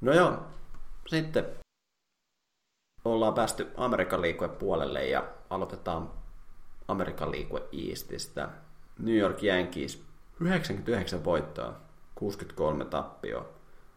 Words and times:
No 0.00 0.12
joo, 0.12 0.46
sitten 1.06 1.46
ollaan 3.04 3.34
päästy 3.34 3.70
Amerikan 3.76 4.22
liikue 4.22 4.48
puolelle 4.48 5.06
ja 5.06 5.28
aloitetaan 5.50 6.10
Amerikan 6.88 7.30
liikue 7.30 7.62
Eastistä. 7.88 8.48
New 8.98 9.16
York 9.16 9.42
Yankees 9.42 10.02
99 10.40 11.24
voittoa, 11.24 11.80
63 12.14 12.84
tappioa. 12.84 13.48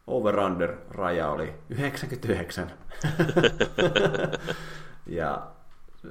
Over-under 0.08 0.76
raja 0.90 1.30
oli 1.30 1.54
99. 1.70 2.72
ja 5.06 5.48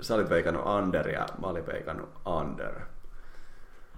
sä 0.00 0.14
olit 0.14 0.30
veikannut 0.30 0.66
under 0.66 1.08
ja 1.08 1.26
mä 1.40 1.46
olin 1.46 1.66
veikannut 1.66 2.10
under. 2.26 2.80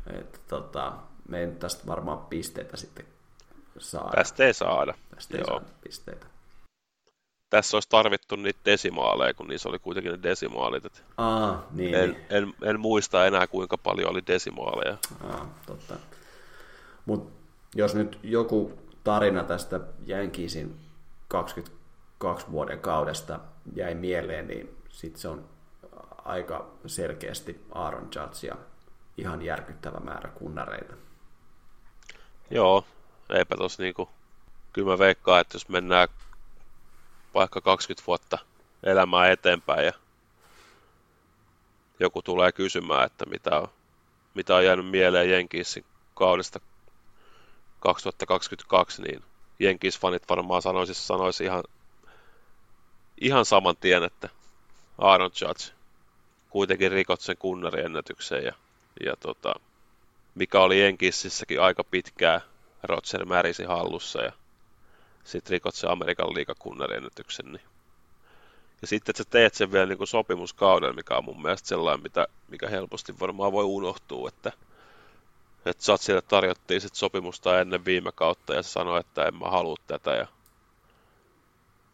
Et, 0.06 0.40
tota, 0.48 0.92
me 1.28 1.40
ei 1.40 1.46
nyt 1.46 1.58
tästä 1.58 1.86
varmaan 1.86 2.18
pisteitä 2.18 2.76
sitten 2.76 3.06
saada. 3.78 4.10
Tästä 4.10 4.44
ei 4.44 4.54
saada. 4.54 4.94
Tästä 5.14 5.36
ei 5.36 5.40
Joo. 5.40 5.46
saada 5.46 5.64
pisteitä. 5.84 6.26
Tässä 7.50 7.76
olisi 7.76 7.88
tarvittu 7.88 8.36
niitä 8.36 8.60
desimaaleja, 8.64 9.34
kun 9.34 9.48
niissä 9.48 9.68
oli 9.68 9.78
kuitenkin 9.78 10.12
ne 10.12 10.22
desimaalit. 10.22 10.84
Et 10.84 11.04
Aa, 11.16 11.66
niin. 11.70 11.94
en, 11.94 12.10
niin. 12.10 12.26
en, 12.30 12.54
en, 12.62 12.80
muista 12.80 13.26
enää, 13.26 13.46
kuinka 13.46 13.78
paljon 13.78 14.10
oli 14.10 14.22
desimaaleja. 14.26 14.98
Aa, 15.30 15.54
totta. 15.66 15.94
Mut 17.06 17.32
jos 17.74 17.94
nyt 17.94 18.18
joku 18.22 18.72
tarina 19.04 19.44
tästä 19.44 19.80
Yankeesin 20.08 20.76
22 21.28 22.50
vuoden 22.50 22.80
kaudesta 22.80 23.40
jäi 23.76 23.94
mieleen, 23.94 24.48
niin 24.48 24.76
sit 24.88 25.16
se 25.16 25.28
on 25.28 25.44
aika 26.24 26.70
selkeästi 26.86 27.64
Aaron 27.72 28.08
Judge 28.14 28.46
ja 28.46 28.56
ihan 29.16 29.42
järkyttävä 29.42 30.00
määrä 30.00 30.30
kunnareita. 30.30 30.94
Joo, 32.50 32.84
eipä 33.34 33.56
tos 33.56 33.78
niinku... 33.78 34.08
Kyllä 34.72 34.90
mä 34.90 34.98
veikkaan, 34.98 35.40
että 35.40 35.54
jos 35.54 35.68
mennään 35.68 36.08
vaikka 37.34 37.60
20 37.60 38.06
vuotta 38.06 38.38
elämää 38.82 39.30
eteenpäin 39.30 39.86
ja 39.86 39.92
joku 42.00 42.22
tulee 42.22 42.52
kysymään, 42.52 43.06
että 43.06 43.26
mitä 43.26 43.60
on, 43.60 43.68
mitä 44.34 44.56
on 44.56 44.64
jäänyt 44.64 44.86
mieleen 44.86 45.30
Jenkisin 45.30 45.84
kaudesta 46.14 46.60
2022, 47.80 49.02
niin 49.02 49.22
Jenkis-fanit 49.58 50.28
varmaan 50.28 50.62
sanoisi, 50.62 50.94
sanoisi 50.94 51.44
ihan, 51.44 51.64
ihan 53.20 53.44
saman 53.44 53.76
tien, 53.76 54.04
että 54.04 54.28
Aaron 54.98 55.30
Judge 55.40 55.74
kuitenkin 56.50 56.92
rikot 56.92 57.20
sen 57.20 57.36
kunnariennätyksen 57.38 58.44
ja, 58.44 58.52
ja 59.04 59.16
tota, 59.20 59.54
mikä 60.34 60.60
oli 60.60 60.80
Jenkississäkin 60.80 61.60
aika 61.60 61.84
pitkää 61.84 62.40
Roger 62.86 63.24
Marisin 63.24 63.68
hallussa 63.68 64.22
ja 64.22 64.32
sitten 65.24 65.50
rikot 65.50 65.74
sen 65.74 65.90
Amerikan 65.90 66.34
liikakunnariennätyksen. 66.34 67.52
Niin. 67.52 67.64
Ja 68.82 68.86
sitten, 68.86 69.12
että 69.12 69.22
sä 69.22 69.30
teet 69.30 69.54
sen 69.54 69.72
vielä 69.72 69.86
niin 69.86 69.98
kuin 69.98 70.08
sopimuskauden, 70.08 70.94
mikä 70.94 71.16
on 71.16 71.24
mun 71.24 71.42
mielestä 71.42 71.68
sellainen, 71.68 72.02
mitä, 72.02 72.26
mikä 72.48 72.68
helposti 72.68 73.20
varmaan 73.20 73.52
voi 73.52 73.64
unohtua, 73.64 74.28
että, 74.28 74.52
että 75.66 75.84
Satsille 75.84 76.22
tarjottiin 76.22 76.80
sit 76.80 76.94
sopimusta 76.94 77.60
ennen 77.60 77.84
viime 77.84 78.12
kautta 78.12 78.54
ja 78.54 78.62
se 78.62 78.80
että 79.00 79.24
en 79.24 79.34
mä 79.34 79.50
halua 79.50 79.76
tätä 79.86 80.10
ja 80.10 80.26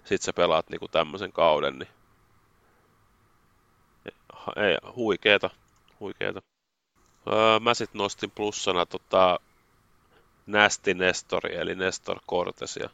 sit 0.04 0.22
sä 0.22 0.32
pelaat 0.32 0.70
niin 0.70 0.80
kuin 0.80 0.90
tämmöisen 0.90 1.32
kauden, 1.32 1.78
niin 1.78 1.88
ei, 4.56 4.76
huikeeta, 4.96 5.50
huikeeta. 6.00 6.42
Öö, 7.26 7.60
mä 7.60 7.74
sit 7.74 7.94
nostin 7.94 8.30
plussana 8.30 8.86
tota 8.86 9.40
Nästi 10.50 10.94
Nestori, 10.94 11.56
eli 11.56 11.74
Nestor 11.74 12.20
Cortes, 12.28 12.76
ja 12.76 12.90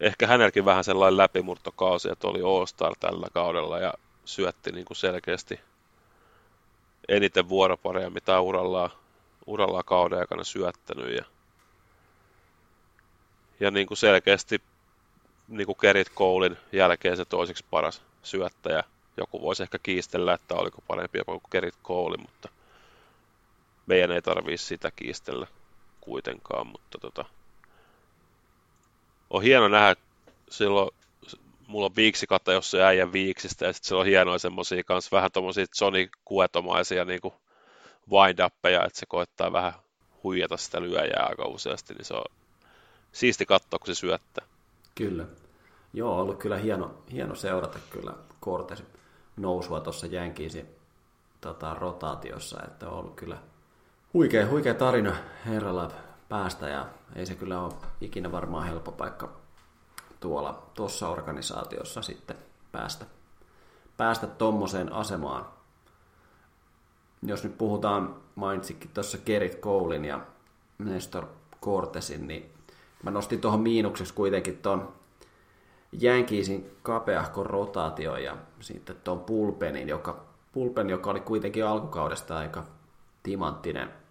ehkä 0.00 0.26
hänelläkin 0.26 0.64
vähän 0.64 0.84
sellainen 0.84 1.16
läpimurtokausi, 1.16 2.08
että 2.12 2.28
oli 2.28 2.40
All-Star 2.42 2.94
tällä 3.00 3.28
kaudella 3.32 3.78
ja 3.78 3.94
syötti 4.24 4.72
niin 4.72 4.84
kuin 4.84 4.96
selkeästi 4.96 5.60
eniten 7.08 7.48
vuoropareja, 7.48 8.10
mitä 8.10 8.40
urallaan, 8.40 8.90
urallaan 9.46 9.84
kauden 9.84 10.18
aikana 10.18 10.44
syöttänyt. 10.44 11.16
Ja, 11.16 11.24
ja 13.60 13.70
niin 13.70 13.86
kuin 13.86 13.98
selkeästi 13.98 14.60
niin 15.48 15.66
kuin 15.66 15.78
Kerit 15.80 16.08
Koulin 16.08 16.56
jälkeen 16.72 17.16
se 17.16 17.24
toiseksi 17.24 17.64
paras 17.70 18.02
syöttäjä. 18.22 18.84
Joku 19.16 19.40
voisi 19.40 19.62
ehkä 19.62 19.78
kiistellä, 19.78 20.34
että 20.34 20.54
oliko 20.54 20.82
parempi 20.86 21.18
jopa 21.18 21.32
kuin 21.32 21.50
Kerit 21.50 21.74
Kouli, 21.82 22.16
mutta 22.16 22.48
meidän 23.86 24.10
ei 24.10 24.22
tarvii 24.22 24.58
sitä 24.58 24.90
kiistellä 24.90 25.46
kuitenkaan, 26.06 26.66
mutta 26.66 26.98
tota, 26.98 27.24
on 29.30 29.42
hieno 29.42 29.68
nähdä 29.68 29.96
silloin, 30.50 30.90
mulla 31.66 31.86
on 31.86 31.96
viiksikata 31.96 32.52
jossain 32.52 32.84
äijän 32.84 33.12
viiksistä 33.12 33.66
ja 33.66 33.72
sitten 33.72 33.88
siellä 33.88 34.00
on 34.00 34.06
hienoja 34.06 34.38
semmosia 34.38 34.84
kanssa 34.84 35.16
vähän 35.16 35.32
tommosia 35.32 35.66
Johnny 35.80 36.08
Kuetomaisia 36.24 37.04
niinku 37.04 37.34
wind 38.10 38.38
että 38.38 38.98
se 38.98 39.06
koettaa 39.08 39.52
vähän 39.52 39.72
huijata 40.22 40.56
sitä 40.56 40.80
lyöjää 40.80 41.26
aika 41.28 41.44
useasti, 41.44 41.94
niin 41.94 42.04
se 42.04 42.14
on 42.14 42.24
siisti 43.12 43.46
katsoa, 43.46 43.78
kun 43.78 43.86
se 43.86 43.94
syöttää. 43.94 44.46
Kyllä. 44.94 45.24
Joo, 45.92 46.14
on 46.14 46.22
ollut 46.22 46.38
kyllä 46.38 46.56
hieno, 46.56 46.94
hieno 47.12 47.34
seurata 47.34 47.78
kyllä 47.90 48.14
Cortes 48.42 48.84
nousua 49.36 49.80
tuossa 49.80 50.06
Jänkiisin 50.06 50.66
tota, 51.40 51.74
rotaatiossa, 51.74 52.62
että 52.64 52.88
on 52.88 52.98
ollut 52.98 53.14
kyllä 53.14 53.38
huikea, 54.16 54.46
huikea 54.46 54.74
tarina 54.74 55.16
herralla 55.46 55.90
päästä 56.28 56.68
ja 56.68 56.86
ei 57.16 57.26
se 57.26 57.34
kyllä 57.34 57.60
ole 57.60 57.72
ikinä 58.00 58.32
varmaan 58.32 58.66
helppo 58.66 58.92
paikka 58.92 59.28
tuolla 60.20 60.62
tuossa 60.74 61.08
organisaatiossa 61.08 62.02
sitten 62.02 62.36
päästä, 62.72 63.06
päästä 63.96 64.26
tommoseen 64.26 64.92
asemaan. 64.92 65.46
Jos 67.22 67.44
nyt 67.44 67.58
puhutaan, 67.58 68.16
mainitsikin 68.34 68.90
tuossa 68.94 69.18
Kerit 69.18 69.54
Koulin 69.54 70.04
ja 70.04 70.20
Nestor 70.78 71.26
Cortesin, 71.62 72.28
niin 72.28 72.50
mä 73.02 73.10
nostin 73.10 73.40
tuohon 73.40 73.60
miinukseksi 73.60 74.14
kuitenkin 74.14 74.58
ton 74.58 74.92
Jänkiisin 75.92 76.70
kapeahkon 76.82 77.46
rotaatio 77.46 78.16
ja 78.16 78.36
sitten 78.60 78.96
tuon 79.04 79.20
pulpenin, 79.20 79.88
joka, 79.88 80.24
pulpen, 80.52 80.90
joka 80.90 81.10
oli 81.10 81.20
kuitenkin 81.20 81.66
alkukaudesta 81.66 82.38
aika 82.38 82.64
timanttinen, 83.22 84.05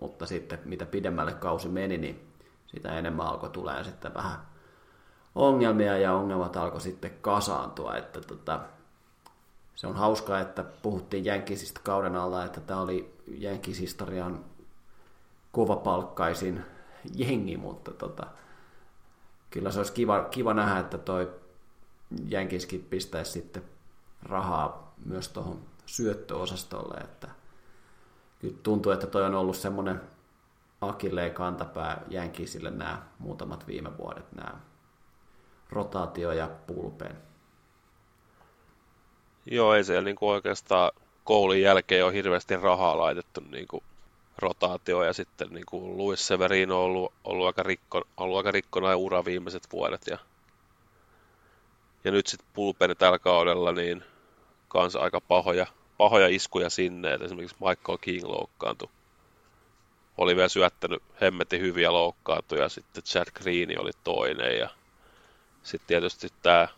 mutta 0.00 0.26
sitten 0.26 0.58
mitä 0.64 0.86
pidemmälle 0.86 1.32
kausi 1.32 1.68
meni, 1.68 1.98
niin 1.98 2.32
sitä 2.66 2.98
enemmän 2.98 3.26
alkoi 3.26 3.50
tulee 3.50 3.84
sitten 3.84 4.14
vähän 4.14 4.38
ongelmia 5.34 5.98
ja 5.98 6.12
ongelmat 6.14 6.56
alkoi 6.56 6.80
sitten 6.80 7.10
kasaantua, 7.20 7.96
että 7.96 8.20
tota, 8.20 8.60
se 9.74 9.86
on 9.86 9.96
hauskaa, 9.96 10.40
että 10.40 10.64
puhuttiin 10.82 11.24
Jänkisistä 11.24 11.80
kauden 11.84 12.16
alla, 12.16 12.44
että 12.44 12.60
tämä 12.60 12.80
oli 12.80 13.14
Jänkishistorian 13.26 14.44
kovapalkkaisin 15.52 16.64
jengi, 17.14 17.56
mutta 17.56 17.90
tota, 17.90 18.26
kyllä 19.50 19.70
se 19.70 19.78
olisi 19.78 19.92
kiva, 19.92 20.24
kiva 20.24 20.54
nähdä, 20.54 20.80
että 20.80 20.98
toi 20.98 21.32
Jänkiskin 22.28 22.86
pistäisi 22.90 23.32
sitten 23.32 23.62
rahaa 24.22 24.94
myös 25.04 25.28
tuohon 25.28 25.60
syöttöosastolle, 25.86 27.00
että 27.00 27.28
kyllä 28.38 28.56
tuntuu, 28.62 28.92
että 28.92 29.06
toi 29.06 29.24
on 29.24 29.34
ollut 29.34 29.56
semmoinen 29.56 30.00
akilleen 30.80 31.34
kantapää 31.34 32.02
Jänkisille 32.08 32.70
nämä 32.70 33.02
muutamat 33.18 33.66
viime 33.66 33.98
vuodet, 33.98 34.32
nämä 34.32 34.54
rotaatio 35.70 36.32
ja 36.32 36.48
pulpen. 36.66 37.16
Joo, 39.46 39.74
ei 39.74 39.84
siellä 39.84 40.04
niinku 40.04 40.28
oikeastaan 40.28 40.90
koulun 41.24 41.60
jälkeen 41.60 42.04
ole 42.04 42.12
hirveästi 42.12 42.56
rahaa 42.56 42.98
laitettu 42.98 43.40
niinku 43.50 43.82
rotaatio 44.38 45.02
ja 45.02 45.12
sitten 45.12 45.48
niinku 45.48 45.96
Luis 45.96 46.26
Severino 46.26 46.78
on 46.78 46.84
ollut, 46.84 47.12
ollut, 47.24 47.46
aika 47.46 47.62
rikko, 47.62 48.02
ollut 48.16 48.36
aika 48.36 48.50
rikkona 48.50 48.96
ura 48.96 49.24
viimeiset 49.24 49.62
vuodet 49.72 50.06
ja, 50.06 50.18
ja 52.04 52.10
nyt 52.10 52.26
sitten 52.26 52.48
pulpeni 52.54 52.94
tällä 52.94 53.18
kaudella 53.18 53.72
niin 53.72 54.04
kanssa 54.68 55.00
aika 55.00 55.20
pahoja, 55.20 55.66
pahoja 55.98 56.28
iskuja 56.28 56.70
sinne, 56.70 57.14
että 57.14 57.24
esimerkiksi 57.24 57.56
Michael 57.60 57.98
King 58.00 58.24
loukkaantui 58.24 58.88
oli 60.18 60.36
vielä 60.36 60.48
syöttänyt 60.48 61.02
hemmetin 61.20 61.60
hyviä 61.60 61.92
loukkaantuja, 61.92 62.68
sitten 62.68 63.02
Chad 63.02 63.28
Green 63.34 63.80
oli 63.80 63.90
toinen 64.04 64.58
ja 64.58 64.68
sitten 65.62 65.86
tietysti 65.86 66.28
tämä 66.42 66.68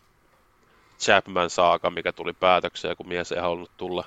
Chapman 1.00 1.50
saaka, 1.50 1.90
mikä 1.90 2.12
tuli 2.12 2.32
päätökseen, 2.32 2.96
kun 2.96 3.08
mies 3.08 3.32
ei 3.32 3.40
halunnut 3.40 3.70
tulla 3.76 4.04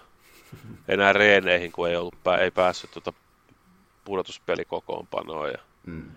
enää 0.87 1.13
reeneihin, 1.13 1.71
kun 1.71 1.89
ei, 1.89 1.95
ollut, 1.95 2.15
ei 2.39 2.51
päässyt 2.51 2.91
tuota 2.91 3.13
pudotuspelikokoonpanoon. 4.05 5.49
Ja, 5.49 5.57
mm. 5.85 6.11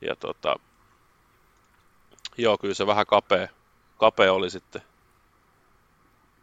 ja 0.00 0.16
tota, 0.16 0.56
joo, 2.38 2.58
kyllä 2.58 2.74
se 2.74 2.86
vähän 2.86 3.06
kapea, 3.06 3.48
kapea 3.96 4.32
oli 4.32 4.50
sitten 4.50 4.82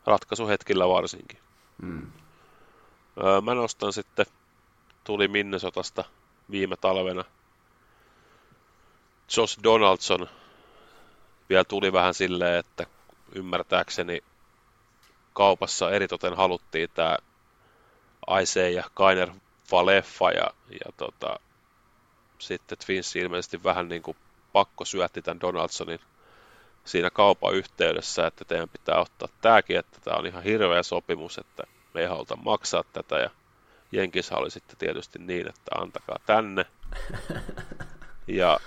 ratkaisuhetkillä 0.06 0.90
varsinkin. 0.90 1.40
Mm. 1.82 2.12
Öö, 3.24 3.42
mä 3.42 3.54
nostan 3.54 3.94
sitten, 3.94 4.26
tuli 5.04 5.28
Minnesotasta 5.28 6.04
viime 6.52 6.78
talvena. 6.78 7.24
Josh 9.38 9.64
Donaldson 9.64 10.30
vielä 11.50 11.64
tuli 11.64 11.94
vähän 11.94 12.14
silleen, 12.14 12.60
että 12.60 12.86
ymmärtääkseni 13.36 14.24
kaupassa 15.34 15.92
eritoten 15.92 16.38
haluttiin 16.38 16.90
tämä 16.94 17.18
Aisee 18.28 18.72
ja 18.72 18.84
Kainer 18.94 19.32
Valeffa 19.72 20.32
ja, 20.32 20.54
ja 20.70 20.92
tota, 20.98 21.40
sitten 22.40 22.78
Twins 22.86 23.16
ilmeisesti 23.16 23.64
vähän 23.64 23.90
niin 23.90 24.02
kuin 24.02 24.18
pakko 24.54 24.86
syötti 24.86 25.22
tämän 25.22 25.42
Donaldsonin 25.42 26.00
siinä 26.86 27.10
kaupan 27.10 27.54
yhteydessä, 27.56 28.28
että 28.28 28.46
teidän 28.46 28.70
pitää 28.70 29.00
ottaa 29.00 29.28
tämäkin, 29.42 29.78
että 29.78 30.00
tämä 30.04 30.18
on 30.18 30.26
ihan 30.26 30.44
hirveä 30.44 30.84
sopimus, 30.84 31.38
että 31.38 31.64
me 31.94 32.02
ei 32.02 32.08
haluta 32.08 32.36
maksaa 32.36 32.84
tätä 32.94 33.20
ja 33.20 33.30
Jenkissä 33.92 34.38
oli 34.38 34.52
sitten 34.52 34.78
tietysti 34.78 35.20
niin, 35.20 35.48
että 35.48 35.72
antakaa 35.76 36.18
tänne. 36.26 36.66
Ja, 38.28 38.60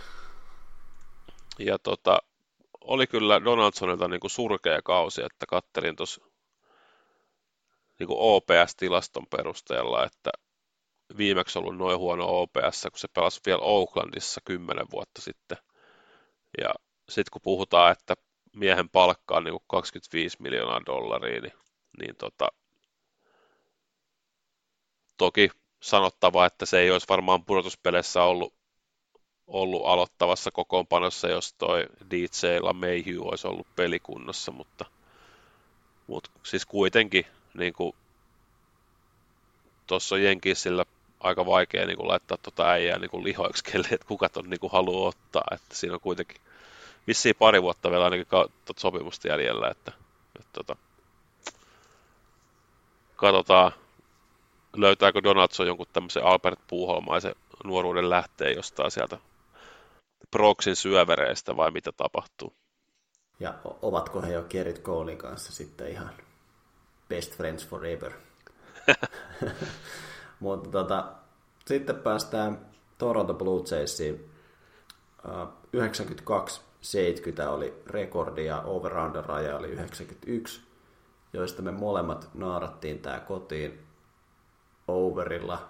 ja 1.59 1.79
tota, 1.79 2.19
oli 2.81 3.07
kyllä 3.07 3.45
Donaldsonilta 3.45 4.09
niin 4.09 4.21
kuin 4.21 4.31
surkea 4.31 4.83
kausi, 4.83 5.23
että 5.23 5.47
kattelin 5.49 5.97
tuossa 5.97 6.25
niin 7.99 8.09
OPS-tilaston 8.11 9.27
perusteella, 9.31 10.05
että 10.05 10.31
viimeksi 11.17 11.59
ollut 11.59 11.77
noin 11.77 11.99
huono 11.99 12.25
OPS, 12.29 12.83
kun 12.83 12.99
se 12.99 13.09
pelasi 13.15 13.41
vielä 13.47 13.63
Oaklandissa 13.63 14.41
kymmenen 14.45 14.87
vuotta 14.93 15.23
sitten. 15.23 15.59
Ja 16.61 16.75
sitten 17.09 17.31
kun 17.33 17.43
puhutaan, 17.43 17.93
että 17.93 18.15
miehen 18.53 18.89
palkka 18.89 19.37
on 19.37 19.45
niin 19.45 19.59
25 19.67 20.37
miljoonaa 20.43 20.87
dollaria, 20.87 21.41
niin, 21.41 21.53
niin 21.99 22.17
tota, 22.17 22.49
toki 25.17 25.51
sanottava, 25.81 26.47
että 26.47 26.67
se 26.67 26.79
ei 26.79 26.91
olisi 26.91 27.09
varmaan 27.09 27.45
pudotuspeleissä 27.45 28.23
ollut, 28.23 28.55
ollut 29.47 29.87
aloittavassa 29.87 30.51
kokoonpanossa, 30.51 31.29
jos 31.29 31.53
toi 31.53 31.87
DJ 32.11 32.47
Mayhew 32.75 33.19
olisi 33.21 33.47
ollut 33.47 33.67
pelikunnossa, 33.77 34.53
mutta, 34.53 34.85
mutta 36.07 36.31
siis 36.43 36.67
kuitenkin 36.67 37.27
niin 37.55 37.73
kuin, 37.73 37.93
tuossa 39.87 40.19
Jenkisillä 40.19 40.85
aika 41.21 41.47
vaikea 41.47 41.87
niin 41.87 41.97
kuin, 41.97 42.09
laittaa 42.09 42.39
tuota 42.39 42.71
äijää 42.71 42.99
niin 42.99 43.11
kuin 43.11 43.25
lihoiksi, 43.25 43.65
kelle, 43.65 43.89
että 43.91 44.07
kuka 44.07 44.29
ton 44.29 44.51
niin 44.51 44.61
kuin, 44.61 44.73
haluaa 44.73 45.09
ottaa, 45.09 45.45
että 45.53 45.75
siinä 45.75 45.95
on 45.95 46.01
kuitenkin 46.01 46.41
vissiin 47.07 47.35
pari 47.39 47.63
vuotta 47.63 47.91
vielä 47.91 48.05
ainakin 48.05 48.27
ka- 48.27 48.49
tuota 48.65 48.81
sopimusta 48.81 49.29
jäljellä, 49.29 49.69
että, 49.71 49.93
että 50.39 50.51
tota, 50.53 50.77
katsotaan, 53.17 53.73
löytääkö 54.77 55.23
Donatso 55.23 55.65
jonkun 55.65 55.87
tämmöisen 55.93 56.25
Albert 56.25 56.61
Puuholmaisen 56.67 57.35
nuoruuden 57.65 58.11
lähteen 58.11 58.57
jostain 58.57 58.91
sieltä 58.91 59.19
Proxin 60.31 60.77
syövereistä 60.77 61.57
vai 61.57 61.71
mitä 61.71 61.93
tapahtuu. 61.93 62.53
Ja 63.41 63.55
ovatko 63.83 64.23
he 64.23 64.33
jo 64.33 64.43
Gerrit 64.43 64.79
Koolin 64.79 65.19
kanssa 65.19 65.53
sitten 65.53 65.89
ihan 65.91 66.11
best 67.09 67.37
friends 67.37 67.67
forever? 67.67 68.13
Mutta 70.41 70.71
tota, 70.71 71.13
sitten 71.67 71.97
päästään 71.97 72.67
Toronto 72.99 73.35
Blue 73.35 73.65
Jaysiin. 73.71 74.31
92 75.73 76.61
70 76.87 77.51
oli 77.51 77.83
rekordi 77.87 78.47
ja 78.47 78.63
over 78.63 78.99
under 78.99 79.25
raja 79.25 79.57
oli 79.57 79.69
91, 79.69 80.61
joista 81.33 81.63
me 81.63 81.71
molemmat 81.71 82.31
naarattiin 82.35 82.99
tää 82.99 83.21
kotiin 83.21 83.87
overilla. 84.89 85.69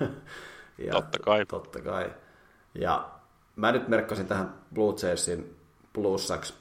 ja 0.86 0.92
totta 0.92 1.18
kai. 1.18 1.46
Totta 1.46 1.80
kai. 1.80 2.12
Ja 2.74 3.10
mä 3.56 3.72
nyt 3.72 3.88
merkkasin 3.88 4.26
tähän 4.26 4.54
Blue 4.74 4.94
Chasein 4.94 5.56
plussaksi 5.92 6.54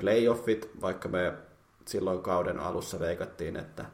playoffit, 0.00 0.70
vaikka 0.80 1.08
me 1.08 1.34
silloin 1.86 2.22
kauden 2.22 2.60
alussa 2.60 3.00
veikattiin, 3.00 3.56
että 3.56 3.84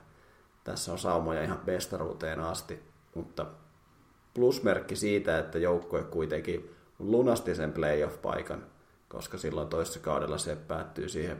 tässä 0.64 0.92
on 0.92 0.98
saumoja 0.98 1.42
ihan 1.42 1.60
bestaruuteen 1.64 2.40
asti, 2.40 2.82
mutta 3.14 3.46
plusmerkki 4.34 4.96
siitä, 4.96 5.38
että 5.38 5.58
joukkue 5.58 6.02
kuitenkin 6.02 6.76
lunasti 6.98 7.54
sen 7.54 7.72
playoff-paikan 7.72 8.62
koska 9.10 9.38
silloin 9.38 9.68
toisessa 9.68 10.00
kaudella 10.00 10.38
se 10.38 10.56
päättyy 10.56 11.08
siihen 11.08 11.36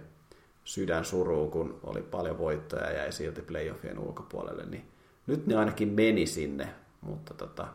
sydän 0.64 1.04
suruun, 1.04 1.50
kun 1.50 1.80
oli 1.82 2.02
paljon 2.02 2.38
voittoja 2.38 2.90
ja 2.90 2.96
jäi 2.96 3.12
silti 3.12 3.42
playoffien 3.42 3.98
ulkopuolelle, 3.98 4.66
niin 4.66 4.88
nyt 5.26 5.46
ne 5.46 5.56
ainakin 5.56 5.88
meni 5.88 6.26
sinne, 6.26 6.68
mutta 7.00 7.34
tota, 7.34 7.66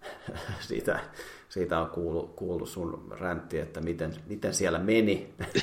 siitä, 0.68 1.00
siitä 1.48 1.80
on 1.80 1.90
kuullut, 1.90 2.36
kuullut 2.36 2.68
sun 2.68 3.14
räntti, 3.20 3.58
että 3.58 3.80
miten, 3.80 4.14
miten 4.26 4.54
siellä 4.54 4.78
meni. 4.78 5.34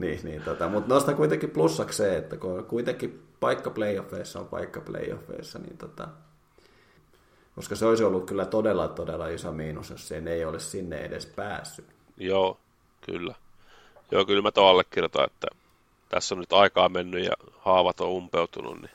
niin, 0.00 0.20
niin, 0.22 0.42
tota, 0.42 0.68
mutta 0.68 0.94
nosta 0.94 1.14
kuitenkin 1.14 1.50
plussaksi 1.50 1.96
se, 1.96 2.16
että 2.16 2.36
kun 2.36 2.64
kuitenkin 2.64 3.22
paikka 3.40 3.70
playoffeissa 3.70 4.40
on 4.40 4.48
paikka 4.48 4.80
playoffeissa, 4.80 5.58
niin 5.58 5.78
tota, 5.78 6.08
koska 7.54 7.76
se 7.76 7.86
olisi 7.86 8.04
ollut 8.04 8.26
kyllä 8.26 8.44
todella, 8.44 8.88
todella 8.88 9.28
iso 9.28 9.52
miinus, 9.52 9.90
jos 9.90 10.08
sen 10.08 10.28
ei 10.28 10.44
olisi 10.44 10.70
sinne 10.70 10.96
edes 10.98 11.26
päässyt. 11.26 11.86
Joo, 12.16 12.58
kyllä. 13.00 13.34
Joo, 14.10 14.24
kyllä 14.24 14.42
mä 14.42 14.50
tuon 14.50 14.70
allekirjoitan, 14.70 15.24
että 15.24 15.46
tässä 16.08 16.34
on 16.34 16.38
nyt 16.38 16.52
aikaa 16.52 16.88
mennyt 16.88 17.24
ja 17.24 17.32
haavat 17.58 18.00
on 18.00 18.08
umpeutunut, 18.08 18.80
niin, 18.80 18.90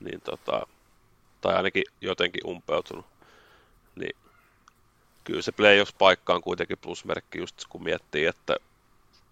niin 0.00 0.20
tota, 0.20 0.66
tai 1.40 1.54
ainakin 1.54 1.84
jotenkin 2.00 2.46
umpeutunut, 2.46 3.06
niin 3.96 4.16
kyllä 5.24 5.42
se 5.42 5.52
playoffs-paikka 5.52 6.34
on 6.34 6.42
kuitenkin 6.42 6.78
plusmerkki 6.78 7.38
just 7.38 7.64
kun 7.68 7.84
miettii, 7.84 8.26
että 8.26 8.56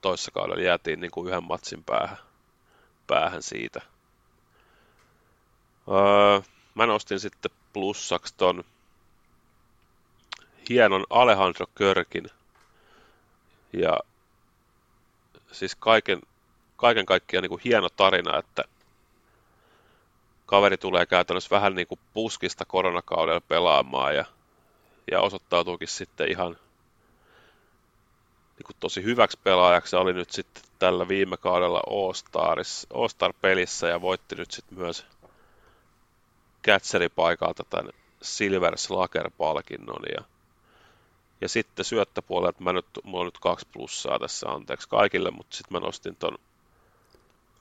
toissa 0.01 0.31
kaudella 0.31 0.63
jäätiin 0.63 1.01
niin 1.01 1.11
kuin 1.11 1.29
yhden 1.29 1.45
matsin 1.45 1.85
päähän, 1.85 2.19
päähän 3.07 3.43
siitä. 3.43 3.81
Öö, 5.89 6.41
mä 6.75 6.87
nostin 6.87 7.21
sitten 7.21 7.51
plussaksi 7.75 8.35
ton 8.37 8.65
hienon 10.69 11.05
Alejandro 11.11 11.67
Körkin 11.75 12.31
ja 13.73 13.99
siis 15.53 15.77
kaiken, 15.77 16.21
kaiken 16.77 17.07
kaikkiaan 17.07 17.43
niin 17.43 17.49
kuin 17.51 17.61
hieno 17.65 17.89
tarina, 17.89 18.39
että 18.39 18.65
kaveri 20.47 20.77
tulee 20.77 21.07
käytännössä 21.07 21.51
vähän 21.51 21.75
niin 21.75 21.87
kuin 21.87 22.01
puskista 22.15 22.65
koronakaudella 22.65 23.41
pelaamaan 23.41 24.17
ja, 24.17 24.25
ja 25.11 25.21
osoittautuukin 25.21 25.89
sitten 25.89 26.31
ihan 26.31 26.57
niin 28.57 28.67
kuin 28.67 28.77
tosi 28.81 29.03
hyväksi 29.03 29.39
pelaajaksi. 29.45 29.97
Oli 29.97 30.13
nyt 30.13 30.31
sitten 30.31 30.63
tällä 30.79 31.09
viime 31.09 31.37
kaudella 31.37 31.83
All-Star-pelissä 32.95 33.89
ja 33.89 34.01
voitti 34.01 34.35
nyt 34.35 34.51
sitten 34.51 34.79
myös 34.79 35.07
Catcheripaikalta 36.67 37.65
tämän 37.71 37.93
Silver 38.23 38.79
Slugger-palkinnon. 38.79 40.03
Ja, 40.15 40.25
ja 41.41 41.49
sitten 41.49 41.85
syöttöpuolelta, 41.85 42.63
mä 42.63 42.73
nyt, 42.73 42.87
mulla 43.03 43.21
on 43.21 43.27
nyt 43.27 43.39
kaksi 43.39 43.67
plussaa 43.73 44.19
tässä, 44.19 44.49
anteeksi 44.49 44.89
kaikille, 44.89 45.31
mutta 45.31 45.57
sitten 45.57 45.81
mä 45.81 45.87
nostin 45.87 46.17
ton 46.17 46.39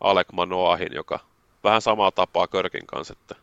Alek 0.01 0.31
Manoahin, 0.31 0.93
joka 0.93 1.19
vähän 1.63 1.81
samaa 1.81 2.11
tapaa 2.11 2.47
Körkin 2.47 2.87
kanssa, 2.87 3.13
että 3.21 3.35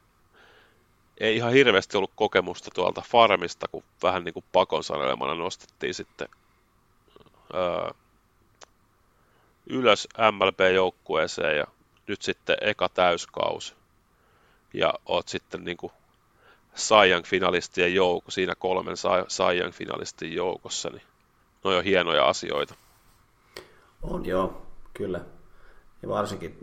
ei 1.20 1.36
ihan 1.36 1.52
hirveästi 1.52 1.96
ollut 1.96 2.12
kokemusta 2.16 2.70
tuolta 2.74 3.02
farmista, 3.08 3.68
kun 3.68 3.84
vähän 4.02 4.24
niin 4.24 4.34
kuin 4.34 4.44
pakon 4.52 4.84
sanelemana 4.84 5.34
nostettiin 5.34 5.94
sitten 5.94 6.28
öö, 7.54 7.90
ylös 9.66 10.08
MLB-joukkueeseen 10.32 11.56
ja 11.56 11.66
nyt 12.06 12.22
sitten 12.22 12.56
eka 12.60 12.88
täyskausi. 12.88 13.79
Ja 14.74 14.94
oot 15.06 15.28
sitten 15.28 15.64
niin 15.64 15.76
kuin 15.76 15.92
Cy 16.74 17.22
finalistien 17.24 17.94
joukko, 17.94 18.30
siinä 18.30 18.54
kolmen 18.54 18.96
Cy 19.28 19.70
finalistin 19.70 20.34
joukossa, 20.34 20.90
niin 20.90 21.02
ne 21.64 21.76
on 21.76 21.84
hienoja 21.84 22.28
asioita. 22.28 22.74
On 24.02 24.26
joo, 24.26 24.66
kyllä. 24.94 25.20
Ja 26.02 26.08
varsinkin, 26.08 26.58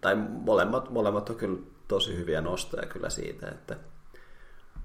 tai 0.00 0.16
molemmat, 0.28 0.90
molemmat 0.90 1.30
on 1.30 1.36
kyllä 1.36 1.58
tosi 1.88 2.16
hyviä 2.16 2.40
nostoja 2.40 2.86
kyllä 2.86 3.10
siitä, 3.10 3.48
että 3.48 3.76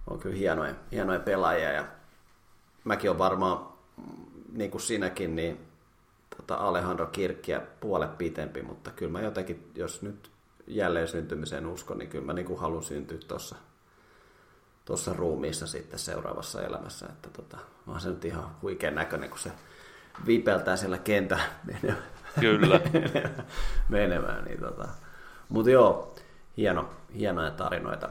on 0.07 0.19
kyllä 0.19 0.35
hienoja, 0.35 0.75
hienoja 0.91 1.19
pelaajia 1.19 1.71
ja 1.71 1.85
mäkin 2.83 3.09
on 3.09 3.17
varmaan, 3.17 3.73
niin 4.51 4.71
kuin 4.71 4.81
sinäkin, 4.81 5.35
niin 5.35 5.59
tota 6.37 6.55
Alejandro 6.55 7.05
Kirkkiä 7.05 7.61
puolet 7.79 8.17
pitempi, 8.17 8.61
mutta 8.61 8.91
kyllä 8.91 9.11
mä 9.11 9.21
jotenkin, 9.21 9.71
jos 9.75 10.01
nyt 10.01 10.31
jälleen 10.69 11.07
syntymiseen 11.07 11.67
uskon, 11.67 11.97
niin 11.97 12.09
kyllä 12.09 12.25
mä 12.25 12.33
niin 12.33 12.45
kuin 12.45 12.59
haluan 12.59 12.83
syntyä 12.83 13.17
tuossa 13.27 13.55
tuossa 14.89 15.13
ruumiissa 15.13 15.67
sitten 15.67 15.99
seuraavassa 15.99 16.61
elämässä. 16.61 17.05
Että 17.05 17.29
tota, 17.29 17.57
on 17.87 18.01
se 18.01 18.09
nyt 18.09 18.25
ihan 18.25 18.51
huikean 18.61 18.95
näköinen, 18.95 19.29
kun 19.29 19.39
se 19.39 19.51
vipeltää 20.27 20.75
siellä 20.75 20.97
kentä 20.97 21.39
menemään. 21.65 22.03
Kyllä. 22.39 22.81
menemään 23.89 24.45
niin 24.45 24.59
tota. 24.59 24.87
Mutta 25.49 25.71
joo, 25.71 26.15
hieno, 26.57 26.89
hienoja 27.17 27.51
tarinoita. 27.51 28.09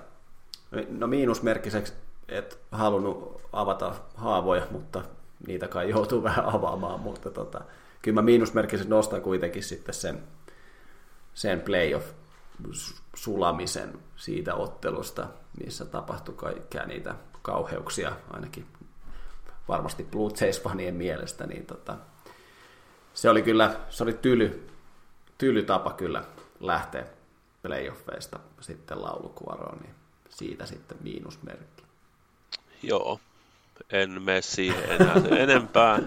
No 0.88 1.06
miinusmerkkiseksi 1.06 1.92
et 2.28 2.58
halunnut 2.72 3.40
avata 3.52 3.94
haavoja, 4.14 4.66
mutta 4.70 5.02
niitä 5.46 5.68
kai 5.68 5.90
joutuu 5.90 6.22
vähän 6.22 6.44
avaamaan, 6.44 7.00
mutta 7.00 7.30
tota, 7.30 7.60
kyllä 8.02 8.14
mä 8.14 8.22
miinusmerkkiseksi 8.22 8.90
nostan 8.90 9.22
kuitenkin 9.22 9.62
sitten 9.62 9.94
sen, 9.94 10.22
sen 11.34 11.60
playoff 11.60 12.06
sulamisen 13.14 13.98
siitä 14.16 14.54
ottelusta, 14.54 15.26
missä 15.64 15.84
tapahtui 15.84 16.34
kaikkea 16.34 16.86
niitä 16.86 17.14
kauheuksia, 17.42 18.12
ainakin 18.30 18.66
varmasti 19.68 20.04
Blue 20.04 20.30
Jays-fanien 20.30 20.94
mielestä, 20.94 21.46
niin 21.46 21.66
tota, 21.66 21.96
se 23.14 23.30
oli 23.30 23.42
kyllä, 23.42 23.80
se 23.90 24.02
oli 24.02 24.12
tyly, 24.12 24.68
tyly 25.38 25.62
tapa 25.62 25.92
kyllä 25.92 26.24
lähteä 26.60 27.06
playoffeista 27.62 28.38
sitten 28.60 29.02
laulukuoroon, 29.02 29.78
niin 29.78 29.94
siitä 30.28 30.66
sitten 30.66 30.98
miinusmerkki. 31.00 31.82
Joo, 32.82 33.20
en 33.90 34.22
mene 34.22 34.42
siihen 34.42 34.90
enää 34.90 35.14
enempää. 35.38 35.98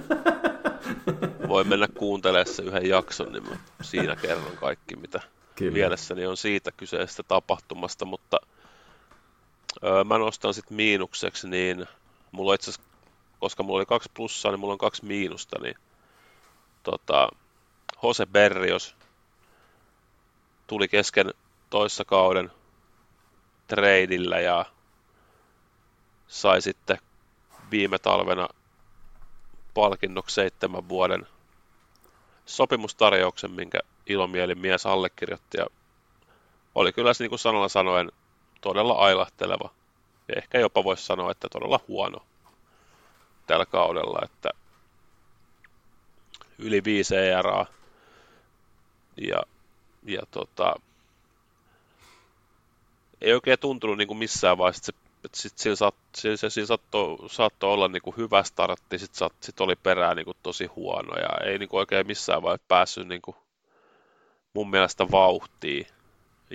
Voi 1.47 1.63
mennä 1.63 1.87
kuuntelemaan 1.87 2.47
se 2.47 2.63
yhden 2.63 2.89
jakson, 2.89 3.31
niin 3.31 3.49
mä 3.49 3.55
siinä 3.81 4.15
kerron 4.15 4.57
kaikki, 4.57 4.95
mitä 4.95 5.21
Kyllä. 5.61 5.73
mielessäni 5.73 6.25
on 6.25 6.37
siitä 6.37 6.71
kyseisestä 6.71 7.23
tapahtumasta, 7.23 8.05
mutta 8.05 8.37
öö, 9.83 10.03
mä 10.03 10.17
nostan 10.17 10.53
sitten 10.53 10.75
miinukseksi, 10.75 11.49
niin 11.49 11.85
mulla 12.31 12.53
itse 12.53 12.71
koska 13.41 13.63
mulla 13.63 13.77
oli 13.77 13.85
kaksi 13.85 14.09
plussaa, 14.13 14.51
niin 14.51 14.59
mulla 14.59 14.73
on 14.73 14.77
kaksi 14.77 15.05
miinusta, 15.05 15.59
niin 15.61 15.75
tota, 16.83 17.29
Jose 18.03 18.25
Berrios 18.25 18.95
tuli 20.67 20.87
kesken 20.87 21.33
toissa 21.69 22.05
kauden 22.05 22.51
treidillä 23.67 24.39
ja 24.39 24.65
sai 26.27 26.61
sitten 26.61 26.97
viime 27.71 27.99
talvena 27.99 28.47
palkinnoksi 29.73 30.33
seitsemän 30.33 30.89
vuoden 30.89 31.27
sopimustarjouksen, 32.45 33.51
minkä 33.51 33.79
ilomielin 34.07 34.59
mies 34.59 34.85
allekirjoitti 34.85 35.57
ja 35.57 35.65
oli 36.75 36.93
kyllä 36.93 37.11
niin 37.19 37.29
kuin 37.29 37.39
sanalla 37.39 37.69
sanoen 37.69 38.11
todella 38.61 38.93
ailahteleva. 38.93 39.69
Ja 40.27 40.33
ehkä 40.37 40.59
jopa 40.59 40.83
voisi 40.83 41.05
sanoa, 41.05 41.31
että 41.31 41.47
todella 41.49 41.79
huono 41.87 42.25
tällä 43.47 43.65
kaudella, 43.65 44.19
että 44.23 44.49
yli 46.57 46.83
5 46.83 47.15
ERA 47.15 47.65
ja, 49.17 49.41
ja 50.03 50.21
tota, 50.31 50.75
ei 53.21 53.33
oikein 53.33 53.59
tuntunut 53.59 53.97
niin 53.97 54.07
kuin 54.07 54.17
missään 54.17 54.57
vaiheessa, 54.57 54.89
että 54.89 55.01
se 55.01 55.11
että 55.25 55.37
sit 55.37 55.57
sillä, 55.57 55.75
saat, 55.75 55.95
sillä, 56.15 56.37
se, 56.37 56.49
sillä 56.49 56.67
saattoi, 56.67 57.17
saattoi 57.29 57.73
olla 57.73 57.87
niin 57.87 58.01
kuin 58.01 58.17
hyvä 58.17 58.43
startti, 58.43 58.99
sitten 58.99 59.29
sit 59.41 59.61
oli 59.61 59.75
perään 59.75 60.15
niin 60.15 60.25
kuin 60.25 60.37
tosi 60.43 60.65
huono 60.65 61.19
ja 61.19 61.45
ei 61.45 61.57
niin 61.57 61.69
kuin 61.69 61.79
oikein 61.79 62.07
missään 62.07 62.41
vaiheessa 62.41 62.65
päässyt 62.67 63.07
niin 63.07 63.21
kuin 63.21 63.37
mun 64.53 64.69
mielestä 64.69 65.11
vauhtiin. 65.11 65.87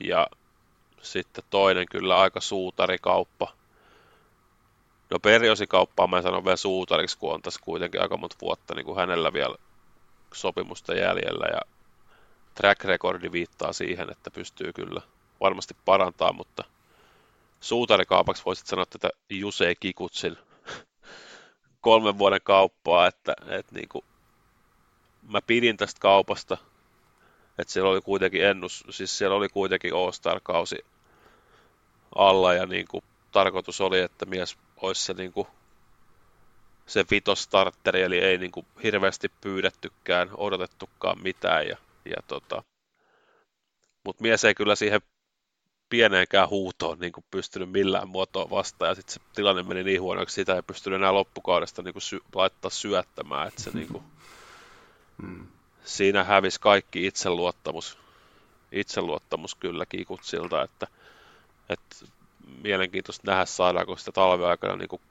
Ja 0.04 0.26
sitten 1.02 1.44
toinen 1.50 1.86
kyllä 1.90 2.18
aika 2.18 2.40
suutarikauppa. 2.40 3.52
No 5.10 5.18
perioosikauppaa 5.18 6.06
mä 6.06 6.22
sanon 6.22 6.44
vielä 6.44 6.56
suutariksi, 6.56 7.18
kun 7.18 7.34
on 7.34 7.42
tässä 7.42 7.60
kuitenkin 7.64 8.02
aika 8.02 8.16
monta 8.16 8.36
vuotta 8.40 8.74
niin 8.74 8.86
kuin 8.86 8.96
hänellä 8.96 9.32
vielä 9.32 9.56
sopimusta 10.34 10.94
jäljellä 10.94 11.46
ja 11.46 11.60
track 12.54 12.84
recordi 12.84 13.32
viittaa 13.32 13.72
siihen, 13.72 14.10
että 14.12 14.30
pystyy 14.30 14.72
kyllä 14.72 15.00
varmasti 15.40 15.76
parantaa, 15.84 16.32
mutta 16.32 16.64
suutarikaupaksi 17.60 18.42
voisit 18.44 18.66
sanoa 18.66 18.86
tätä 18.86 19.10
Jusei 19.30 19.76
Kikutsin 19.80 20.36
kolmen 21.80 22.18
vuoden 22.18 22.40
kauppaa, 22.44 23.06
että, 23.06 23.34
että 23.48 23.74
niin 23.74 23.88
kuin, 23.88 24.04
mä 25.28 25.40
pidin 25.42 25.76
tästä 25.76 26.00
kaupasta, 26.00 26.56
että 27.58 27.72
siellä 27.72 27.90
oli 27.90 28.00
kuitenkin 28.00 28.44
ennus, 28.44 28.84
siis 28.90 29.18
siellä 29.18 29.36
oli 29.36 29.48
kuitenkin 29.48 29.94
All-Star-kausi 29.94 30.84
alla 32.14 32.54
ja 32.54 32.66
niin 32.66 32.88
kuin, 32.88 33.04
tarkoitus 33.32 33.80
oli, 33.80 34.00
että 34.00 34.26
mies 34.26 34.56
olisi 34.76 35.04
se, 35.04 35.14
niin 35.14 35.32
kuin, 35.32 35.48
se 36.86 37.04
vitostartteri, 37.10 38.02
eli 38.02 38.18
ei 38.18 38.38
niin 38.38 38.52
kuin, 38.52 38.66
hirveästi 38.82 39.28
pyydettykään, 39.40 40.30
odotettukaan 40.34 41.22
mitään 41.22 41.66
ja, 41.66 41.76
ja 42.04 42.16
tota, 42.26 42.62
mutta 44.04 44.22
mies 44.22 44.44
ei 44.44 44.54
kyllä 44.54 44.76
siihen 44.76 45.00
pieneenkään 45.88 46.48
huutoon 46.48 46.98
niin 46.98 47.12
kuin 47.12 47.24
pystynyt 47.30 47.70
millään 47.70 48.08
muotoa 48.08 48.50
vastaan, 48.50 48.88
ja 48.88 48.94
sitten 48.94 49.14
se 49.14 49.20
tilanne 49.34 49.62
meni 49.62 49.84
niin 49.84 50.02
huonoksi, 50.02 50.34
sitä 50.34 50.54
ei 50.54 50.62
pystynyt 50.62 50.96
enää 50.96 51.14
loppukaudesta 51.14 51.82
niin 51.82 51.94
kuin 51.94 52.02
sy- 52.02 52.22
laittaa 52.34 52.70
syöttämään, 52.70 53.48
että 53.48 53.62
se 53.62 53.70
niin 53.70 53.88
kuin, 53.88 54.04
hmm. 55.22 55.46
Siinä 55.86 56.24
hävisi 56.24 56.60
kaikki 56.60 57.06
itseluottamus, 57.06 57.98
itseluottamus 58.72 59.54
kyllä 59.54 59.86
Kikutsilta, 59.86 60.62
että, 60.62 60.86
että 61.68 61.96
mielenkiintoista 62.62 63.30
nähdä 63.30 63.44
saadaanko 63.44 63.96
sitä 63.96 64.12
talveaikana 64.12 64.76
niin 64.76 64.88
kuin 64.88 65.02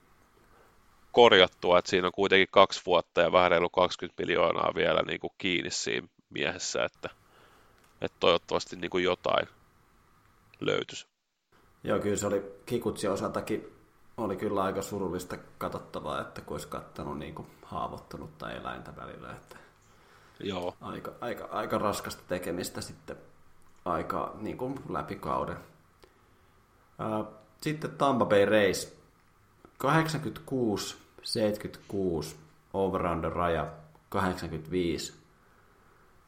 korjattua, 1.11 1.79
että 1.79 1.89
siinä 1.89 2.07
on 2.07 2.13
kuitenkin 2.13 2.47
kaksi 2.51 2.81
vuotta 2.85 3.21
ja 3.21 3.31
vähän 3.31 3.51
reilu 3.51 3.69
20 3.69 4.23
miljoonaa 4.23 4.71
vielä 4.75 5.01
niin 5.01 5.19
kuin 5.19 5.33
kiinni 5.37 5.71
siinä 5.71 6.07
miehessä, 6.29 6.85
että, 6.85 7.09
että 8.01 8.17
toivottavasti 8.19 8.75
niin 8.75 8.91
kuin 8.91 9.03
jotain, 9.03 9.47
löytyisi. 10.59 11.07
Joo, 11.83 11.99
kyllä 11.99 12.17
se 12.17 12.27
oli 12.27 12.43
Kikutsi 12.65 13.07
osaltakin 13.07 13.75
oli 14.17 14.35
kyllä 14.35 14.63
aika 14.63 14.81
surullista 14.81 15.37
katsottavaa, 15.57 16.21
että 16.21 16.41
kun 16.41 16.53
olisi 16.53 16.67
kattanut 16.67 17.19
niin 17.19 17.35
kuin 17.35 17.47
haavoittunutta 17.63 18.51
eläintä 18.51 18.95
välillä. 18.95 19.31
Että 19.31 19.57
Joo. 20.39 20.75
Aika, 20.81 21.11
aika, 21.21 21.47
aika 21.51 21.77
raskasta 21.77 22.23
tekemistä 22.27 22.81
sitten 22.81 23.17
aika 23.85 24.35
niin 24.41 24.57
kuin 24.57 24.79
läpi 24.89 25.15
kauden. 25.15 25.57
Sitten 27.61 27.91
Tampa 27.91 28.25
Bay 28.25 28.45
Race. 28.45 28.95
86, 29.77 30.97
76, 31.21 32.35
over 32.73 33.01
raja 33.33 33.67
85. 34.09 35.13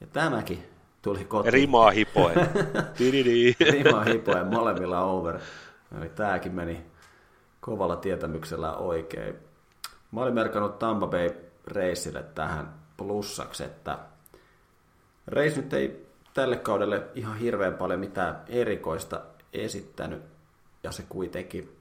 Ja 0.02 0.08
tämäkin 0.08 0.64
tuli 1.02 1.26
kotiin. 1.26 1.54
Rimaa 1.54 1.92
hipoen. 1.92 2.36
Rimaa 3.72 4.04
hipoen, 4.04 4.48
molemmilla 4.48 5.02
over. 5.02 5.40
Eli 5.98 6.10
tämäkin 6.10 6.56
meni 6.56 6.86
kovalla 7.60 7.96
tietämyksellä 7.96 8.78
oikein. 8.78 9.36
Mä 10.12 10.22
olin 10.22 10.34
merkannut 10.34 10.80
Tampa 10.80 11.08
Bay 11.08 11.30
reisille 11.68 12.24
tähän 12.24 12.74
plussaksi, 12.98 13.64
että 13.64 14.00
reis 15.28 15.56
nyt 15.56 15.74
ei 15.74 16.08
tälle 16.34 16.58
kaudelle 16.58 17.04
ihan 17.16 17.38
hirveän 17.38 17.74
paljon 17.74 18.00
mitään 18.00 18.42
erikoista 18.48 19.22
esittänyt, 19.54 20.22
ja 20.84 20.92
se 20.92 21.04
kuitenkin, 21.10 21.78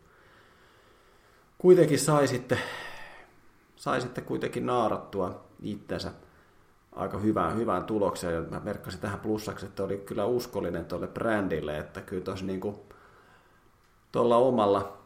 kuitenkin 1.58 1.98
sai 1.98 2.28
sitten, 2.28 2.58
sai 3.76 4.00
sitten 4.00 4.24
kuitenkin 4.24 4.66
naarattua 4.66 5.44
itsensä 5.62 6.12
aika 6.92 7.18
hyvään, 7.18 7.56
hyvään 7.56 7.84
tulokseen. 7.84 8.34
Ja 8.34 8.40
mä 8.40 8.60
merkkasin 8.64 9.00
tähän 9.00 9.20
plussaksi, 9.20 9.66
että 9.66 9.84
oli 9.84 9.96
kyllä 9.96 10.24
uskollinen 10.24 10.84
tuolle 10.84 11.06
brändille, 11.06 11.78
että 11.78 12.00
kyllä 12.00 12.24
tuossa 12.24 12.44
niin 12.44 12.60
tuolla 14.12 14.36
omalla 14.36 14.98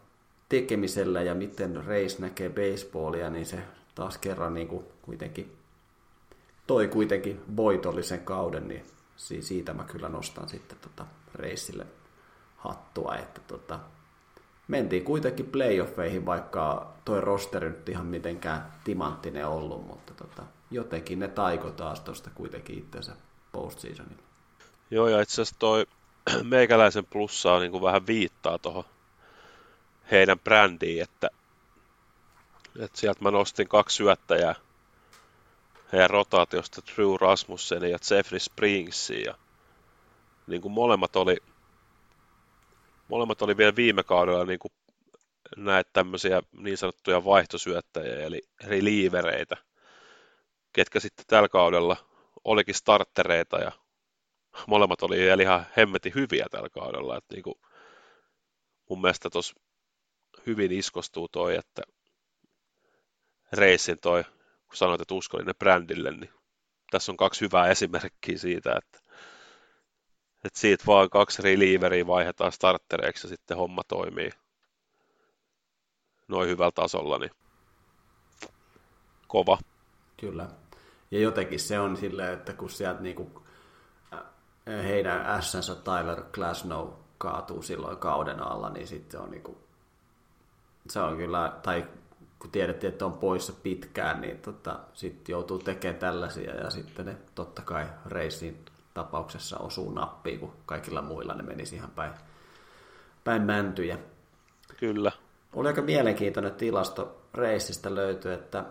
tekemisellä 0.49 1.23
ja 1.23 1.35
miten 1.35 1.87
Reis 1.87 2.19
näkee 2.19 2.51
baseballia, 2.51 3.31
niin 3.31 3.47
se 3.47 3.59
taas 3.95 4.19
kerran 4.19 4.55
niin 4.55 4.69
kuin 4.69 4.85
kuitenkin 5.03 5.60
toi 6.71 6.89
kuitenkin 6.89 7.41
voitollisen 7.57 8.21
kauden, 8.21 8.69
niin 8.69 8.85
siitä 9.17 9.75
mä 9.75 9.85
kyllä 9.85 10.09
nostan 10.09 10.49
sitten 10.49 10.79
tota 10.79 11.07
Reisille 11.35 11.87
hattua, 12.57 13.17
että 13.17 13.41
tota, 13.41 13.81
mentiin 14.69 15.05
kuitenkin 15.05 15.47
playoffeihin, 15.47 16.27
vaikka 16.27 16.93
toi 17.05 17.21
rosteri 17.21 17.69
nyt 17.69 17.89
ihan 17.89 18.07
mitenkään 18.07 18.73
timanttinen 18.85 19.47
ollut, 19.47 19.87
mutta 19.87 20.15
tota, 20.15 20.43
jotenkin 20.71 21.19
ne 21.19 21.29
taiko 21.29 21.71
taas 21.71 22.01
tuosta 22.01 22.31
kuitenkin 22.35 22.79
itsensä 22.79 23.13
postseasonilla. 23.53 24.23
Joo, 24.91 25.09
ja 25.09 25.21
itse 25.21 25.35
asiassa 25.35 25.57
toi 25.59 25.87
meikäläisen 26.43 27.07
plussaa 27.07 27.61
niin 27.61 27.71
kuin 27.71 27.83
vähän 27.83 28.07
viittaa 28.07 28.59
tuohon 28.59 28.85
heidän 30.11 30.39
brändiin, 30.39 31.03
että, 31.03 31.29
että 32.79 33.01
sieltä 33.01 33.23
mä 33.23 33.31
nostin 33.31 33.69
kaksi 33.69 33.97
syöttäjää 33.97 34.55
heidän 35.93 36.11
rotaatiosta 36.11 36.83
Drew 36.95 37.15
Rasmussen 37.21 37.83
ja 37.83 37.99
Jeffrey 38.11 38.41
Springsin 38.41 39.23
ja 39.25 39.35
niin 40.47 40.63
kuin 40.63 40.73
molemmat 40.73 41.17
oli 41.17 41.37
molemmat 43.09 43.43
oli 43.43 43.57
vielä 43.57 43.77
viime 43.77 44.03
kaudella 44.03 44.45
niin 44.45 44.59
kuin 44.59 44.73
näitä 45.57 45.91
tämmöisiä 45.93 46.43
niin 46.53 46.79
sanottuja 46.79 47.25
vaihtosyöttäjiä, 47.25 48.21
eli 48.21 48.43
relievereitä, 48.65 49.57
ketkä 50.73 51.01
sitten 51.01 51.27
tällä 51.27 51.49
kaudella 51.49 51.97
olikin 52.45 52.75
starttereita 52.75 53.59
ja 53.59 53.73
molemmat 54.67 55.03
oli 55.03 55.17
vielä 55.17 55.43
ihan 55.43 55.67
hemmetin 55.77 56.15
hyviä 56.15 56.47
tällä 56.51 56.69
kaudella. 56.69 57.17
Että 57.17 57.35
niin 57.35 57.43
kuin 57.43 57.61
mun 58.89 59.01
mielestä 59.01 59.31
tuossa 59.31 59.55
hyvin 60.47 60.73
iskostuu 60.73 61.29
toi, 61.29 61.57
että 61.57 61.83
reissin 63.53 63.99
toi, 64.03 64.25
kun 64.71 64.77
sanoit, 64.77 65.01
että 65.01 65.15
uskollinen 65.15 65.55
brändille, 65.59 66.11
niin 66.11 66.31
tässä 66.91 67.13
on 67.13 67.17
kaksi 67.17 67.41
hyvää 67.41 67.69
esimerkkiä 67.69 68.39
siitä, 68.39 68.75
että, 68.79 68.99
että 70.45 70.61
siitä 70.61 70.85
vaan 70.87 71.11
kaksi 71.11 71.43
relieveriä 71.43 72.07
vaihdetaan 72.07 72.53
starttereiksi 72.53 73.27
ja 73.27 73.29
sitten 73.29 73.57
homma 73.57 73.83
toimii 73.89 74.31
noin 76.29 76.49
hyvällä 76.49 76.73
tasolla, 76.75 77.19
niin 77.19 77.31
kova. 79.29 79.59
Kyllä. 80.17 80.49
Ja 81.11 81.21
jotenkin 81.21 81.61
se 81.61 81.81
on 81.81 81.97
silleen, 81.97 82.33
että 82.33 82.53
kun 82.53 82.71
sieltä 82.71 83.03
niinku 83.03 83.43
heidän 84.67 85.27
ässänsä 85.27 85.75
Tyler 85.75 86.23
Glasnow 86.33 86.89
kaatuu 87.19 87.63
silloin 87.63 87.97
kauden 87.97 88.43
alla, 88.43 88.71
niin 88.71 88.87
sitten 88.87 89.21
on 89.21 89.31
niinku, 89.31 89.59
se 90.89 91.01
on 91.01 91.17
kyllä, 91.17 91.53
tai 91.63 91.87
kun 92.41 92.51
tiedettiin, 92.51 92.93
että 92.93 93.07
on 93.07 93.13
poissa 93.13 93.53
pitkään, 93.63 94.21
niin 94.21 94.39
tota, 94.39 94.79
sitten 94.95 95.33
joutuu 95.33 95.59
tekemään 95.59 95.99
tällaisia 95.99 96.55
ja 96.55 96.71
sitten 96.71 97.07
ne 97.07 97.17
totta 97.35 97.63
kai 97.63 97.87
reisin 98.07 98.65
tapauksessa 98.95 99.59
osuu 99.59 99.91
nappiin, 99.91 100.41
kun 100.41 100.53
kaikilla 100.67 101.03
muilla 101.03 101.35
ne 101.35 101.43
menisi 101.43 101.77
ihan 101.77 101.91
päin, 101.91 102.13
päin 103.25 103.43
mäntyjä. 103.43 103.99
Kyllä. 104.77 105.13
Oli 105.53 105.69
aika 105.69 105.83
mielenkiintoinen 105.83 106.55
tilasto 106.55 107.23
reissistä 107.35 107.95
löytyy, 107.95 108.33
että 108.33 108.65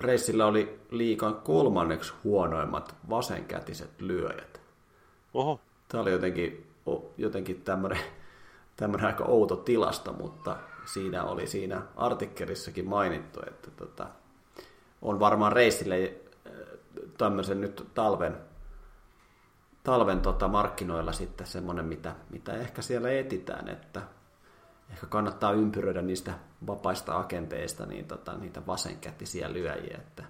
reissillä 0.00 0.46
oli 0.46 0.80
liikan 0.90 1.34
kolmanneksi 1.34 2.12
huonoimmat 2.24 2.94
vasenkätiset 3.10 4.00
lyöjät. 4.00 4.60
Oho. 5.34 5.60
Tämä 5.88 6.02
oli 6.02 6.12
jotenkin, 6.12 6.66
jotenkin 7.18 7.62
tämmöinen, 7.62 8.00
tämmöinen 8.76 9.06
aika 9.06 9.24
outo 9.24 9.56
tilasto, 9.56 10.12
mutta 10.12 10.56
siinä 10.84 11.24
oli 11.24 11.46
siinä 11.46 11.82
artikkelissakin 11.96 12.88
mainittu, 12.88 13.40
että 13.46 13.70
tota, 13.70 14.06
on 15.02 15.20
varmaan 15.20 15.52
reissille 15.52 16.16
äh, 16.46 16.52
tämmöisen 17.18 17.60
nyt 17.60 17.86
talven, 17.94 18.36
talven 19.82 20.20
tota 20.20 20.48
markkinoilla 20.48 21.12
sitten 21.12 21.46
semmoinen, 21.46 21.84
mitä, 21.84 22.14
mitä 22.30 22.52
ehkä 22.52 22.82
siellä 22.82 23.10
etitään, 23.10 23.68
että 23.68 24.02
ehkä 24.90 25.06
kannattaa 25.06 25.52
ympyröidä 25.52 26.02
niistä 26.02 26.34
vapaista 26.66 27.18
agenteista 27.18 27.86
niin 27.86 28.04
tota, 28.04 28.36
niitä 28.36 28.66
vasenkätisiä 28.66 29.52
lyöjiä, 29.52 29.98
että 29.98 30.24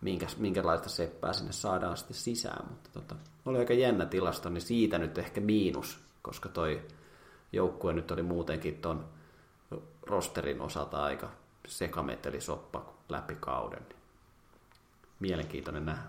minkäs, 0.00 0.36
minkälaista 0.36 0.88
seppää 0.88 1.32
sinne 1.32 1.52
saadaan 1.52 1.96
sitten 1.96 2.16
sisään. 2.16 2.66
Mutta 2.70 2.90
tota, 2.92 3.16
oli 3.46 3.58
aika 3.58 3.74
jännä 3.74 4.06
tilasto, 4.06 4.48
niin 4.48 4.62
siitä 4.62 4.98
nyt 4.98 5.18
ehkä 5.18 5.40
miinus, 5.40 6.04
koska 6.22 6.48
toi 6.48 6.82
joukkue 7.52 7.92
nyt 7.92 8.10
oli 8.10 8.22
muutenkin 8.22 8.78
ton 8.78 9.08
rosterin 10.02 10.60
osalta 10.60 11.04
aika 11.04 11.30
sekametelisoppa 11.66 12.94
läpi 13.08 13.36
kauden. 13.40 13.86
Mielenkiintoinen 15.20 15.86
nähdä. 15.86 16.02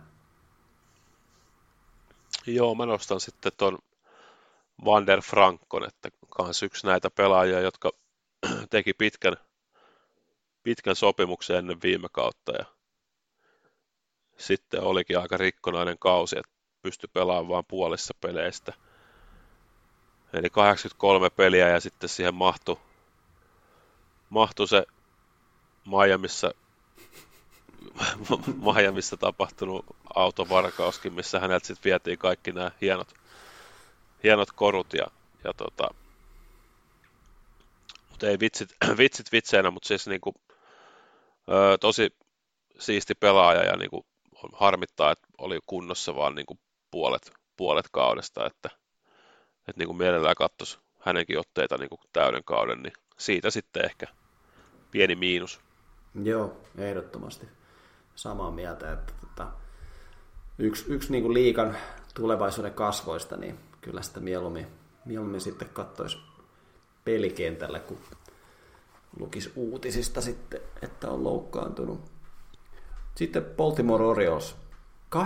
Joo, 2.47 2.75
mä 2.75 2.85
nostan 2.85 3.19
sitten 3.19 3.51
ton 3.57 3.79
Vander 4.85 5.21
Frankon, 5.21 5.87
että 5.87 6.09
kans 6.29 6.63
yksi 6.63 6.87
näitä 6.87 7.09
pelaajia, 7.09 7.59
jotka 7.59 7.91
teki 8.69 8.93
pitkän, 8.93 9.37
pitkän 10.63 10.95
sopimuksen 10.95 11.57
ennen 11.57 11.81
viime 11.81 12.07
kautta 12.11 12.51
ja 12.51 12.65
sitten 14.37 14.81
olikin 14.81 15.19
aika 15.19 15.37
rikkonainen 15.37 15.99
kausi, 15.99 16.37
että 16.39 16.51
pystyi 16.81 17.09
pelaamaan 17.13 17.49
vain 17.49 17.65
puolessa 17.67 18.13
peleistä. 18.21 18.73
Eli 20.33 20.49
83 20.49 21.29
peliä 21.29 21.69
ja 21.69 21.79
sitten 21.79 22.09
siihen 22.09 22.35
mahtui, 22.35 22.77
mahtui 24.29 24.67
se 24.67 24.85
Miamiissa, 25.85 26.51
Miamiissa 28.75 29.17
tapahtunut 29.17 29.85
autovarkauskin, 30.15 31.13
missä 31.13 31.39
häneltä 31.39 31.67
sitten 31.67 31.89
vietiin 31.89 32.17
kaikki 32.17 32.51
nämä 32.51 32.71
hienot 32.81 33.13
hienot 34.23 34.51
korut 34.51 34.93
ja, 34.93 35.07
ja 35.43 35.53
tota, 35.53 35.87
mutta 38.09 38.27
ei 38.27 38.39
vitsit, 38.39 38.75
vitsit 38.97 39.31
vitseinä, 39.31 39.71
mutta 39.71 39.87
siis 39.87 40.07
niinku, 40.07 40.33
ö, 41.49 41.77
tosi 41.77 42.15
siisti 42.79 43.15
pelaaja 43.15 43.63
ja 43.63 43.75
niinku, 43.75 44.05
harmittaa, 44.53 45.11
että 45.11 45.27
oli 45.37 45.59
kunnossa 45.65 46.15
vaan 46.15 46.35
niinku 46.35 46.59
puolet, 46.91 47.31
puolet 47.57 47.85
kaudesta, 47.91 48.45
että, 48.45 48.69
että 49.67 49.79
niinku 49.79 49.93
mielellään 49.93 50.35
katsoisi 50.35 50.79
hänenkin 50.99 51.39
otteita 51.39 51.77
niinku 51.77 51.99
täyden 52.13 52.43
kauden, 52.43 52.83
niin 52.83 52.93
siitä 53.17 53.49
sitten 53.49 53.85
ehkä 53.85 54.07
pieni 54.91 55.15
miinus. 55.15 55.59
Joo, 56.23 56.57
ehdottomasti 56.77 57.47
samaa 58.15 58.51
mieltä, 58.51 58.91
että 58.91 59.13
tota, 59.21 59.47
yksi, 60.57 60.85
yksi 60.87 61.11
niin 61.11 61.23
kuin 61.23 61.33
liikan 61.33 61.77
tulevaisuuden 62.13 62.73
kasvoista, 62.73 63.37
niin 63.37 63.59
kyllä 63.81 64.01
sitä 64.01 64.19
mieluummin, 64.19 64.67
mieluummin 65.05 65.41
sitten 65.41 65.69
katsoisi 65.69 66.17
pelikentällä, 67.05 67.79
kun 67.79 67.97
lukisi 69.19 69.51
uutisista 69.55 70.21
sitten, 70.21 70.61
että 70.81 71.09
on 71.09 71.23
loukkaantunut. 71.23 72.01
Sitten 73.15 73.45
Baltimore 73.57 74.03
Orioles 74.03 74.55
83-79. 75.15 75.19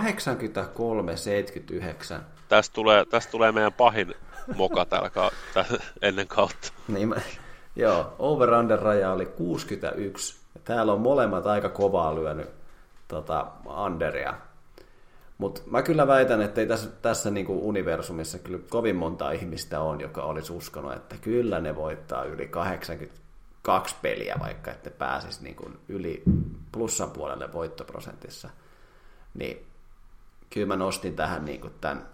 Tästä 2.49 2.73
tulee, 2.73 3.05
tästä 3.05 3.31
tulee 3.31 3.51
meidän 3.51 3.73
pahin 3.73 4.13
moka 4.55 4.85
täällä 4.85 5.09
ka- 5.09 5.31
ennen 6.01 6.27
kautta. 6.27 6.73
Niin 6.87 7.09
mä, 7.09 7.15
joo, 7.75 8.13
over-under 8.19 8.79
raja 8.79 9.11
oli 9.11 9.25
61. 9.25 10.41
Täällä 10.63 10.93
on 10.93 11.01
molemmat 11.01 11.45
aika 11.45 11.69
kovaa 11.69 12.15
lyönyt 12.15 12.49
tota, 13.07 13.47
underia. 13.85 14.33
Mutta 15.37 15.61
mä 15.65 15.81
kyllä 15.81 16.07
väitän, 16.07 16.41
että 16.41 16.61
ei 16.61 16.67
tässä, 16.67 16.89
tässä 17.01 17.31
niinku 17.31 17.67
universumissa 17.67 18.39
kyllä 18.39 18.59
kovin 18.69 18.95
monta 18.95 19.31
ihmistä 19.31 19.81
on, 19.81 20.01
joka 20.01 20.23
olisi 20.23 20.53
uskonut, 20.53 20.93
että 20.93 21.15
kyllä 21.21 21.59
ne 21.59 21.75
voittaa 21.75 22.23
yli 22.23 22.47
82 22.47 23.95
peliä, 24.01 24.35
vaikka 24.39 24.71
että 24.71 24.89
pääsisi 24.89 25.43
niinku 25.43 25.71
yli 25.87 26.23
plussan 26.71 27.11
puolelle 27.11 27.53
voittoprosentissa. 27.53 28.49
Niin 29.33 29.65
kyllä 30.49 30.67
mä 30.67 30.75
nostin 30.75 31.15
tähän 31.15 31.45
niinku 31.45 31.69
tämän 31.81 32.07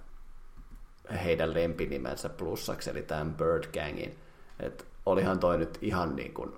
heidän 1.23 1.53
lempinimensä 1.53 2.29
plussaksi, 2.29 2.89
eli 2.89 3.01
tämän 3.01 3.35
Bird 3.35 3.63
Gangin. 3.73 4.15
että 4.59 4.83
olihan 5.07 5.39
toi 5.39 5.57
nyt 5.57 5.77
ihan 5.81 6.15
niin 6.15 6.33
kuin 6.33 6.53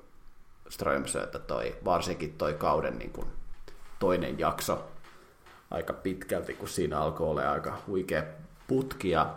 Strömsötä 0.70 1.40
toi, 1.40 1.78
varsinkin 1.86 2.34
toi 2.38 2.54
kauden 2.54 3.00
niin 3.00 3.12
kuin 3.12 3.28
toinen 4.00 4.40
jakso, 4.40 4.88
aika 5.72 5.94
pitkälti, 5.94 6.54
kun 6.54 6.68
siinä 6.68 7.00
alkoi 7.00 7.28
olla 7.28 7.52
aika 7.52 7.78
huikea 7.88 8.24
putki 8.68 9.10
ja 9.10 9.36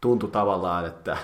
tuntui 0.00 0.30
tavallaan, 0.30 0.86
että 0.86 1.16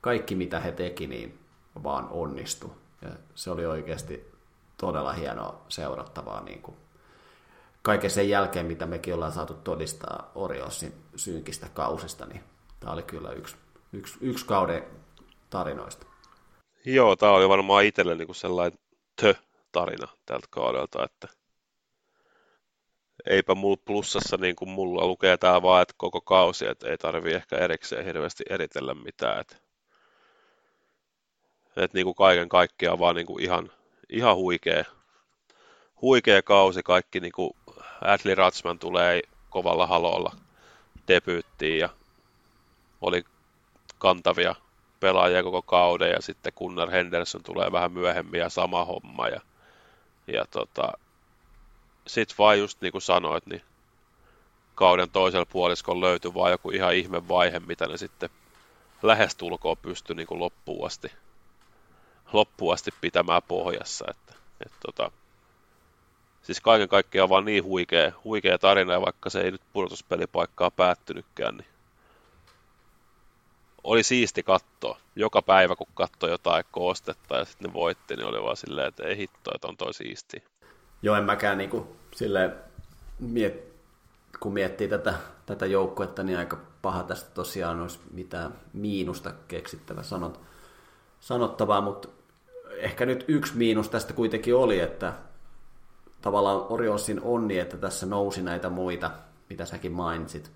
kaikki 0.00 0.34
mitä 0.34 0.60
he 0.60 0.72
teki, 0.72 1.06
niin 1.06 1.38
vaan 1.82 2.08
onnistui. 2.10 2.70
Ja 3.02 3.08
se 3.34 3.50
oli 3.50 3.66
oikeasti 3.66 4.32
todella 4.76 5.12
hienoa 5.12 5.64
seurattavaa 5.68 6.40
niin 6.40 6.62
kuin 6.62 6.76
kaiken 7.82 8.10
sen 8.10 8.28
jälkeen, 8.28 8.66
mitä 8.66 8.86
mekin 8.86 9.14
ollaan 9.14 9.32
saatu 9.32 9.54
todistaa 9.54 10.30
Oriosin 10.34 10.92
synkistä 11.16 11.66
kausista, 11.74 12.26
niin 12.26 12.44
tämä 12.80 12.92
oli 12.92 13.02
kyllä 13.02 13.32
yksi, 13.32 13.56
yksi, 13.92 14.18
yksi 14.20 14.46
kauden 14.46 14.84
tarinoista. 15.50 16.09
Joo, 16.84 17.16
tämä 17.16 17.32
oli 17.32 17.48
varmaan 17.48 17.84
itselle 17.84 18.14
niin 18.14 18.34
sellainen 18.34 18.78
tö-tarina 19.20 20.08
tältä 20.26 20.46
kaudelta, 20.50 21.04
että 21.04 21.28
eipä 23.26 23.54
mulla 23.54 23.82
plussassa 23.84 24.36
niin 24.36 24.56
kuin 24.56 24.68
mulla 24.68 25.06
lukee 25.06 25.36
tää 25.36 25.62
vaan, 25.62 25.82
että 25.82 25.94
koko 25.96 26.20
kausi, 26.20 26.66
että 26.66 26.88
ei 26.88 26.98
tarvi 26.98 27.32
ehkä 27.32 27.56
erikseen 27.56 28.04
hirveästi 28.04 28.44
eritellä 28.50 28.94
mitään. 28.94 29.40
Että, 29.40 29.56
että 31.76 31.98
niin 31.98 32.04
kuin 32.04 32.14
kaiken 32.14 32.48
kaikkiaan 32.48 32.98
vaan 32.98 33.16
niin 33.16 33.26
kuin 33.26 33.44
ihan, 33.44 33.72
ihan 34.08 34.36
huikea, 34.36 34.84
huikea 36.02 36.42
kausi. 36.42 36.82
Kaikki 36.82 37.20
niin 37.20 37.32
kuin 37.32 37.50
Adley 38.00 38.34
Ratsman 38.34 38.78
tulee 38.78 39.22
kovalla 39.50 39.86
halolla 39.86 40.36
debyyttiin 41.08 41.78
ja 41.78 41.88
oli 43.00 43.24
kantavia 43.98 44.54
pelaajia 45.00 45.42
koko 45.42 45.62
kauden 45.62 46.10
ja 46.10 46.22
sitten 46.22 46.52
Gunnar 46.56 46.90
Henderson 46.90 47.42
tulee 47.42 47.72
vähän 47.72 47.92
myöhemmin 47.92 48.40
ja 48.40 48.48
sama 48.48 48.84
homma 48.84 49.28
ja, 49.28 49.40
ja 50.26 50.44
tota, 50.50 50.92
sit 52.06 52.34
vaan 52.38 52.58
just 52.58 52.80
niin 52.80 52.92
kuin 52.92 53.02
sanoit, 53.02 53.46
niin 53.46 53.62
kauden 54.74 55.10
toisella 55.10 55.46
puoliskolla 55.46 56.06
löytyi 56.06 56.34
vaan 56.34 56.50
joku 56.50 56.70
ihan 56.70 56.94
ihme 56.94 57.28
vaihe, 57.28 57.60
mitä 57.60 57.86
ne 57.86 57.96
sitten 57.96 58.30
lähestulkoon 59.02 59.76
pystyi 59.76 60.16
niin 60.16 60.26
kuin 60.26 60.40
loppuun 60.40 60.86
asti, 60.86 61.12
loppuun 62.32 62.74
asti 62.74 62.90
pitämään 63.00 63.42
pohjassa. 63.48 64.04
Että, 64.10 64.34
et 64.66 64.72
tota, 64.86 65.10
siis 66.42 66.60
kaiken 66.60 66.88
kaikkiaan 66.88 67.28
vaan 67.28 67.44
niin 67.44 67.64
huikea, 67.64 68.12
huikea 68.24 68.58
tarina, 68.58 68.92
ja 68.92 69.00
vaikka 69.00 69.30
se 69.30 69.40
ei 69.40 69.50
nyt 69.50 69.62
pudotuspelipaikkaa 69.72 70.70
päättynytkään, 70.70 71.56
niin 71.56 71.69
oli 73.84 74.02
siisti 74.02 74.42
katsoa. 74.42 74.98
Joka 75.16 75.42
päivä, 75.42 75.76
kun 75.76 75.86
katsoi 75.94 76.30
jotain 76.30 76.64
koostetta 76.70 77.36
ja 77.36 77.44
sitten 77.44 77.68
ne 77.68 77.74
voitti, 77.74 78.16
niin 78.16 78.26
oli 78.26 78.42
vaan 78.42 78.56
silleen, 78.56 78.88
että 78.88 79.02
ei 79.02 79.16
hitto, 79.16 79.50
että 79.54 79.68
on 79.68 79.76
toi 79.76 79.94
siisti. 79.94 80.44
Joo, 81.02 81.16
en 81.16 81.24
mäkään 81.24 81.58
niin 81.58 81.70
kuin, 81.70 81.84
silleen, 82.14 82.54
miet, 83.18 83.72
kun 84.40 84.52
miettii 84.52 84.88
tätä, 84.88 85.14
tätä 85.46 85.66
joukkuetta, 85.66 86.22
niin 86.22 86.38
aika 86.38 86.58
paha 86.82 87.02
tästä 87.02 87.30
tosiaan 87.30 87.80
olisi 87.80 87.98
mitään 88.12 88.54
miinusta 88.72 89.32
keksittävä 89.48 90.02
sanot, 90.02 90.40
sanottavaa, 91.20 91.80
mutta 91.80 92.08
ehkä 92.70 93.06
nyt 93.06 93.24
yksi 93.28 93.56
miinus 93.56 93.88
tästä 93.88 94.12
kuitenkin 94.12 94.54
oli, 94.54 94.80
että 94.80 95.12
tavallaan 96.22 96.66
Oriolsin 96.68 97.20
onni, 97.22 97.58
että 97.58 97.76
tässä 97.76 98.06
nousi 98.06 98.42
näitä 98.42 98.68
muita, 98.68 99.10
mitä 99.50 99.64
säkin 99.64 99.92
mainitsit, 99.92 100.50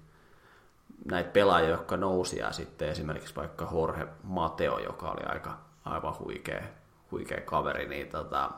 näitä 1.04 1.30
pelaajia, 1.30 1.68
jotka 1.68 1.96
nousi, 1.96 2.38
ja 2.38 2.52
sitten 2.52 2.88
esimerkiksi 2.88 3.36
vaikka 3.36 3.68
Jorge 3.72 4.06
Mateo, 4.22 4.78
joka 4.78 5.10
oli 5.10 5.22
aika 5.26 5.58
aivan 5.84 6.18
huikea, 6.18 6.62
huikea 7.10 7.40
kaveri, 7.40 7.88
niin 7.88 8.08
tota, 8.08 8.50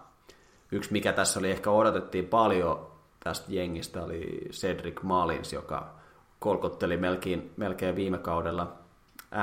yksi 0.72 0.92
mikä 0.92 1.12
tässä 1.12 1.38
oli 1.38 1.50
ehkä 1.50 1.70
odotettiin 1.70 2.26
paljon 2.28 2.96
tästä 3.24 3.46
jengistä 3.48 4.02
oli 4.02 4.48
Cedric 4.50 5.02
Malins, 5.02 5.52
joka 5.52 5.94
kolkotteli 6.38 6.96
melkein, 6.96 7.52
melkein 7.56 7.96
viime 7.96 8.18
kaudella 8.18 8.72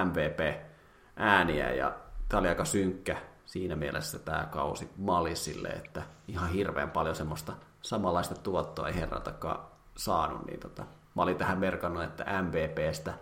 MVP-ääniä, 0.05 1.71
ja 1.71 1.93
tämä 2.29 2.39
oli 2.39 2.47
aika 2.47 2.65
synkkä 2.65 3.17
siinä 3.45 3.75
mielessä 3.75 4.19
tämä 4.19 4.47
kausi 4.51 4.89
Malisille, 4.97 5.67
että 5.67 6.03
ihan 6.27 6.49
hirveän 6.49 6.91
paljon 6.91 7.15
semmoista 7.15 7.53
samanlaista 7.81 8.35
tuottoa 8.35 8.87
ei 8.87 8.95
herratakaan 8.95 9.59
saanut, 9.97 10.45
niin 10.45 10.59
tota, 10.59 10.83
mä 11.15 11.23
olin 11.23 11.37
tähän 11.37 11.57
merkannut, 11.57 12.03
että 12.03 12.25
MVPstä 12.41 13.13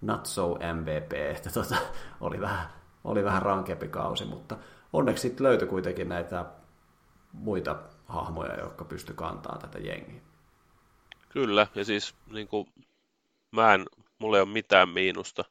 not 0.00 0.26
so 0.26 0.54
MVP, 0.54 1.12
että 1.12 1.50
tota, 1.50 1.76
oli, 2.20 2.40
vähän, 2.40 2.68
oli 3.04 3.24
vähän 3.24 3.42
rankempi 3.42 3.88
kausi, 3.88 4.24
mutta 4.24 4.56
onneksi 4.92 5.22
sitten 5.22 5.44
löytyi 5.44 5.68
kuitenkin 5.68 6.08
näitä 6.08 6.44
muita 7.32 7.76
hahmoja, 8.06 8.60
jotka 8.60 8.84
pysty 8.84 9.14
kantaa 9.14 9.58
tätä 9.58 9.78
jengiä. 9.78 10.20
Kyllä, 11.28 11.66
ja 11.74 11.84
siis 11.84 12.14
niin 12.32 12.48
kuin, 12.48 12.66
mä 13.50 13.74
en, 13.74 13.86
mulla 14.18 14.36
ei 14.36 14.42
ole 14.42 14.48
mitään 14.48 14.88
miinusta. 14.88 15.44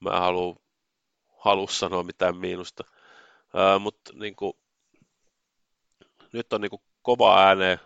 Mä 0.00 0.10
en 0.10 0.20
halua, 0.20 0.56
halua 1.38 1.66
sanoa 1.70 2.02
mitään 2.02 2.36
miinusta. 2.36 2.84
mutta 3.80 4.12
niin 4.14 4.34
nyt 6.32 6.52
on 6.52 6.60
niin 6.60 6.70
kuin, 6.70 6.82
kova 7.02 7.46
ääneen 7.46 7.78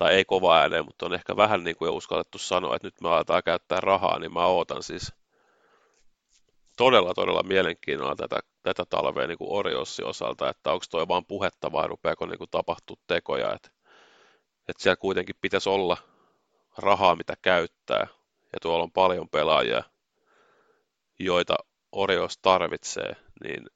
tai 0.00 0.14
ei 0.14 0.24
kova 0.24 0.56
ääneen, 0.56 0.84
mutta 0.84 1.06
on 1.06 1.14
ehkä 1.14 1.36
vähän 1.36 1.64
niin 1.64 1.76
kuin 1.76 1.86
jo 1.86 1.92
uskallettu 1.92 2.38
sanoa, 2.38 2.76
että 2.76 2.86
nyt 2.86 3.00
me 3.00 3.08
aletaan 3.08 3.42
käyttää 3.42 3.80
rahaa, 3.80 4.18
niin 4.18 4.32
mä 4.32 4.46
ootan 4.46 4.82
siis 4.82 5.12
todella, 6.76 7.14
todella 7.14 7.42
mielenkiinnolla 7.42 8.16
tätä, 8.16 8.40
tätä 8.62 8.84
talvea 8.84 9.26
niin 9.26 9.38
kuin 9.38 9.66
osalta, 10.04 10.48
että 10.48 10.72
onko 10.72 10.84
toi 10.90 11.08
vaan 11.08 11.26
puhetta 11.26 11.72
vai 11.72 11.88
rupeako 11.88 12.26
niin 12.26 12.38
kuin 12.38 12.50
tapahtua 12.50 12.96
tekoja, 13.06 13.54
että, 13.54 13.70
että 14.68 14.82
siellä 14.82 14.96
kuitenkin 14.96 15.34
pitäisi 15.40 15.68
olla 15.68 15.96
rahaa, 16.78 17.16
mitä 17.16 17.34
käyttää, 17.42 18.06
ja 18.52 18.58
tuolla 18.62 18.84
on 18.84 18.92
paljon 18.92 19.28
pelaajia, 19.28 19.82
joita 21.18 21.54
Orios 21.92 22.38
tarvitsee, 22.38 23.16
niin 23.44 23.66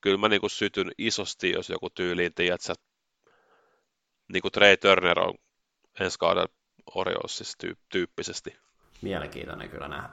kyllä 0.00 0.18
mä 0.18 0.28
niin 0.28 0.40
kuin 0.40 0.50
sytyn 0.50 0.90
isosti, 0.98 1.50
jos 1.50 1.70
joku 1.70 1.90
tyyliin, 1.90 2.34
tiedät, 2.34 2.60
niin 4.32 4.42
kuin 4.42 4.52
Trey 4.52 4.76
Turner 4.76 5.18
on 5.18 5.34
ensi 6.00 6.18
kauden 6.18 6.48
Oriossissa 6.94 7.58
tyyppisesti. 7.88 8.56
Mielenkiintoinen 9.02 9.68
kyllä 9.68 9.88
nähdä. 9.88 10.08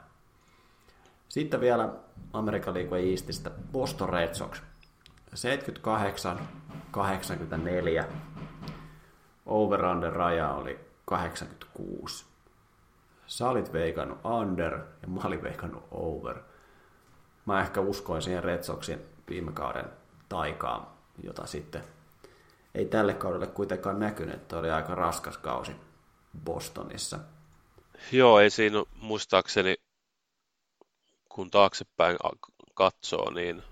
Sitten 1.28 1.60
vielä 1.60 1.94
Amerikan 2.32 2.74
liikunnan 2.74 3.10
Eastistä 3.10 3.50
Boston 3.72 4.08
Red 4.08 4.34
Sox. 4.34 4.62
78-84. 5.34 8.04
Over-under 9.46 10.12
raja 10.12 10.50
oli 10.50 10.80
86. 11.04 12.26
Sä 13.26 13.48
olit 13.48 13.72
veikannut 13.72 14.18
under 14.24 14.80
ja 15.02 15.08
mä 15.08 15.20
olin 15.24 15.42
veikannut 15.42 15.84
over. 15.90 16.38
Mä 17.46 17.60
ehkä 17.60 17.80
uskoin 17.80 18.22
siihen 18.22 18.44
Red 18.44 18.62
Soxin 18.62 19.00
viime 19.28 19.52
kauden 19.52 19.84
taikaan, 20.28 20.86
jota 21.22 21.46
sitten 21.46 21.84
ei 22.74 22.86
tälle 22.86 23.14
kaudelle 23.14 23.46
kuitenkaan 23.46 24.00
näkynyt, 24.00 24.34
että 24.34 24.58
oli 24.58 24.70
aika 24.70 24.94
raskas 24.94 25.38
kausi 25.38 25.72
Bostonissa. 26.44 27.18
Joo, 28.12 28.40
ei 28.40 28.50
siinä 28.50 28.84
muistaakseni, 29.00 29.76
kun 31.28 31.50
taaksepäin 31.50 32.16
katsoo, 32.74 33.30
niin 33.30 33.62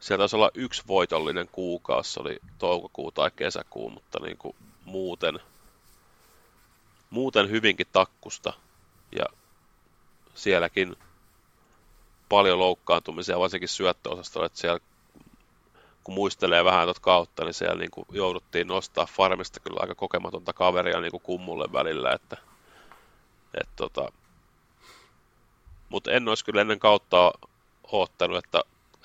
sieltä 0.00 0.20
taisi 0.20 0.36
olla 0.36 0.50
yksi 0.54 0.82
voitollinen 0.86 1.48
kuukausi, 1.52 2.20
oli 2.20 2.38
toukokuu 2.58 3.12
tai 3.12 3.30
kesäkuu, 3.36 3.90
mutta 3.90 4.18
niin 4.22 4.38
kuin 4.38 4.56
muuten, 4.84 5.40
muuten 7.10 7.50
hyvinkin 7.50 7.86
takkusta. 7.92 8.52
Ja 9.12 9.26
sielläkin 10.34 10.96
paljon 12.28 12.58
loukkaantumisia, 12.58 13.38
varsinkin 13.38 13.68
syöttöosastolla, 13.68 14.46
että 14.46 14.58
siellä 14.58 14.80
kun 16.08 16.14
muistelee 16.14 16.64
vähän 16.64 16.86
tuota 16.86 17.00
kautta, 17.00 17.44
niin 17.44 17.54
siellä 17.54 17.78
niin 17.78 17.90
kuin 17.90 18.06
jouduttiin 18.10 18.66
nostaa 18.66 19.06
farmista 19.16 19.60
kyllä 19.60 19.80
aika 19.80 19.94
kokematonta 19.94 20.52
kaveria 20.52 21.00
niin 21.00 21.10
kuin 21.10 21.22
kummulle 21.22 21.72
välillä, 21.72 22.12
että, 22.12 22.36
et 23.60 23.68
tota, 23.76 24.12
mutta 25.88 26.12
en 26.12 26.28
olisi 26.28 26.44
kyllä 26.44 26.60
ennen 26.60 26.78
kautta 26.78 27.32
oottanut, 27.92 28.44
että 28.44 28.60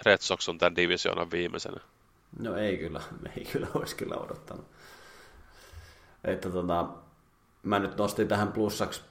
Red 0.06 0.18
Sox 0.22 0.50
on 0.50 0.58
tämän 0.58 0.76
divisioonan 0.76 1.32
viimeisenä. 1.32 1.82
No 2.40 2.56
ei 2.56 2.78
kyllä, 2.78 3.02
ei 3.38 3.46
kyllä 3.46 3.68
olisi 3.74 3.96
kyllä 3.96 4.16
odottanut. 4.16 4.66
Että 6.24 6.50
tota, 6.50 6.88
mä 7.64 7.80
nyt 7.80 7.98
nostin 7.98 8.28
tähän 8.28 8.52
plussaksi, 8.52 9.02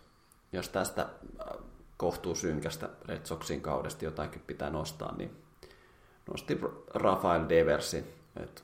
jos 0.52 0.68
tästä 0.68 1.02
äh, 1.02 1.56
kohtuu 1.96 2.34
synkästä 2.34 2.88
Red 3.08 3.26
Soxin 3.26 3.60
kaudesta 3.60 4.04
jotakin 4.04 4.42
pitää 4.46 4.70
nostaa, 4.70 5.14
niin 5.16 5.42
nosti 6.30 6.60
Rafael 6.94 7.48
Deversi, 7.48 8.14
että 8.36 8.62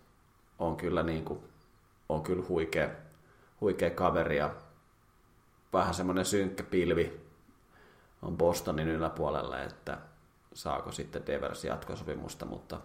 on 0.58 0.76
kyllä, 0.76 1.02
niin 1.02 1.24
kuin, 1.24 1.40
on 2.08 2.22
kyllä 2.22 2.44
huikea, 2.48 2.88
huikea 3.60 3.90
kaveri 3.90 4.36
ja 4.36 4.54
vähän 5.72 5.94
semmoinen 5.94 6.24
synkkä 6.24 6.62
pilvi 6.62 7.20
on 8.22 8.36
Bostonin 8.36 8.88
yläpuolella, 8.88 9.60
että 9.60 9.98
saako 10.54 10.92
sitten 10.92 11.26
Devers 11.26 11.64
jatkosopimusta, 11.64 12.46
mutta 12.46 12.80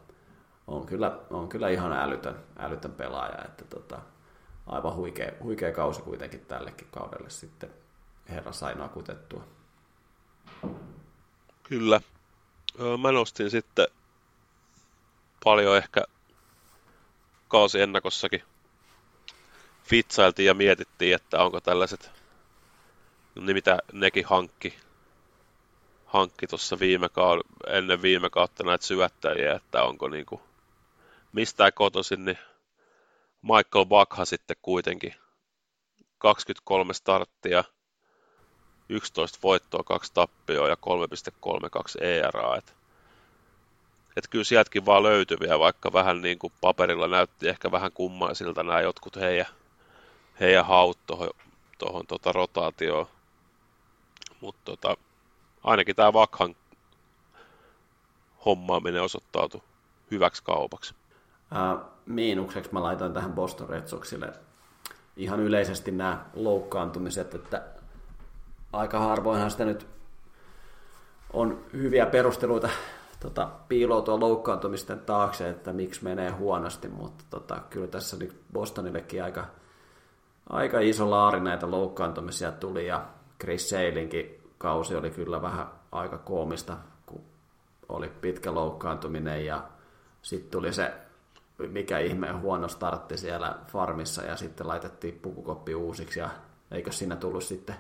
on 0.67 0.85
kyllä, 0.85 1.19
on 1.29 1.49
kyllä 1.49 1.69
ihan 1.69 1.93
älytön, 1.93 2.35
älytön 2.57 2.91
pelaaja, 2.91 3.45
että 3.45 3.65
tota, 3.65 3.99
aivan 4.65 4.95
huikea, 4.95 5.31
huikea 5.43 5.71
kausi 5.71 6.01
kuitenkin 6.01 6.45
tällekin 6.45 6.87
kaudelle 6.91 7.29
sitten 7.29 7.69
herra 8.29 8.51
sai 8.51 8.75
nakutettua. 8.75 9.43
Kyllä. 11.63 12.01
Mä 13.01 13.11
nostin 13.11 13.49
sitten 13.49 13.87
paljon 15.43 15.77
ehkä 15.77 16.03
ennakossakin 17.81 18.43
vitsailtiin 19.91 20.45
ja 20.45 20.53
mietittiin, 20.53 21.15
että 21.15 21.43
onko 21.43 21.61
tällaiset, 21.61 22.11
niin 23.35 23.55
mitä 23.55 23.77
nekin 23.91 24.25
hankki, 24.25 24.75
hankki 26.05 26.47
tuossa 26.47 26.79
viime 26.79 27.07
kaud- 27.07 27.73
ennen 27.77 28.01
viime 28.01 28.29
kautta 28.29 28.63
näitä 28.63 28.85
syöttäjiä, 28.85 29.53
että 29.53 29.83
onko 29.83 30.07
niinku 30.07 30.41
mistään 31.33 31.71
kotoisin, 31.75 32.25
niin 32.25 32.37
Michael 33.41 33.85
Bakha 33.85 34.25
sitten 34.25 34.57
kuitenkin 34.61 35.15
23 36.17 36.93
starttia, 36.93 37.63
11 38.89 39.39
voittoa, 39.43 39.83
2 39.83 40.13
tappioa 40.13 40.67
ja 40.67 40.75
3,32 40.75 42.03
ERA. 42.03 42.55
Että 42.57 42.71
että 44.15 44.29
kyllä 44.29 44.43
sieltäkin 44.43 44.85
vaan 44.85 45.03
löytyviä, 45.03 45.59
vaikka 45.59 45.93
vähän 45.93 46.21
niin 46.21 46.39
kuin 46.39 46.53
paperilla 46.61 47.07
näytti 47.07 47.49
ehkä 47.49 47.71
vähän 47.71 47.91
kummaisilta 47.91 48.63
nämä 48.63 48.81
jotkut 48.81 49.15
heidän, 49.15 49.45
heidän 50.39 50.65
haut 50.65 50.97
tuohon, 51.77 52.07
tota 52.07 52.31
rotaatioon. 52.31 53.07
Mutta 54.41 54.61
tota, 54.65 54.97
ainakin 55.63 55.95
tämä 55.95 56.13
Vakhan 56.13 56.55
hommaaminen 58.45 59.01
osoittautui 59.01 59.61
hyväksi 60.11 60.43
kaupaksi. 60.43 60.95
Ää, 61.51 61.77
miinukseksi 62.05 62.73
mä 62.73 62.83
laitoin 62.83 63.13
tähän 63.13 63.33
Boston 63.33 63.69
Red 63.69 63.87
Soxille 63.87 64.33
ihan 65.17 65.39
yleisesti 65.39 65.91
nämä 65.91 66.25
loukkaantumiset, 66.33 67.35
että 67.35 67.61
aika 68.73 68.99
harvoinhan 68.99 69.51
sitä 69.51 69.65
nyt 69.65 69.87
on 71.33 71.65
hyviä 71.73 72.05
perusteluita 72.05 72.69
tota, 73.23 73.49
piiloutua 73.67 74.19
loukkaantumisten 74.19 74.99
taakse, 74.99 75.49
että 75.49 75.73
miksi 75.73 76.03
menee 76.03 76.29
huonosti, 76.29 76.87
mutta 76.87 77.23
tota, 77.29 77.61
kyllä 77.69 77.87
tässä 77.87 78.17
nyt 78.17 78.35
Bostonillekin 78.53 79.23
aika, 79.23 79.45
aika 80.49 80.79
iso 80.79 81.09
laari 81.09 81.39
näitä 81.39 81.71
loukkaantumisia 81.71 82.51
tuli 82.51 82.87
ja 82.87 83.05
Chris 83.41 83.69
Sailinkin 83.69 84.41
kausi 84.57 84.95
oli 84.95 85.09
kyllä 85.09 85.41
vähän 85.41 85.67
aika 85.91 86.17
koomista, 86.17 86.77
kun 87.05 87.21
oli 87.89 88.11
pitkä 88.21 88.53
loukkaantuminen 88.53 89.45
ja 89.45 89.63
sitten 90.21 90.51
tuli 90.51 90.73
se 90.73 90.93
mikä 91.57 91.99
ihmeen 91.99 92.41
huono 92.41 92.67
startti 92.67 93.17
siellä 93.17 93.55
farmissa 93.67 94.21
ja 94.21 94.35
sitten 94.35 94.67
laitettiin 94.67 95.19
pukukoppi 95.21 95.75
uusiksi 95.75 96.19
ja 96.19 96.29
eikö 96.71 96.91
siinä 96.91 97.15
tullut 97.15 97.43
sitten 97.43 97.75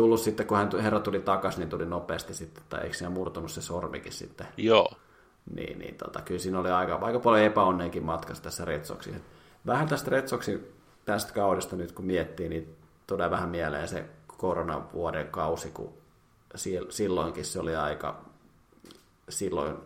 tullut 0.00 0.20
sitten, 0.20 0.46
kun 0.46 0.56
hän, 0.56 0.70
herra 0.82 1.00
tuli 1.00 1.20
takaisin, 1.20 1.60
niin 1.60 1.68
tuli 1.68 1.86
nopeasti 1.86 2.34
sitten, 2.34 2.64
tai 2.68 2.82
eikö 2.82 2.96
siinä 2.96 3.10
murtunut 3.10 3.50
se 3.50 3.62
sormikin 3.62 4.12
sitten? 4.12 4.46
Joo. 4.56 4.92
Niin, 5.54 5.78
niin 5.78 5.94
tota, 5.94 6.20
kyllä 6.20 6.40
siinä 6.40 6.60
oli 6.60 6.70
aika, 6.70 6.98
aika 7.02 7.18
paljon 7.18 7.44
epäonneenkin 7.44 8.04
matkassa 8.04 8.42
tässä 8.42 8.64
Red 8.64 8.84
Soxiin. 8.84 9.22
Vähän 9.66 9.88
tästä 9.88 10.10
Red 10.10 10.28
Soxin 10.28 10.72
tästä 11.04 11.32
kaudesta 11.32 11.76
nyt 11.76 11.92
kun 11.92 12.04
miettii, 12.04 12.48
niin 12.48 12.76
tulee 13.06 13.30
vähän 13.30 13.48
mieleen 13.48 13.88
se 13.88 14.04
koronavuoden 14.26 15.28
kausi, 15.28 15.70
kun 15.70 15.94
silloinkin 16.88 17.44
se 17.44 17.60
oli 17.60 17.76
aika, 17.76 18.20
silloin 19.28 19.76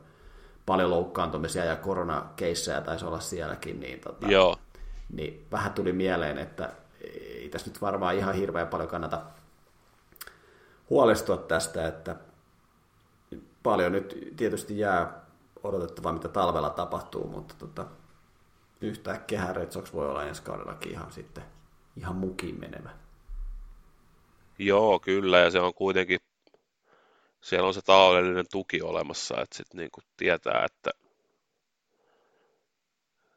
paljon 0.66 0.90
loukkaantumisia 0.90 1.64
ja 1.64 1.76
koronakeissejä 1.76 2.80
taisi 2.80 3.04
olla 3.04 3.20
sielläkin, 3.20 3.80
niin, 3.80 4.00
tota, 4.00 4.26
Joo. 4.26 4.56
niin 5.12 5.46
vähän 5.52 5.72
tuli 5.72 5.92
mieleen, 5.92 6.38
että 6.38 6.72
ei 7.40 7.48
tässä 7.48 7.70
nyt 7.70 7.82
varmaan 7.82 8.16
ihan 8.16 8.34
hirveän 8.34 8.68
paljon 8.68 8.88
kannata 8.88 9.20
huolestua 10.90 11.36
tästä, 11.36 11.86
että 11.86 12.16
paljon 13.62 13.92
nyt 13.92 14.32
tietysti 14.36 14.78
jää 14.78 15.24
odotettavaa, 15.62 16.12
mitä 16.12 16.28
talvella 16.28 16.70
tapahtuu, 16.70 17.26
mutta 17.26 17.54
tota, 17.58 17.86
yhtäkkiä 18.80 19.52
Red 19.52 19.72
Sox 19.72 19.92
voi 19.92 20.08
olla 20.08 20.24
ensi 20.24 20.42
kaudellakin 20.42 20.92
ihan 20.92 21.12
sitten 21.12 21.44
ihan 21.96 22.16
mukiin 22.16 22.60
menevä. 22.60 22.90
Joo, 24.58 24.98
kyllä, 24.98 25.38
ja 25.38 25.50
se 25.50 25.60
on 25.60 25.74
kuitenkin, 25.74 26.20
siellä 27.40 27.66
on 27.66 27.74
se 27.74 27.82
taloudellinen 27.82 28.46
tuki 28.50 28.82
olemassa, 28.82 29.40
että 29.40 29.56
sitten 29.56 29.78
niin 29.78 29.90
tietää, 30.16 30.64
että 30.64 30.90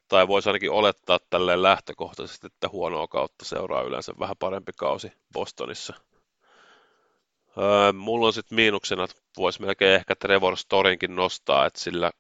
tai 0.08 0.28
voisi 0.28 0.50
ainakin 0.50 0.72
olettaa 0.72 1.20
tälleen 1.30 1.64
lähtökohtaisesti, 1.64 2.48
että 2.48 2.70
huonoa 2.70 3.08
kautta 3.08 3.46
seuraa 3.46 3.82
yleensä 3.82 4.14
vähän 4.20 4.36
parempi 4.40 4.72
kausi 4.78 5.12
Bostonissa– 5.34 5.94
Öö, 7.60 7.94
mulla 7.94 8.28
on 8.28 8.34
sitten 8.34 8.56
miinuksena, 8.56 9.04
että 9.04 9.16
voisi 9.38 9.62
melkein 9.62 9.96
ehkä 9.96 10.16
Trevor 10.16 10.58
Storinkin 10.58 11.16
nostaa, 11.16 11.66
että 11.66 11.80
sillä, 11.80 12.12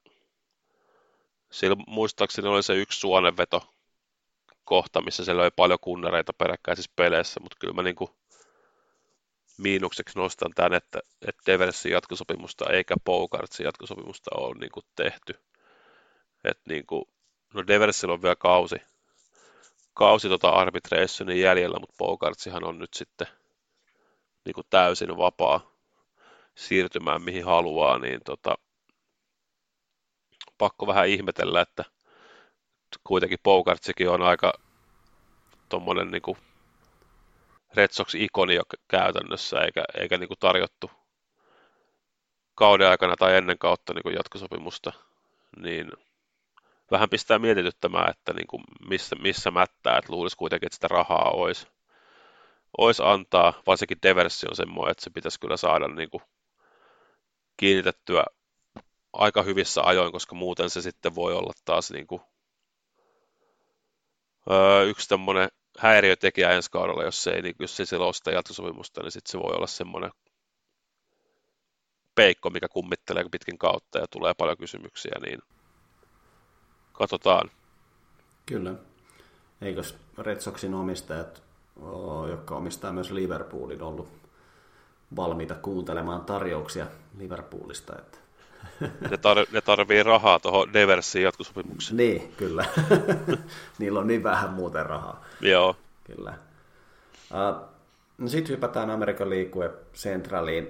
sillä 1.52 1.76
muistaakseni 1.88 2.48
oli 2.48 2.64
se 2.64 2.76
yksi 2.76 3.00
suonenveto 3.00 3.74
kohta, 4.64 5.02
missä 5.02 5.26
siellä 5.26 5.44
oli 5.44 5.52
paljon 5.56 5.80
kunnereita 5.82 6.34
peräkkäisissä 6.34 6.92
peleissä, 6.96 7.40
mutta 7.40 7.58
kyllä 7.60 7.74
mä 7.74 7.84
niinku 7.84 8.16
miinukseksi 9.58 10.20
nostan 10.20 10.52
tämän, 10.56 10.74
että, 10.74 11.00
että 11.28 11.42
Deversin 11.52 11.92
jatkosopimusta 11.92 12.66
eikä 12.70 12.96
Bogartsin 13.06 13.64
jatkosopimusta 13.64 14.30
ole 14.36 14.56
niinku 14.60 14.82
tehty. 14.96 15.40
Et 16.44 16.60
niinku, 16.70 17.10
no 17.54 17.68
Deversilla 17.68 18.14
on 18.14 18.22
vielä 18.22 18.36
kausi, 18.36 18.76
kausi 19.94 20.30
tota 20.30 20.50
arbitrationin 20.50 21.42
jäljellä, 21.42 21.80
mutta 21.80 21.96
Bogartsihan 21.98 22.64
on 22.64 22.80
nyt 22.80 22.94
sitten 22.94 23.28
niin 24.48 24.56
kuin 24.56 24.68
täysin 24.70 25.18
vapaa 25.18 25.72
siirtymään 26.56 27.22
mihin 27.22 27.46
haluaa, 27.46 28.00
niin 28.00 28.20
tota, 28.26 28.56
pakko 30.58 30.88
vähän 30.88 31.08
ihmetellä, 31.08 31.62
että 31.62 31.84
kuitenkin 33.04 33.40
Bogartsikin 33.44 34.10
on 34.10 34.22
aika 34.22 34.54
tuommoinen 35.70 36.12
niin 36.12 36.38
Red 37.76 37.90
Sox-ikoni 37.92 38.56
jo 38.56 38.64
käytännössä, 38.88 39.60
eikä, 39.60 39.84
eikä 40.02 40.18
niin 40.18 40.28
kuin 40.28 40.40
tarjottu 40.40 40.92
kauden 42.56 42.90
aikana 42.90 43.16
tai 43.16 43.36
ennen 43.36 43.58
kautta 43.58 43.94
niin 43.94 44.04
kuin 44.04 44.16
jatkosopimusta, 44.16 44.94
niin 45.58 45.92
vähän 46.92 47.10
pistää 47.10 47.40
mietityttämään, 47.40 48.10
että 48.10 48.34
niin 48.34 48.48
kuin 48.48 48.64
missä, 48.90 49.16
missä 49.16 49.52
mättää, 49.52 49.98
että 49.98 50.14
luulisi 50.14 50.38
kuitenkin, 50.38 50.68
että 50.68 50.76
sitä 50.76 50.88
rahaa 50.88 51.32
olisi 51.32 51.68
olisi 52.78 53.04
antaa, 53.06 53.62
varsinkin 53.68 53.98
Deversi 54.04 54.48
on 54.50 54.56
semmoinen, 54.56 54.92
että 54.92 55.04
se 55.04 55.10
pitäisi 55.10 55.40
kyllä 55.40 55.58
saada 55.58 55.88
niin 55.88 56.10
kuin 56.10 56.24
kiinnitettyä 57.58 58.24
aika 59.14 59.44
hyvissä 59.44 59.82
ajoin, 59.84 60.12
koska 60.12 60.36
muuten 60.36 60.70
se 60.70 60.82
sitten 60.82 61.16
voi 61.16 61.34
olla 61.34 61.54
taas 61.66 61.92
niin 61.92 62.08
kuin, 62.08 62.22
öö, 64.52 64.84
yksi 64.84 65.10
tämmöinen 65.10 65.50
häiriötekijä 65.78 66.52
ensi 66.52 66.72
kaudella, 66.72 67.04
jos 67.04 67.24
se 67.24 67.32
ei, 67.32 67.42
niin, 67.42 67.56
jos 67.60 67.80
ei 67.80 67.86
sillä 67.86 68.06
ole 68.06 68.34
jatkosopimusta, 68.34 69.02
niin 69.02 69.12
sitten 69.12 69.32
se 69.32 69.40
voi 69.40 69.56
olla 69.56 69.68
semmoinen 69.68 70.12
peikko, 72.16 72.50
mikä 72.50 72.68
kummittelee 72.68 73.26
pitkin 73.32 73.58
kautta 73.58 74.00
ja 74.00 74.08
tulee 74.08 74.34
paljon 74.34 74.58
kysymyksiä, 74.58 75.16
niin 75.22 75.40
katsotaan. 76.94 77.52
Kyllä. 78.46 78.74
Eikös 79.62 79.98
Red 80.18 80.40
Soxin 80.40 80.74
omistajat 80.74 81.47
jotka 82.30 82.56
omistaa 82.56 82.94
myös 82.94 83.12
Liverpoolin, 83.12 83.82
ollut 83.82 84.10
valmiita 85.16 85.56
kuuntelemaan 85.56 86.22
tarjouksia 86.22 86.86
Liverpoolista. 87.18 87.96
Että. 88.00 88.18
Ne, 88.82 89.18
tar- 89.18 89.52
ne 89.52 89.62
tarvii 89.62 90.04
rahaa 90.04 90.40
tuohon 90.40 90.74
Deversiin 90.74 91.24
jatkosopimukseen. 91.24 91.98
Niin, 91.98 92.34
kyllä. 92.38 92.66
Niillä 93.80 94.00
on 94.00 94.08
niin 94.08 94.24
vähän 94.24 94.50
muuten 94.50 94.86
rahaa. 94.86 95.26
Joo. 95.42 95.76
Kyllä. 96.04 96.34
Uh, 97.32 97.68
no 98.18 98.28
sitten 98.28 98.56
hypätään 98.56 98.90
Amerikan 98.90 99.30
liikkue 99.30 99.74
Centraliin 99.94 100.68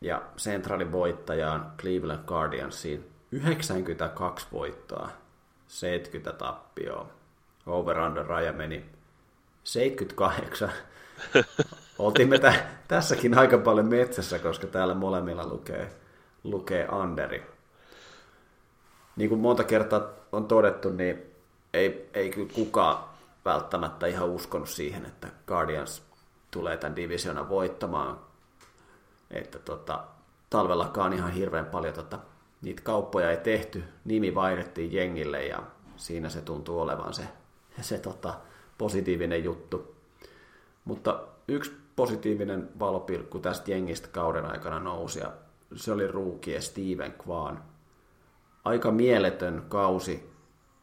ja 0.00 0.22
Centralin 0.36 0.92
voittajaan 0.92 1.72
Cleveland 1.78 2.24
Guardiansiin. 2.26 3.10
92 3.32 4.46
voittoa, 4.52 5.08
70 5.68 6.32
tappioa. 6.32 7.08
Over-under 7.66 8.26
raja 8.26 8.52
meni 8.52 8.84
78. 9.64 10.72
Oltiin 11.98 12.28
me 12.28 12.38
tä- 12.38 12.66
tässäkin 12.88 13.38
aika 13.38 13.58
paljon 13.58 13.86
metsässä, 13.86 14.38
koska 14.38 14.66
täällä 14.66 14.94
molemmilla 14.94 15.46
lukee, 15.46 15.90
lukee 16.44 16.86
Anderi. 16.90 17.46
Niin 19.16 19.28
kuin 19.28 19.40
monta 19.40 19.64
kertaa 19.64 20.08
on 20.32 20.48
todettu, 20.48 20.90
niin 20.90 21.22
ei, 21.72 22.10
ei 22.14 22.30
kyllä 22.30 22.52
kukaan 22.54 23.04
välttämättä 23.44 24.06
ihan 24.06 24.28
uskonut 24.28 24.68
siihen, 24.68 25.06
että 25.06 25.28
Guardians 25.46 26.02
tulee 26.50 26.76
tämän 26.76 26.96
divisiona 26.96 27.48
voittamaan. 27.48 28.20
Että 29.30 29.58
tota, 29.58 30.04
talvellakaan 30.50 31.12
ihan 31.12 31.32
hirveän 31.32 31.66
paljon 31.66 31.94
tota, 31.94 32.18
niitä 32.62 32.82
kauppoja 32.82 33.30
ei 33.30 33.36
tehty. 33.36 33.84
Nimi 34.04 34.34
vaihdettiin 34.34 34.92
jengille 34.92 35.46
ja 35.46 35.62
siinä 35.96 36.28
se 36.28 36.40
tuntuu 36.42 36.80
olevan 36.80 37.14
se, 37.14 37.22
se 37.80 37.98
tota, 37.98 38.34
positiivinen 38.78 39.44
juttu. 39.44 39.94
Mutta 40.84 41.20
yksi 41.48 41.72
positiivinen 41.96 42.68
valopilkku 42.78 43.38
tästä 43.38 43.70
jengistä 43.70 44.08
kauden 44.08 44.44
aikana 44.46 44.80
nousi 44.80 45.20
ja 45.20 45.32
se 45.76 45.92
oli 45.92 46.06
ruukie 46.06 46.60
Steven 46.60 47.12
Kwan. 47.12 47.62
Aika 48.64 48.90
mieletön 48.90 49.64
kausi 49.68 50.30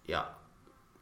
ja 0.08 0.32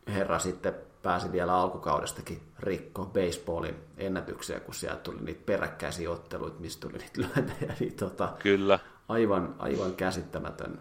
herra 0.08 0.40
sitten 0.40 0.76
pääsi 1.02 1.32
vielä 1.32 1.56
alkukaudestakin 1.56 2.42
rikko 2.60 3.06
baseballin 3.06 3.76
ennätyksiä, 3.98 4.60
kun 4.60 4.74
sieltä 4.74 5.02
tuli 5.02 5.22
niitä 5.22 5.42
peräkkäisiä 5.46 6.12
otteluita, 6.12 6.60
mistä 6.60 6.88
tuli 6.88 6.98
niitä 6.98 7.22
lyöntejä. 7.22 7.76
Niin 7.80 7.96
tota, 7.96 8.34
Kyllä. 8.40 8.80
Aivan, 9.10 9.56
aivan 9.60 9.96
käsittämätön, 9.96 10.80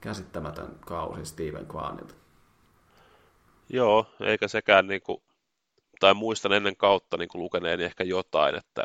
käsittämätön 0.00 0.68
kausi 0.80 1.24
Steven 1.24 1.66
Kwanilta. 1.66 2.14
Joo, 3.70 4.06
eikä 4.20 4.48
sekään 4.48 4.86
niin 4.86 5.02
kuin, 5.02 5.22
tai 6.00 6.14
muistan 6.14 6.52
ennen 6.52 6.76
kautta 6.76 7.16
niin 7.16 7.28
kuin 7.28 7.42
lukeneeni 7.42 7.84
ehkä 7.84 8.04
jotain, 8.04 8.54
että, 8.54 8.84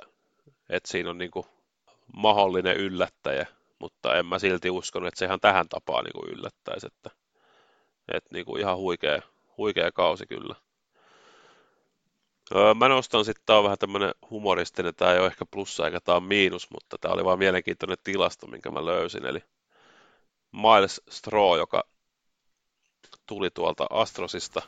että 0.69 0.91
siinä 0.91 1.09
on 1.09 1.17
niin 1.17 1.31
kuin 1.31 1.45
mahdollinen 2.13 2.77
yllättäjä, 2.77 3.45
mutta 3.79 4.15
en 4.17 4.25
mä 4.25 4.39
silti 4.39 4.69
uskonut, 4.69 5.07
että 5.07 5.19
se 5.19 5.25
ihan 5.25 5.39
tähän 5.39 5.69
tapaan 5.69 6.03
niin 6.03 6.13
kuin 6.13 6.29
yllättäisi, 6.29 6.87
että, 6.87 7.09
että 8.13 8.29
niin 8.33 8.45
kuin 8.45 8.61
ihan 8.61 8.77
huikea, 8.77 9.21
huikea 9.57 9.91
kausi 9.91 10.25
kyllä. 10.27 10.55
Öö, 12.55 12.73
mä 12.73 12.87
nostan 12.87 13.25
sitten, 13.25 13.43
tää 13.45 13.57
on 13.57 13.63
vähän 13.63 13.77
tämmönen 13.77 14.11
humoristinen, 14.29 14.95
tää 14.95 15.13
ei 15.13 15.19
ole 15.19 15.27
ehkä 15.27 15.45
plussa 15.51 15.85
eikä 15.85 15.99
tää 15.99 16.15
on 16.15 16.23
miinus, 16.23 16.67
mutta 16.71 16.97
tää 16.97 17.11
oli 17.11 17.25
vaan 17.25 17.39
mielenkiintoinen 17.39 17.97
tilasto, 18.03 18.47
minkä 18.47 18.71
mä 18.71 18.85
löysin, 18.85 19.25
eli 19.25 19.39
Miles 20.51 21.01
Straw, 21.09 21.57
joka 21.57 21.83
tuli 23.25 23.49
tuolta 23.49 23.87
Astrosista 23.89 24.61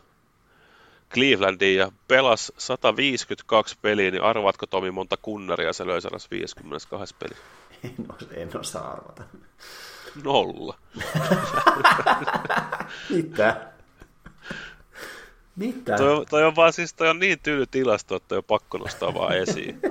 Clevelandiin 1.14 1.78
ja 1.80 1.92
pelasi 2.08 2.54
152 2.58 3.78
peliä, 3.82 4.12
niin 4.12 4.24
arvaatko 4.24 4.66
Tomi 4.66 4.92
monta 4.92 5.18
kunnaria 5.22 5.74
se 5.74 5.88
löi 5.88 6.02
152 6.02 7.16
peliä? 7.20 7.38
En, 7.84 7.96
en 8.32 8.60
osaa 8.60 8.92
arvata. 8.92 9.24
Nolla. 10.24 10.78
Mitä? 13.10 13.62
Mitä? 15.56 15.98
Toi, 15.98 16.26
toi, 16.26 16.44
on 16.44 16.56
vaan 16.56 16.74
siis 16.74 16.94
toi 16.94 17.10
on 17.10 17.20
niin 17.20 17.40
tyyly 17.40 17.66
tilasto, 17.66 18.16
että 18.16 18.36
on 18.36 18.44
pakko 18.44 18.78
nostaa 18.78 19.14
vaan 19.14 19.38
esiin. 19.38 19.80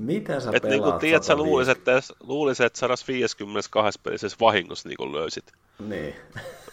Mitä 0.00 0.40
sä 0.40 0.50
Et 0.54 0.62
pelaat? 0.62 0.80
niinku, 0.82 0.98
tiedät, 0.98 1.22
sä 1.24 1.36
luulisit, 1.36 1.78
että, 1.78 2.00
luulisit, 2.20 2.66
että 2.66 2.78
152 2.78 4.00
pelisessä 4.02 4.36
vahingossa 4.40 4.88
niin 4.88 5.12
löysit, 5.12 5.52
Niin. 5.78 6.14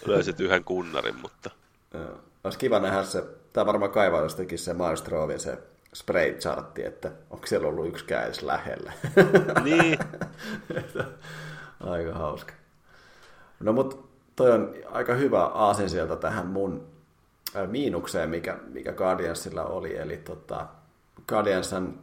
löysit 0.06 0.40
yhden 0.40 0.64
kunnarin, 0.64 1.16
mutta 1.22 1.50
Joo. 1.94 2.20
Olisi 2.44 2.60
kiva 2.60 2.80
nähdä 2.80 3.04
se, 3.04 3.24
tämä 3.54 3.66
varmaan 3.66 3.92
kaivaa 3.92 4.22
jostakin 4.22 4.60
se 4.60 4.74
Maestrovin 4.74 5.40
se 5.40 5.58
spray 5.94 6.34
chartti, 6.34 6.86
että 6.86 7.12
onko 7.30 7.48
siellä 7.48 7.68
ollut 7.68 7.88
yksikään 7.88 8.26
edes 8.26 8.42
lähellä. 8.42 8.94
niin, 9.64 10.00
aika 11.84 12.14
hauska. 12.14 12.54
No 13.60 13.74
mut 13.74 14.10
toi 14.36 14.52
on 14.52 14.74
aika 14.92 15.14
hyvä 15.14 15.44
aasin 15.46 15.90
sieltä 15.90 16.16
tähän 16.16 16.48
mun 16.48 16.88
äh, 17.56 17.68
miinukseen, 17.70 18.30
mikä, 18.30 18.58
mikä 18.68 18.92
Guardiansilla 18.94 19.64
oli. 19.64 19.98
Eli 19.98 20.18
tota, 20.18 20.68
Guardianshan 21.30 22.00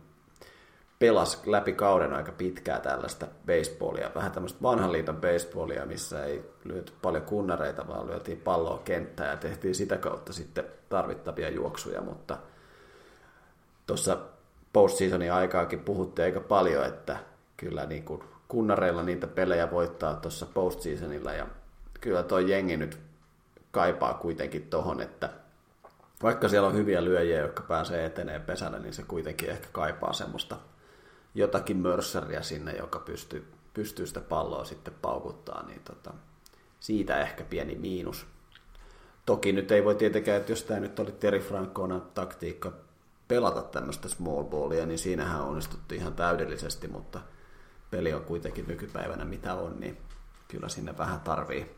pelasi 1.05 1.38
läpi 1.47 1.73
kauden 1.73 2.12
aika 2.12 2.33
pitkää 2.33 2.81
tällaista 2.81 3.27
baseballia, 3.47 4.11
vähän 4.14 4.33
tämmöistä 4.33 4.62
vanhan 4.62 4.93
liiton 4.93 5.17
baseballia, 5.17 5.87
missä 5.87 6.25
ei 6.25 6.45
lyöty 6.64 6.93
paljon 7.03 7.23
kunnareita, 7.23 7.88
vaan 7.88 8.07
lyötiin 8.07 8.40
palloa 8.40 8.83
kenttään 8.85 9.31
ja 9.31 9.37
tehtiin 9.37 9.75
sitä 9.75 9.97
kautta 9.97 10.33
sitten 10.33 10.64
tarvittavia 10.88 11.51
juoksuja, 11.51 12.01
mutta 12.01 12.37
tuossa 13.87 14.19
postseasonin 14.73 15.33
aikaakin 15.33 15.81
puhuttiin 15.81 16.25
aika 16.25 16.40
paljon, 16.40 16.87
että 16.87 17.17
kyllä 17.57 17.87
niin 17.87 18.05
kuin 18.05 18.23
kunnareilla 18.49 19.03
niitä 19.03 19.27
pelejä 19.27 19.71
voittaa 19.71 20.14
tuossa 20.14 20.47
postseasonilla 20.47 21.33
ja 21.33 21.47
kyllä 22.01 22.23
toi 22.23 22.51
jengi 22.51 22.77
nyt 22.77 22.99
kaipaa 23.71 24.14
kuitenkin 24.14 24.62
tohon, 24.62 25.01
että 25.01 25.29
vaikka 26.23 26.49
siellä 26.49 26.69
on 26.69 26.75
hyviä 26.75 27.05
lyöjiä, 27.05 27.40
jotka 27.40 27.62
pääsee 27.62 28.05
eteneen 28.05 28.43
pesällä, 28.43 28.79
niin 28.79 28.95
se 28.95 29.03
kuitenkin 29.03 29.51
ehkä 29.51 29.69
kaipaa 29.73 30.12
semmoista 30.12 30.57
jotakin 31.35 31.77
mörssäriä 31.77 32.42
sinne, 32.42 32.73
joka 32.73 32.99
pystyy, 32.99 33.53
pystyy 33.75 34.07
sitä 34.07 34.20
palloa 34.20 34.64
sitten 34.64 34.94
paukuttaa, 34.94 35.66
niin 35.66 35.81
tota, 35.85 36.14
siitä 36.81 37.20
ehkä 37.20 37.44
pieni 37.44 37.75
miinus. 37.75 38.27
Toki 39.27 39.53
nyt 39.53 39.70
ei 39.70 39.85
voi 39.85 39.94
tietenkään, 39.94 40.40
että 40.40 40.53
jos 40.53 40.62
tämä 40.62 40.81
nyt 40.81 40.99
oli 40.99 41.12
Terry 41.12 41.40
Francona 41.40 42.01
taktiikka 42.01 42.73
pelata 43.29 43.62
tämmöistä 43.62 44.09
small 44.09 44.44
ballia, 44.44 44.87
niin 44.87 44.99
siinähän 44.99 45.42
onnistuttiin 45.42 46.01
ihan 46.01 46.14
täydellisesti, 46.14 46.88
mutta 46.88 47.20
peli 47.90 48.12
on 48.12 48.25
kuitenkin 48.25 48.68
nykypäivänä 48.68 49.25
mitä 49.25 49.55
on, 49.55 49.81
niin 49.81 49.99
kyllä 50.49 50.68
sinne 50.68 50.99
vähän 50.99 51.20
tarvii, 51.20 51.77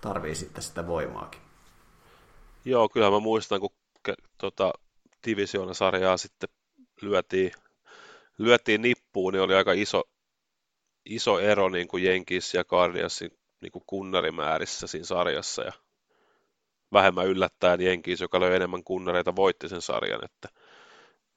tarvii 0.00 0.34
sitten 0.34 0.62
sitä 0.62 0.86
voimaakin. 0.86 1.40
joo, 2.64 2.88
kyllä 2.88 3.10
mä 3.10 3.20
muistan, 3.20 3.60
kun 3.60 3.70
tota, 4.38 4.72
Divisioona-sarjaa 5.26 6.16
sitten 6.16 6.48
lyötiin, 7.00 7.52
lyötiin 8.38 8.82
nippuun, 8.82 9.32
niin 9.32 9.42
oli 9.42 9.54
aika 9.54 9.72
iso, 9.72 10.02
iso 11.04 11.38
ero 11.38 11.68
niin 11.68 11.88
kuin 11.88 12.04
Jenkis 12.04 12.54
ja 12.54 12.64
Guardiansin 12.64 13.30
niin 13.60 13.72
kuin 13.72 13.82
kunnarimäärissä 13.86 14.86
siinä 14.86 15.06
sarjassa 15.06 15.62
ja 15.62 15.72
vähemmän 16.92 17.26
yllättäen 17.26 17.80
Jenkis, 17.80 18.20
joka 18.20 18.40
löi 18.40 18.56
enemmän 18.56 18.84
kunnareita, 18.84 19.36
voitti 19.36 19.68
sen 19.68 19.82
sarjan, 19.82 20.24
että, 20.24 20.48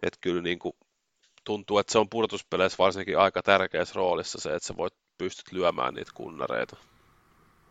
että 0.04 0.20
kyllä 0.22 0.42
niin 0.42 0.60
kuin 0.60 0.74
tuntuu, 1.46 1.78
että 1.78 1.92
se 1.92 2.00
on 2.00 2.10
pudotuspeleissä 2.10 2.78
varsinkin 2.78 3.18
aika 3.18 3.42
tärkeässä 3.44 3.94
roolissa 3.96 4.40
se, 4.40 4.56
että 4.56 4.68
sä 4.68 4.78
voit 4.78 4.94
pystyt 5.18 5.52
lyömään 5.52 5.94
niitä 5.94 6.12
kunnareita. 6.14 6.78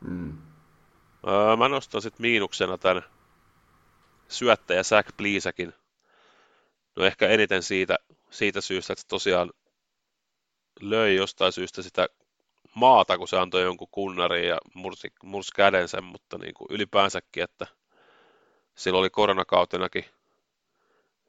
Mm. 0.01 0.39
Öö, 1.29 1.57
mä 1.57 1.69
nostan 1.69 2.03
sitten 2.03 2.23
miinuksena 2.23 2.79
tämän 2.79 3.03
syöttäjä 4.29 4.83
Zach 4.83 5.17
Pleasäkin. 5.17 5.75
No 6.97 7.05
ehkä 7.05 7.29
eniten 7.29 7.63
siitä, 7.63 7.99
siitä 8.31 8.61
syystä, 8.61 8.93
että 8.93 9.01
se 9.01 9.09
tosiaan 9.09 9.51
löi 10.81 11.17
jostain 11.17 11.53
syystä 11.53 11.83
sitä 11.83 12.09
maata, 12.75 13.19
kun 13.19 13.29
se 13.29 13.39
antoi 13.39 13.63
jonkun 13.63 13.89
kunnariin 13.91 14.49
ja 14.49 14.59
mursi, 14.75 15.13
mursi 15.23 15.53
kädensä, 15.55 16.01
mutta 16.01 16.39
niin 16.39 16.55
kuin 16.55 16.69
ylipäänsäkin, 16.71 17.43
että 17.43 17.67
sillä 18.75 18.99
oli 18.99 19.11
koronakautenakin 19.11 20.05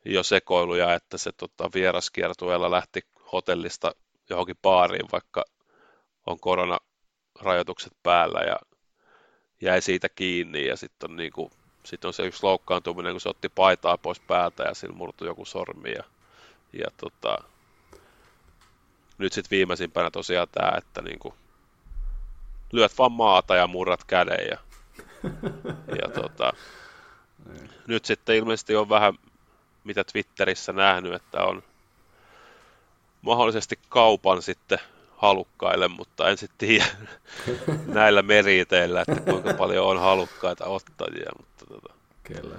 jo 0.05 0.23
sekoiluja, 0.23 0.93
että 0.93 1.17
se 1.17 1.31
tota, 1.31 1.69
vieraskiertueella 1.73 2.71
lähti 2.71 3.01
hotellista 3.31 3.95
johonkin 4.29 4.57
baariin, 4.61 5.07
vaikka 5.11 5.45
on 6.27 6.39
koronarajoitukset 6.39 7.93
päällä 8.03 8.39
ja 8.39 8.55
jäi 9.61 9.81
siitä 9.81 10.09
kiinni 10.09 10.65
ja 10.65 10.77
sitten 10.77 11.11
on, 11.11 11.17
niin 11.17 11.33
kuin, 11.33 11.51
sit 11.83 12.05
on 12.05 12.13
se 12.13 12.23
yksi 12.23 12.43
loukkaantuminen, 12.43 13.13
kun 13.13 13.21
se 13.21 13.29
otti 13.29 13.49
paitaa 13.49 13.97
pois 13.97 14.19
päältä 14.19 14.63
ja 14.63 14.73
sillä 14.73 14.95
murtui 14.95 15.27
joku 15.27 15.45
sormi 15.45 15.91
ja, 15.91 16.03
ja 16.73 16.87
tota, 16.97 17.37
nyt 19.17 19.33
sitten 19.33 19.57
viimeisimpänä 19.57 20.11
tosiaan 20.11 20.47
tämä, 20.51 20.77
että 20.77 21.01
niin 21.01 21.19
kuin, 21.19 21.33
lyöt 22.71 22.97
vaan 22.97 23.11
maata 23.11 23.55
ja 23.55 23.67
murrat 23.67 24.03
käden 24.03 24.47
ja, 24.51 24.57
ja 26.01 26.09
tota, 26.13 26.53
nyt 27.87 28.05
sitten 28.05 28.35
ilmeisesti 28.35 28.75
on 28.75 28.89
vähän 28.89 29.13
mitä 29.83 30.03
Twitterissä 30.03 30.73
nähnyt, 30.73 31.13
että 31.13 31.43
on 31.43 31.63
mahdollisesti 33.21 33.79
kaupan 33.89 34.41
sitten 34.41 34.79
halukkaille, 35.17 35.87
mutta 35.87 36.29
en 36.29 36.37
sitten 36.37 36.67
tiedä 36.67 36.85
näillä 37.99 38.21
meriteillä, 38.21 39.01
että 39.01 39.21
kuinka 39.31 39.53
paljon 39.53 39.85
on 39.85 39.99
halukkaita 39.99 40.65
ottajia, 40.65 41.31
mutta 41.37 41.65
tota, 41.65 41.93
Kyllä. 42.23 42.55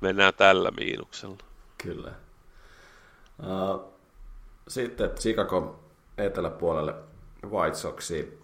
mennään 0.00 0.34
tällä 0.34 0.70
miinuksella. 0.70 1.38
Kyllä. 1.78 2.12
Uh, 3.42 3.92
sitten 4.68 5.10
Chicago 5.10 5.80
eteläpuolelle 6.18 6.94
White 7.50 7.76
Soxi, 7.76 8.38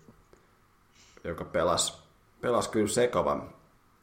joka 1.24 1.44
pelasi, 1.44 2.02
pelasi 2.40 2.70
kyllä 2.70 2.88
sekavan, 2.88 3.54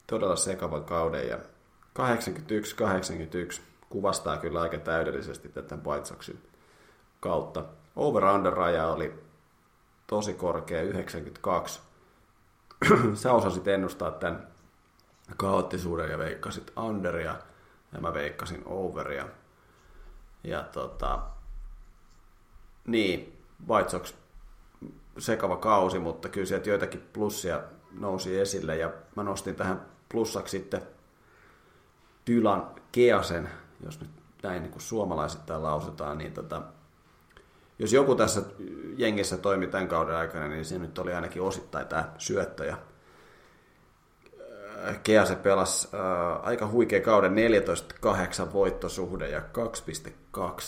todella 0.06 0.36
sekavan 0.36 0.84
kauden 0.84 1.28
ja 1.28 1.38
81-81 1.98 3.60
kuvastaa 3.88 4.36
kyllä 4.36 4.60
aika 4.60 4.78
täydellisesti 4.78 5.48
tätä 5.48 5.78
White 5.86 6.04
Soxin 6.04 6.42
kautta. 7.20 7.64
Over-under-raja 7.96 8.86
oli 8.86 9.14
tosi 10.06 10.34
korkea, 10.34 10.82
92. 10.82 11.80
Sä 13.14 13.32
osasit 13.32 13.68
ennustaa 13.68 14.10
tämän 14.10 14.48
kaoottisuuden 15.36 16.10
ja 16.10 16.18
veikkasit 16.18 16.72
underia, 16.76 17.36
ja 17.92 18.00
mä 18.00 18.14
veikkasin 18.14 18.62
overia. 18.66 19.28
Ja 20.48 20.62
tota, 20.62 21.20
niin, 22.86 23.42
White 23.68 23.90
Sox 23.90 24.14
sekava 25.18 25.56
kausi, 25.56 25.98
mutta 25.98 26.28
kyllä 26.28 26.46
sieltä 26.46 26.70
joitakin 26.70 27.08
plussia 27.12 27.60
nousi 27.92 28.40
esille, 28.40 28.76
ja 28.76 28.92
mä 29.16 29.22
nostin 29.22 29.54
tähän 29.54 29.86
plussaksi 30.08 30.58
sitten 30.58 30.82
Dylan 32.26 32.70
Keasen, 32.92 33.48
jos 33.84 34.00
nyt 34.00 34.10
näin 34.42 34.62
niin 34.62 34.72
kuin 34.72 34.82
suomalaisittain 34.82 35.62
lausutaan, 35.62 36.18
niin 36.18 36.32
tota, 36.32 36.62
jos 37.78 37.92
joku 37.92 38.14
tässä 38.14 38.42
jengissä 38.96 39.36
toimi 39.36 39.66
tämän 39.66 39.88
kauden 39.88 40.16
aikana, 40.16 40.48
niin 40.48 40.64
se 40.64 40.78
nyt 40.78 40.98
oli 40.98 41.14
ainakin 41.14 41.42
osittain 41.42 41.86
tämä 41.86 42.12
syöttö. 42.18 42.64
Ja 42.64 42.78
Kease 45.02 45.36
pelasi 45.36 45.88
äh, 45.94 46.46
aika 46.46 46.66
huikea 46.68 47.00
kauden 47.00 47.34
14-8 48.48 48.52
voittosuhde 48.52 49.28
ja 49.28 49.40
2,2 49.40 49.44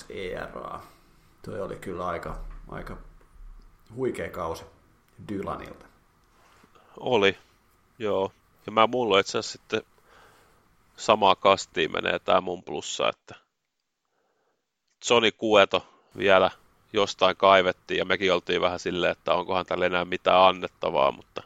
ERA. 0.08 0.80
Tuo 1.44 1.64
oli 1.64 1.76
kyllä 1.76 2.06
aika, 2.06 2.38
aika 2.68 2.96
huikea 3.96 4.30
kausi 4.30 4.64
Dylanilta. 5.28 5.86
Oli, 7.00 7.38
joo. 7.98 8.32
Ja 8.66 8.72
mä 8.72 8.86
mulla 8.86 9.18
itse 9.18 9.38
asiassa 9.38 9.58
sitten 9.58 9.82
samaa 10.96 11.34
kastiin 11.34 11.92
menee 11.92 12.18
tämä 12.18 12.40
mun 12.40 12.62
plussa, 12.62 13.08
että 13.08 13.34
Johnny 15.10 15.30
Kueto 15.32 15.86
vielä 16.18 16.50
jostain 16.92 17.36
kaivettiin 17.36 17.98
ja 17.98 18.04
mekin 18.04 18.32
oltiin 18.32 18.60
vähän 18.60 18.78
silleen, 18.78 19.12
että 19.12 19.34
onkohan 19.34 19.66
tällä 19.66 19.86
enää 19.86 20.04
mitään 20.04 20.40
annettavaa, 20.40 21.12
mutta 21.12 21.42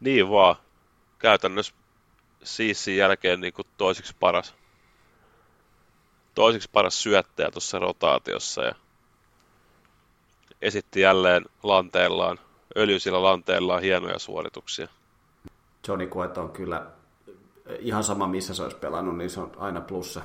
niin 0.00 0.30
vaan. 0.30 0.56
Käytännössä 1.20 1.74
Siissin 2.42 2.96
jälkeen 2.96 3.40
niin 3.40 3.52
kuin 3.52 3.66
toiseksi 3.76 4.16
paras 4.20 4.54
toiseksi 6.34 6.70
paras 6.72 7.02
syöttäjä 7.02 7.50
tuossa 7.50 7.78
rotaatiossa 7.78 8.62
ja 8.62 8.74
esitti 10.62 11.00
jälleen 11.00 11.44
lanteellaan, 11.62 12.38
öljysillä 12.76 13.22
lanteellaan 13.22 13.82
hienoja 13.82 14.18
suorituksia. 14.18 14.88
Johnny 15.88 16.06
Cueto 16.06 16.42
on 16.42 16.50
kyllä 16.50 16.86
ihan 17.78 18.04
sama 18.04 18.26
missä 18.26 18.54
se 18.54 18.62
olisi 18.62 18.76
pelannut, 18.76 19.16
niin 19.16 19.30
se 19.30 19.40
on 19.40 19.52
aina 19.58 19.80
plussa. 19.80 20.22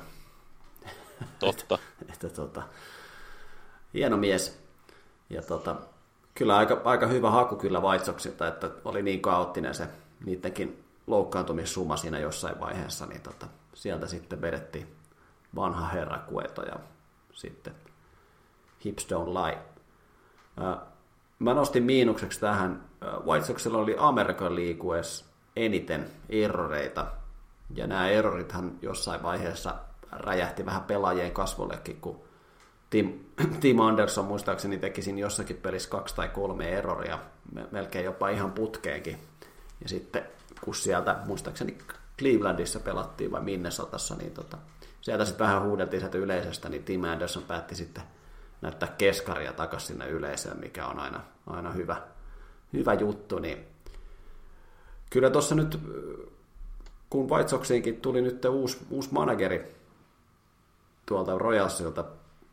Totta. 1.38 1.78
että, 2.12 2.28
tota, 2.28 2.62
hieno 3.94 4.16
mies. 4.16 4.62
Ja 5.30 5.42
tota, 5.42 5.76
kyllä 6.34 6.56
aika, 6.56 6.80
aika 6.84 7.06
hyvä 7.06 7.30
haku 7.30 7.56
kyllä 7.56 7.82
Vaitsoksilta, 7.82 8.48
että 8.48 8.70
oli 8.84 9.02
niin 9.02 9.20
kaoottinen 9.20 9.74
se 9.74 9.88
niidenkin 10.24 10.85
loukkaantumissuma 11.06 11.96
siinä 11.96 12.18
jossain 12.18 12.60
vaiheessa, 12.60 13.06
niin 13.06 13.20
tota, 13.20 13.46
sieltä 13.74 14.06
sitten 14.06 14.40
vedettiin 14.40 14.96
vanha 15.54 15.88
herra 15.88 16.18
Kueto 16.18 16.62
ja 16.62 16.76
sitten 17.32 17.74
Hips 18.84 19.06
Don't 19.06 19.28
Lie. 19.28 19.58
Mä 21.38 21.54
nostin 21.54 21.82
miinukseksi 21.82 22.40
tähän, 22.40 22.84
White 23.26 23.46
Soxilla 23.46 23.78
oli 23.78 23.96
Amerikan 23.98 24.54
liikuessa 24.54 25.24
eniten 25.56 26.10
erroreita, 26.28 27.06
ja 27.74 27.86
nämä 27.86 28.08
errorithan 28.08 28.72
jossain 28.82 29.22
vaiheessa 29.22 29.74
räjähti 30.12 30.66
vähän 30.66 30.82
pelaajien 30.82 31.32
kasvollekin, 31.32 32.00
kun 32.00 32.20
Tim, 32.90 33.18
Tim 33.60 33.80
Anderson 33.80 34.24
muistaakseni 34.24 34.78
teki 34.78 35.02
siinä 35.02 35.20
jossakin 35.20 35.56
pelissä 35.56 35.90
kaksi 35.90 36.16
tai 36.16 36.28
kolme 36.28 36.68
eroria, 36.68 37.18
melkein 37.70 38.04
jopa 38.04 38.28
ihan 38.28 38.52
putkeenkin. 38.52 39.18
Ja 39.82 39.88
sitten 39.88 40.22
kun 40.60 40.74
sieltä, 40.74 41.16
muistaakseni 41.26 41.78
Clevelandissa 42.18 42.80
pelattiin 42.80 43.32
vai 43.32 43.40
minne 43.40 43.70
sotassa, 43.70 44.14
niin 44.14 44.32
tota, 44.32 44.58
sieltä 45.00 45.24
sitten 45.24 45.46
vähän 45.46 45.62
huudeltiin 45.62 46.00
sieltä 46.00 46.18
yleisöstä, 46.18 46.68
niin 46.68 46.84
Tim 46.84 47.04
Anderson 47.04 47.42
päätti 47.42 47.74
sitten 47.74 48.04
näyttää 48.62 48.94
keskaria 48.98 49.52
takaisin 49.52 49.86
sinne 49.86 50.08
yleisöön, 50.08 50.58
mikä 50.60 50.86
on 50.86 50.98
aina, 50.98 51.20
aina 51.46 51.72
hyvä, 51.72 52.02
hyvä 52.72 52.94
juttu, 52.94 53.38
niin 53.38 53.66
kyllä 55.10 55.30
tuossa 55.30 55.54
nyt, 55.54 55.80
kun 57.10 57.30
White 57.30 57.48
Soxiinkin 57.48 58.00
tuli 58.00 58.22
nyt 58.22 58.44
uusi, 58.44 58.78
uusi 58.90 59.08
manageri 59.12 59.76
tuolta 61.06 61.38
Royalsilta, 61.38 62.04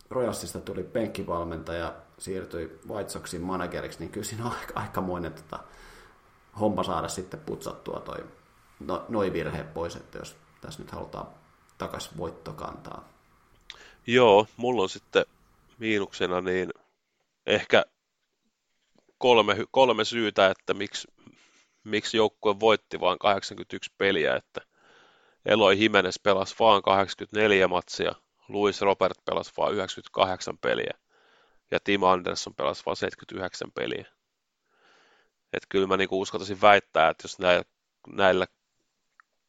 Royalsista 0.09 0.59
tuli 0.59 0.83
penkkivalmentaja, 0.83 1.93
siirtyi 2.17 2.79
Soxin 3.07 3.41
manageriksi, 3.41 3.99
niin 3.99 4.11
kyllä 4.11 4.25
siinä 4.25 4.45
on 4.45 4.51
aika, 4.51 4.79
aikamoinen 4.79 5.33
tota, 5.33 5.59
homma 6.59 6.83
saada 6.83 7.07
sitten 7.07 7.39
putsattua 7.39 7.99
toi, 7.99 8.25
no, 8.79 9.05
noi 9.09 9.33
virheet 9.33 9.73
pois, 9.73 9.95
että 9.95 10.17
jos 10.17 10.35
tässä 10.61 10.81
nyt 10.81 10.91
halutaan 10.91 11.27
takaisin 11.77 12.17
voittokantaa. 12.17 13.09
Joo, 14.07 14.47
mulla 14.57 14.81
on 14.81 14.89
sitten 14.89 15.25
miinuksena 15.77 16.41
niin 16.41 16.69
ehkä 17.45 17.83
kolme, 19.17 19.57
kolme 19.71 20.05
syytä, 20.05 20.47
että 20.47 20.73
miksi, 20.73 21.07
miksi 21.83 22.17
joukkue 22.17 22.59
voitti 22.59 22.99
vain 22.99 23.19
81 23.19 23.91
peliä, 23.97 24.35
että 24.35 24.61
Eloi 25.45 25.79
Jimenez 25.79 26.15
pelasi 26.23 26.55
vaan 26.59 26.81
84 26.81 27.67
matsia, 27.67 28.15
Luis 28.47 28.81
Robert 28.81 29.17
pelasi 29.25 29.51
vain 29.57 29.73
98 29.73 30.57
peliä 30.57 30.93
ja 31.71 31.79
Tim 31.83 32.03
Anderson 32.03 32.55
pelasi 32.55 32.83
vain 32.85 32.95
79 32.95 33.71
peliä. 33.71 34.12
Että 35.53 35.67
kyllä 35.69 35.87
mä 35.87 35.97
niinku 35.97 36.21
uskaltaisin 36.21 36.61
väittää, 36.61 37.09
että 37.09 37.23
jos 37.23 37.39
näillä, 37.39 37.63
näillä, 38.07 38.45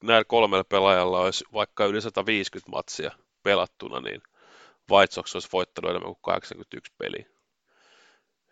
näillä 0.02 0.24
kolmella 0.24 0.64
pelaajalla 0.64 1.20
olisi 1.20 1.44
vaikka 1.52 1.86
yli 1.86 2.00
150 2.00 2.70
matsia 2.70 3.10
pelattuna, 3.42 4.00
niin 4.00 4.22
White 4.90 5.14
Sox 5.14 5.34
olisi 5.34 5.48
voittanut 5.52 5.90
enemmän 5.90 6.14
kuin 6.14 6.22
81 6.22 6.92
peliä. 6.98 7.26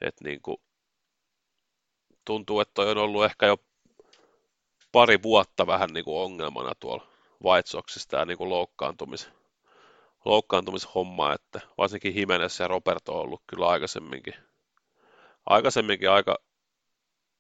Et 0.01 0.15
niinku, 0.25 0.63
tuntuu, 2.25 2.61
että 2.61 2.75
toi 2.75 2.91
on 2.91 2.99
ollut 2.99 3.25
ehkä 3.25 3.47
jo 3.47 3.57
pari 4.93 5.23
vuotta 5.23 5.67
vähän 5.67 5.91
niinku 5.93 6.23
ongelmana 6.23 6.75
tuolla 6.75 7.07
White 7.45 7.69
Soxissa 7.69 8.09
tämä 8.09 8.25
niinku 8.25 8.51
loukkaantumis, 8.51 9.29
loukkaantumishomma, 10.25 11.33
että 11.33 11.61
varsinkin 11.79 12.17
Jimenez 12.17 12.61
ja 12.61 12.69
Roberto 12.69 13.15
on 13.15 13.21
ollut 13.21 13.43
kyllä 13.47 13.67
aikaisemminkin, 13.69 14.35
aikaisemminkin 15.47 16.11
aika, 16.11 16.39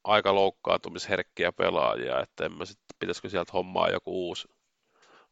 aika 0.05 0.34
loukkaantumisherkkiä 0.34 1.53
pelaajia, 1.53 2.20
että 2.20 2.44
en 2.44 2.53
mä 2.53 2.64
sitten, 2.64 2.96
pitäisikö 2.98 3.28
sieltä 3.28 3.53
hommaa 3.53 3.90
joku 3.90 4.28
uusi, 4.28 4.48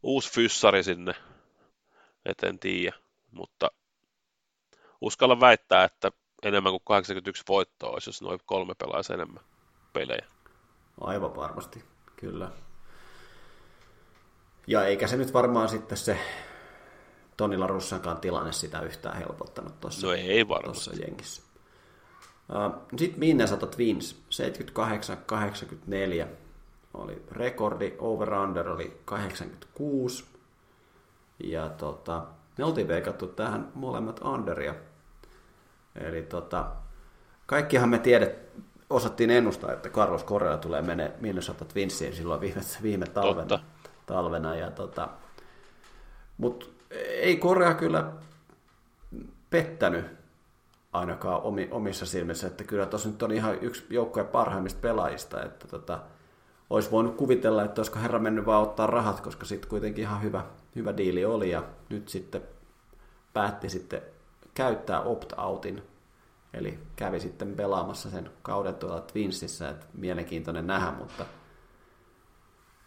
uusi 0.02 0.32
fyssari 0.32 0.82
sinne, 0.82 1.14
et 2.26 2.42
en 2.42 2.58
tiedä, 2.58 2.96
mutta 3.30 3.70
uskalla 5.00 5.40
väittää, 5.40 5.84
että 5.84 6.12
enemmän 6.42 6.72
kuin 6.72 6.82
81 6.84 7.42
voittoa 7.48 7.90
olisi, 7.90 8.08
jos 8.08 8.22
noin 8.22 8.40
kolme 8.46 8.74
pelaisi 8.74 9.12
enemmän 9.12 9.44
pelejä. 9.92 10.26
Aivan 11.00 11.36
varmasti, 11.36 11.84
kyllä. 12.16 12.50
Ja 14.66 14.84
eikä 14.86 15.06
se 15.06 15.16
nyt 15.16 15.32
varmaan 15.32 15.68
sitten 15.68 15.98
se 15.98 16.18
Tonilla 17.36 17.66
Russankaan 17.66 18.20
tilanne 18.20 18.52
sitä 18.52 18.80
yhtään 18.80 19.18
helpottanut 19.18 19.80
tuossa, 19.80 20.06
no 20.06 20.12
ei 20.12 20.48
varmasti. 20.48 20.84
tuossa 20.84 21.04
jengissä. 21.06 21.49
Sitten 22.96 23.20
Minnesota 23.20 23.66
Twins, 23.66 24.22
78-84 26.24 26.26
oli 26.94 27.22
rekordi, 27.30 27.94
over-under 27.98 28.68
oli 28.68 29.00
86. 29.04 30.24
Ja 31.44 31.68
tota, 31.68 32.26
me 32.58 32.64
oltiin 32.64 32.88
veikattu 32.88 33.26
tähän 33.26 33.68
molemmat 33.74 34.20
underia. 34.24 34.74
Eli 35.94 36.22
tota, 36.22 36.72
kaikkihan 37.46 37.88
me 37.88 37.98
tiedet, 37.98 38.38
osattiin 38.90 39.30
ennustaa, 39.30 39.72
että 39.72 39.88
Carlos 39.88 40.24
Correa 40.24 40.56
tulee 40.56 40.82
menee 40.82 41.14
Minnesota 41.20 41.64
Twinsiin 41.64 42.16
silloin 42.16 42.40
viime, 42.40 42.60
viime 42.82 43.06
talvena. 43.06 43.62
talvena 44.06 44.54
ja 44.54 44.70
tota, 44.70 45.08
Mutta 46.38 46.66
ei 47.20 47.36
Correa 47.36 47.74
kyllä 47.74 48.12
pettänyt 49.50 50.19
ainakaan 50.92 51.42
omi, 51.42 51.68
omissa 51.70 52.06
silmissä, 52.06 52.46
että 52.46 52.64
kyllä 52.64 52.86
tuossa 52.86 53.08
nyt 53.08 53.22
on 53.22 53.32
ihan 53.32 53.58
yksi 53.60 53.86
joukkojen 53.90 54.28
parhaimmista 54.28 54.80
pelaajista, 54.80 55.42
että 55.42 55.68
tota, 55.68 55.98
olisi 56.70 56.90
voinut 56.90 57.16
kuvitella, 57.16 57.64
että 57.64 57.80
olisiko 57.80 57.98
herra 57.98 58.18
mennyt 58.18 58.46
vaan 58.46 58.62
ottaa 58.62 58.86
rahat, 58.86 59.20
koska 59.20 59.46
sitten 59.46 59.70
kuitenkin 59.70 60.02
ihan 60.02 60.22
hyvä, 60.22 60.44
hyvä 60.76 60.96
diili 60.96 61.24
oli 61.24 61.50
ja 61.50 61.64
nyt 61.88 62.08
sitten 62.08 62.42
päätti 63.32 63.68
sitten 63.68 64.02
käyttää 64.54 65.00
opt-outin, 65.00 65.82
eli 66.54 66.78
kävi 66.96 67.20
sitten 67.20 67.56
pelaamassa 67.56 68.10
sen 68.10 68.30
kauden 68.42 68.74
tuolla 68.74 69.00
Twinsissä, 69.00 69.68
että 69.68 69.86
mielenkiintoinen 69.94 70.66
nähdä, 70.66 70.90
mutta 70.90 71.24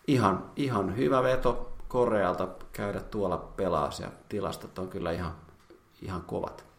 ihan, 0.08 0.52
ihan 0.56 0.98
hyvä 0.98 1.24
veto 1.24 1.74
Korealta 1.88 2.48
käydä 2.72 3.00
tuolla 3.00 3.38
pelaas 3.38 4.00
ja 4.00 4.12
tilastot 4.30 4.80
on 4.80 4.88
kyllä 4.88 5.12
ihan, 5.12 5.36
ihan 6.02 6.22
kovat. 6.22 6.73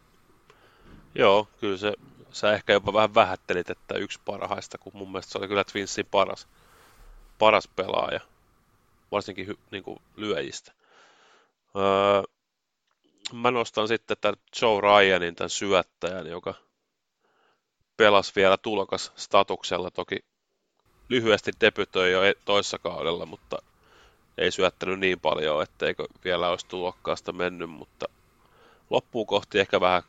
Joo, 1.15 1.47
kyllä 1.59 1.77
se, 1.77 1.93
sä 2.31 2.53
ehkä 2.53 2.73
jopa 2.73 2.93
vähän 2.93 3.15
vähättelit, 3.15 3.69
että 3.69 3.97
yksi 3.97 4.19
parhaista, 4.25 4.77
kun 4.77 4.91
mun 4.95 5.11
mielestä 5.11 5.31
se 5.31 5.37
oli 5.37 5.47
kyllä 5.47 5.63
Twinsin 5.63 6.05
paras, 6.11 6.47
paras 7.39 7.67
pelaaja, 7.67 8.19
varsinkin 9.11 9.47
hy, 9.47 9.57
niin 9.71 9.83
kuin 9.83 9.99
lyöjistä. 10.15 10.71
Öö, 11.75 12.23
mä 13.33 13.51
nostan 13.51 13.87
sitten 13.87 14.17
tämän 14.21 14.35
Joe 14.61 14.81
Ryanin, 14.81 15.35
tämän 15.35 15.49
syöttäjän, 15.49 16.27
joka 16.27 16.53
pelasi 17.97 18.31
vielä 18.35 18.57
tulokas 18.57 19.11
statuksella, 19.15 19.91
toki 19.91 20.25
lyhyesti 21.09 21.51
debytöi 21.61 22.11
jo 22.11 22.23
e-, 22.23 22.33
toissa 22.45 22.79
kaudella, 22.79 23.25
mutta 23.25 23.57
ei 24.37 24.51
syöttänyt 24.51 24.99
niin 24.99 25.19
paljon, 25.19 25.63
etteikö 25.63 26.07
vielä 26.23 26.49
olisi 26.49 26.67
tulokkaasta 26.67 27.31
mennyt, 27.31 27.69
mutta 27.69 28.05
loppuun 28.89 29.27
kohti 29.27 29.59
ehkä 29.59 29.81
vähän 29.81 30.03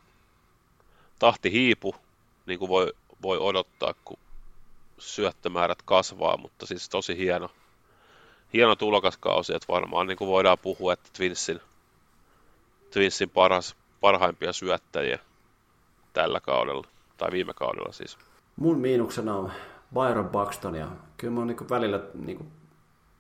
tahti 1.19 1.53
hiipu, 1.53 1.95
niin 2.47 2.59
kuin 2.59 2.69
voi, 2.69 2.93
voi 3.23 3.39
odottaa, 3.39 3.95
kun 4.05 4.19
syöttömäärät 4.99 5.83
kasvaa, 5.85 6.37
mutta 6.37 6.67
siis 6.67 6.89
tosi 6.89 7.17
hieno, 7.17 7.51
hieno 8.53 8.77
tulokaskausi, 8.77 9.55
että 9.55 9.73
varmaan 9.73 10.07
niin 10.07 10.19
kuin 10.19 10.29
voidaan 10.29 10.59
puhua, 10.59 10.93
että 10.93 11.11
Twinsin, 11.13 11.61
Twinsin 12.91 13.31
paras, 13.31 13.77
parhaimpia 14.01 14.53
syöttäjiä 14.53 15.19
tällä 16.13 16.41
kaudella, 16.41 16.87
tai 17.17 17.33
viime 17.33 17.55
kaudella 17.55 17.93
siis. 17.93 18.19
Mun 18.57 18.79
miinuksena 18.79 19.35
on 19.35 19.53
Byron 19.95 20.29
Buxton, 20.29 20.75
ja 20.75 20.89
kyllä 21.17 21.35
mä 21.41 21.45
niin 21.45 21.71
välillä 21.71 22.01
niin 22.15 22.37
kuin, 22.37 22.53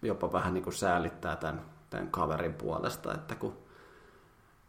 jopa 0.03 0.32
vähän 0.32 0.55
niin 0.55 0.64
kuin 0.64 0.74
säälittää 0.74 1.36
tämän, 1.36 1.62
tämän 1.90 2.11
kaverin 2.11 2.55
puolesta, 2.55 3.14
että 3.14 3.34
kun 3.34 3.59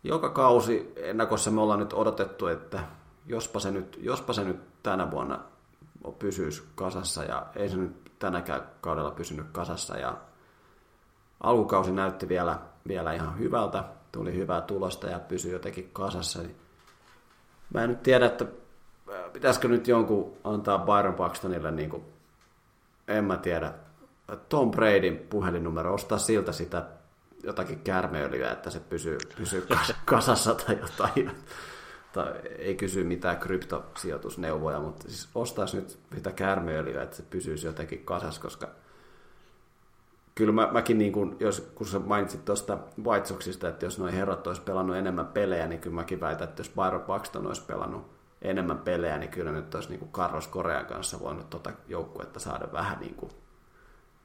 joka 0.04 0.30
kausi 0.30 0.94
ennakossa 0.96 1.52
me 1.52 1.62
ollaan 1.62 1.80
nyt 1.80 1.94
odotettu, 1.94 2.48
että 2.48 2.84
jospa 3.28 3.60
se 3.60 3.72
nyt, 3.72 4.00
jospa 4.02 4.34
se 4.34 4.44
nyt 4.44 4.84
tänä 4.84 5.12
vuonna 5.12 5.40
pysyisi 6.20 6.64
kasassa 6.76 7.24
ja 7.24 7.46
ei 7.56 7.70
se 7.70 7.78
nyt 7.78 8.12
tänäkään 8.20 8.62
kaudella 8.82 9.12
pysynyt 9.12 9.46
kasassa 9.52 9.98
ja 9.98 10.18
alkukausi 11.44 11.92
näytti 11.92 12.30
vielä, 12.30 12.60
vielä 12.88 13.14
ihan 13.14 13.40
hyvältä, 13.40 13.84
tuli 14.12 14.36
hyvää 14.36 14.62
tulosta 14.62 15.08
ja 15.08 15.20
pysyi 15.20 15.52
jotenkin 15.52 15.90
kasassa. 15.94 16.42
Niin 16.42 16.56
mä 17.74 17.84
en 17.84 17.90
nyt 17.90 18.04
tiedä, 18.04 18.26
että 18.26 18.46
pitäisikö 19.34 19.68
nyt 19.68 19.88
jonkun 19.88 20.38
antaa 20.44 20.80
Byron 20.80 21.14
Paxtonille, 21.14 21.72
niin 21.72 21.90
kuin, 21.90 22.04
en 23.08 23.24
mä 23.24 23.38
tiedä, 23.38 23.74
Tom 24.50 24.72
Bradyn 24.72 25.18
puhelinnumero, 25.18 25.94
ostaa 25.94 26.18
siltä 26.18 26.52
sitä 26.52 26.86
jotakin 27.44 27.80
kärmeöljyä, 27.80 28.52
että 28.52 28.70
se 28.70 28.80
pysyy, 28.80 29.18
pysyy 29.38 29.68
kasassa 30.06 30.56
tai 30.56 30.78
jotain. 30.82 31.32
Tai 32.18 32.34
ei 32.58 32.76
kysy 32.76 33.04
mitään 33.04 33.38
kryptosijoitusneuvoja, 33.38 34.80
mutta 34.80 35.10
siis 35.10 35.30
ostaisi 35.36 35.78
nyt 35.78 36.00
sitä 36.16 36.32
kärmeöljyä, 36.32 37.04
että 37.04 37.16
se 37.16 37.24
pysyisi 37.30 37.68
jotenkin 37.68 38.06
kasassa, 38.06 38.42
koska 38.42 38.68
kyllä 40.36 40.54
mä, 40.54 40.70
mäkin, 40.72 40.98
niin 40.98 41.12
kun, 41.12 41.38
jos, 41.40 41.72
kun 41.76 41.88
sä 41.88 42.00
mainitsit 42.00 42.46
tuosta 42.46 42.78
White 43.04 43.26
Soxista, 43.26 43.70
että 43.70 43.86
jos 43.86 44.00
noin 44.00 44.14
herrat 44.14 44.48
olisi 44.48 44.62
pelannut 44.62 44.96
enemmän 44.96 45.28
pelejä, 45.28 45.68
niin 45.68 45.82
kyllä 45.82 45.96
mäkin 45.96 46.20
väitän, 46.20 46.48
että 46.48 46.60
jos 46.60 46.72
Byron 46.76 47.02
Paxton 47.02 47.48
olisi 47.48 47.62
pelannut 47.68 48.06
enemmän 48.42 48.78
pelejä, 48.78 49.18
niin 49.18 49.32
kyllä 49.32 49.52
nyt 49.52 49.76
olisi 49.76 49.90
niin 49.90 50.00
kuin 50.00 50.12
Carlos 50.12 50.48
Korean 50.48 50.86
kanssa 50.86 51.20
voinut 51.20 51.50
tuota 51.50 51.72
joukkuetta 51.88 52.40
saada 52.40 52.68
vähän, 52.74 53.00
niin 53.00 53.16
kuin, 53.16 53.32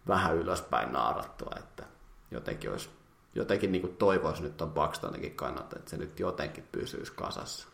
vähän 0.09 0.37
ylöspäin 0.37 0.93
naarattua, 0.93 1.53
että 1.59 1.85
jotenkin 2.31 2.71
olisi 2.71 2.91
jotenkin 3.35 3.73
niin 3.73 3.83
kuin 3.83 3.97
toivoisi 3.97 4.43
nyt 4.43 4.63
on 4.63 4.73
Paxtonikin 4.73 5.35
kannalta, 5.35 5.77
että 5.79 5.91
se 5.91 5.97
nyt 5.97 6.21
jotenkin 6.21 6.69
pysyisi 6.73 7.13
kasassa. 7.17 7.72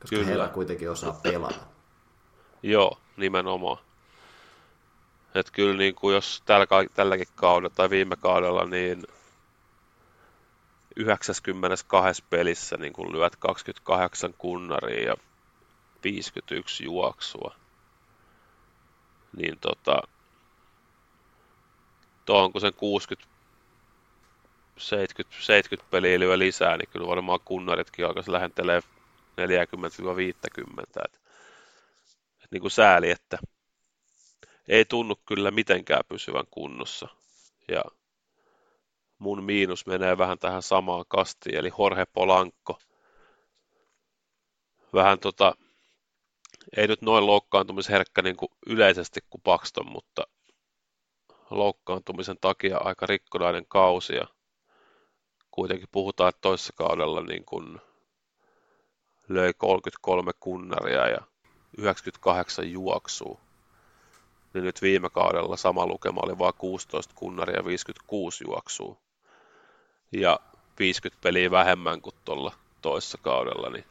Koska 0.00 0.16
Kyllä. 0.16 0.26
heillä 0.26 0.48
kuitenkin 0.48 0.90
osaa 0.90 1.20
pelata. 1.22 1.60
Joo, 2.62 2.98
nimenomaan. 3.16 3.78
Että 5.34 5.52
kyllä 5.52 5.76
niin 5.76 5.94
kuin 5.94 6.14
jos 6.14 6.42
tällä, 6.46 6.66
tälläkin 6.94 7.28
kaudella 7.34 7.74
tai 7.74 7.90
viime 7.90 8.16
kaudella, 8.16 8.64
niin 8.64 9.02
92 10.96 12.24
pelissä 12.30 12.76
niin 12.76 12.92
kun 12.92 13.12
lyöt 13.12 13.36
28 13.36 14.34
kunnaria 14.38 15.08
ja 15.08 15.16
51 16.04 16.84
juoksua, 16.84 17.54
niin 19.36 19.58
tota, 19.60 20.02
tuohon 22.24 22.52
kun 22.52 22.60
sen 22.60 22.74
60 22.74 23.28
70, 24.78 25.44
70 25.44 25.90
peliä 25.90 26.18
lyö 26.18 26.38
lisää, 26.38 26.76
niin 26.76 26.88
kyllä 26.88 27.06
varmaan 27.06 27.40
kunnaritkin 27.44 28.06
alkaisi 28.06 28.32
lähentelee 28.32 28.82
40-50. 29.38 30.80
Et, 31.04 31.20
et 32.44 32.50
niin 32.50 32.60
kuin 32.60 32.70
sääli, 32.70 33.10
että 33.10 33.38
ei 34.68 34.84
tunnu 34.84 35.16
kyllä 35.26 35.50
mitenkään 35.50 36.02
pysyvän 36.08 36.46
kunnossa. 36.50 37.08
Ja 37.68 37.82
mun 39.18 39.44
miinus 39.44 39.86
menee 39.86 40.18
vähän 40.18 40.38
tähän 40.38 40.62
samaan 40.62 41.04
kastiin, 41.08 41.56
eli 41.56 41.70
Jorge 41.78 42.06
Polanko. 42.12 42.78
Vähän 44.92 45.18
tota, 45.18 45.54
ei 46.76 46.86
nyt 46.86 47.02
noin 47.02 47.26
loukkaantumisherkkä 47.26 48.22
niin 48.22 48.36
kuin 48.36 48.48
yleisesti 48.66 49.20
kuin 49.30 49.42
Paxton, 49.42 49.92
mutta 49.92 50.22
loukkaantumisen 51.50 52.38
takia 52.40 52.78
aika 52.78 53.06
rikkonainen 53.06 53.66
kausi. 53.68 54.14
Ja 54.14 54.26
kuitenkin 55.50 55.88
puhutaan, 55.92 56.28
että 56.28 56.40
toisessa 56.40 56.72
kaudella 56.76 57.22
niin 57.22 57.44
kuin 57.44 57.80
löi 59.28 59.52
33 59.58 60.32
kunnaria 60.40 61.08
ja 61.08 61.18
98 61.78 62.72
juoksua. 62.72 63.40
Niin 64.54 64.64
nyt 64.64 64.82
viime 64.82 65.10
kaudella 65.10 65.56
sama 65.56 65.86
lukema 65.86 66.20
oli 66.24 66.38
vain 66.38 66.54
16 66.58 67.14
kunnaria 67.14 67.56
ja 67.56 67.64
56 67.64 68.44
juoksua. 68.44 68.96
Ja 70.12 70.40
50 70.78 71.22
peliä 71.22 71.50
vähemmän 71.50 72.00
kuin 72.00 72.14
tuolla 72.24 72.52
toisessa 72.82 73.18
kaudella, 73.18 73.70
niin 73.70 73.84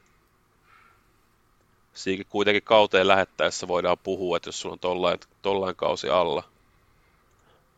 Siinäkin 1.98 2.26
kuitenkin 2.30 2.64
kauteen 2.64 3.08
lähettäessä 3.08 3.68
voidaan 3.68 3.98
puhua, 3.98 4.38
että 4.38 4.48
jos 4.48 4.62
sulla 4.62 4.74
on 4.74 4.80
tollain, 4.80 5.20
tollain 5.42 5.76
kausi 5.76 6.10
alla, 6.10 6.44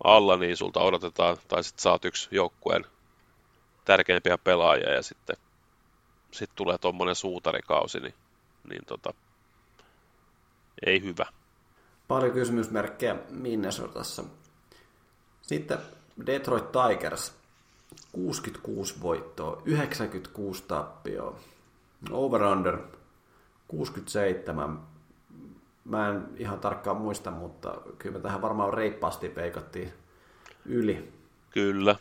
alla, 0.03 0.37
niin 0.37 0.57
sulta 0.57 0.79
odotetaan, 0.79 1.37
tai 1.47 1.63
sitten 1.63 1.81
saat 1.81 2.05
yksi 2.05 2.27
joukkueen 2.31 2.85
tärkeimpiä 3.85 4.37
pelaajia 4.37 4.93
ja 4.93 5.03
sitten 5.03 5.35
sit 6.31 6.49
tulee 6.55 6.77
tuommoinen 6.77 7.15
suutarikausi, 7.15 7.99
niin, 7.99 8.13
niin 8.69 8.85
tota, 8.85 9.13
ei 10.85 11.01
hyvä. 11.01 11.25
Paljon 12.07 12.31
kysymysmerkkejä 12.31 13.15
Minnesotassa. 13.29 14.23
Sitten 15.41 15.77
Detroit 16.25 16.65
Tigers, 16.71 17.33
66 18.11 19.01
voittoa, 19.01 19.61
96 19.65 20.63
tappioa, 20.67 21.39
over-under 22.11 22.77
67. 23.67 24.79
Mä 25.85 26.09
en 26.09 26.23
ihan 26.37 26.59
tarkkaan 26.59 26.97
muista, 26.97 27.31
mutta 27.31 27.77
kyllä 27.97 28.17
me 28.17 28.21
tähän 28.21 28.41
varmaan 28.41 28.73
reippaasti 28.73 29.35
veikattiin 29.35 29.93
yli. 30.65 31.13
Kyllä 31.49 31.95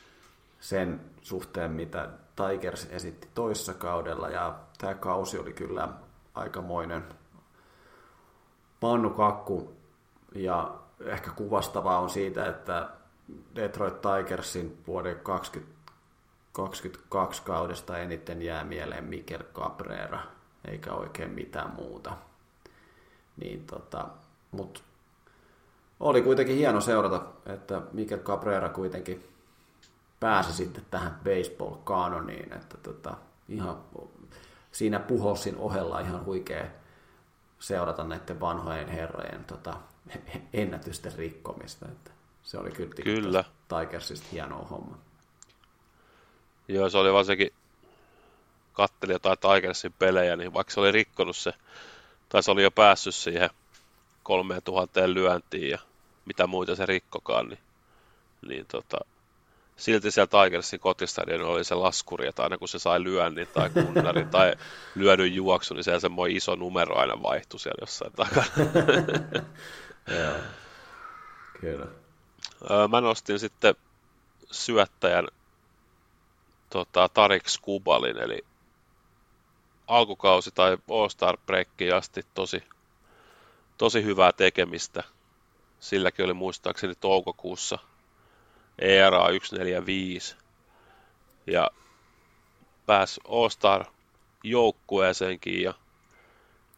sen 0.60 1.00
suhteen, 1.22 1.70
mitä 1.70 2.08
Tigers 2.38 2.88
esitti 2.90 3.28
toissa 3.34 3.74
kaudella, 3.74 4.28
ja 4.28 4.58
tämä 4.78 4.94
kausi 4.94 5.38
oli 5.38 5.52
kyllä 5.52 5.88
aikamoinen 6.34 7.04
pannukakku, 8.80 9.76
ja 10.34 10.74
ehkä 11.04 11.30
kuvastavaa 11.30 11.98
on 11.98 12.10
siitä, 12.10 12.46
että 12.46 12.88
Detroit 13.54 13.94
Tigersin 14.00 14.82
vuoden 14.86 15.20
2022 15.20 17.42
kaudesta 17.42 17.98
eniten 17.98 18.42
jää 18.42 18.64
mieleen 18.64 19.04
Mikel 19.04 19.42
Cabrera, 19.54 20.20
eikä 20.64 20.92
oikein 20.92 21.30
mitään 21.30 21.70
muuta. 21.70 22.16
Niin 23.36 23.66
tota, 23.66 24.08
mut 24.50 24.84
oli 26.00 26.22
kuitenkin 26.22 26.56
hieno 26.56 26.80
seurata, 26.80 27.22
että 27.46 27.82
Mikel 27.92 28.18
Cabrera 28.18 28.68
kuitenkin 28.68 29.37
pääsi 30.20 30.52
sitten 30.52 30.86
tähän 30.90 31.20
baseball-kanoniin, 31.24 32.56
että 32.56 32.76
tota, 32.76 33.14
ihan 33.48 33.78
siinä 34.72 34.98
puhossin 34.98 35.56
ohella 35.56 36.00
ihan 36.00 36.24
huikea 36.24 36.64
seurata 37.58 38.04
näiden 38.04 38.40
vanhojen 38.40 38.88
herrojen 38.88 39.44
tota, 39.44 39.76
ennätysten 40.52 41.12
rikkomista. 41.16 41.86
Että 41.86 42.10
se 42.42 42.58
oli 42.58 42.70
kyllä, 42.70 42.94
kyllä. 43.04 43.44
Tigersista 43.68 44.26
hienoa 44.32 44.64
homma. 44.64 44.98
Joo, 46.68 46.90
se 46.90 46.98
oli 46.98 47.12
varsinkin, 47.12 47.52
katteli 48.72 49.12
jotain 49.12 49.38
Tigersin 49.38 49.94
pelejä, 49.98 50.36
niin 50.36 50.54
vaikka 50.54 50.74
se 50.74 50.80
oli 50.80 50.92
rikkonut 50.92 51.36
se, 51.36 51.52
tai 52.28 52.42
se 52.42 52.50
oli 52.50 52.62
jo 52.62 52.70
päässyt 52.70 53.14
siihen 53.14 53.50
3000 54.22 55.14
lyöntiin 55.14 55.70
ja 55.70 55.78
mitä 56.24 56.46
muita 56.46 56.76
se 56.76 56.86
rikkokaan, 56.86 57.48
niin, 57.48 57.58
niin 58.48 58.66
tota, 58.66 58.98
silti 59.78 60.10
siellä 60.10 60.44
Tigersin 60.44 60.80
kotistadion 60.80 61.42
oli 61.42 61.64
se 61.64 61.74
laskuri, 61.74 62.28
että 62.28 62.42
aina 62.42 62.58
kun 62.58 62.68
se 62.68 62.78
sai 62.78 63.04
lyönnin 63.04 63.46
tai 63.46 63.70
kunnarin 63.70 64.28
tai 64.28 64.54
lyödyn 64.94 65.34
juoksu, 65.34 65.74
niin 65.74 65.84
siellä 65.84 66.00
semmoinen 66.00 66.36
iso 66.36 66.54
numero 66.54 66.98
aina 66.98 67.22
vaihtui 67.22 67.60
siellä 67.60 67.78
jossain 67.80 68.12
takana. 68.12 68.46
Joo, 70.18 70.36
kyllä. 71.60 71.86
Mä 72.88 73.00
nostin 73.00 73.38
sitten 73.38 73.74
syöttäjän 74.50 75.28
tota, 76.70 77.08
Tarik 77.08 77.48
Skubalin, 77.48 78.18
eli 78.18 78.44
alkukausi 79.86 80.50
tai 80.50 80.78
All-Star 80.90 81.36
Breakkiin 81.46 81.94
asti 81.94 82.26
tosi, 82.34 82.62
tosi 83.78 84.04
hyvää 84.04 84.32
tekemistä. 84.32 85.02
Silläkin 85.80 86.24
oli 86.24 86.34
muistaakseni 86.34 86.94
toukokuussa– 86.94 87.78
ERA 88.78 89.20
145 89.20 90.36
ja 91.46 91.70
pääsi 92.86 93.20
All-Star 93.28 93.84
joukkueeseenkin 94.44 95.62
ja 95.62 95.74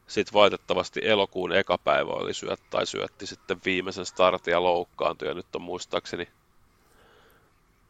sitten 0.07 0.34
valitettavasti 0.34 1.01
elokuun 1.05 1.53
eka 1.53 1.78
päivä 1.78 2.11
oli 2.11 2.34
syöt, 2.34 2.61
tai 2.70 2.86
syötti 2.86 3.26
sitten 3.26 3.61
viimeisen 3.64 4.07
startin 4.07 4.53
ja 4.53 4.62
loukkaantui 4.62 5.28
ja 5.28 5.34
nyt 5.34 5.55
on 5.55 5.62
muistaakseni 5.62 6.28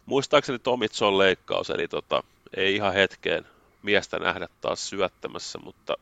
muistaakseni 0.07 0.59
Tomitson 0.59 1.19
leikkaus, 1.19 1.71
eli 1.71 1.89
tota, 1.89 2.23
ei 2.57 2.75
ihan 2.75 2.93
hetkeen 2.93 3.47
miestä 3.83 4.19
nähdä 4.19 4.49
taas 4.61 4.89
syöttämässä, 4.89 5.59
mutta, 5.59 5.95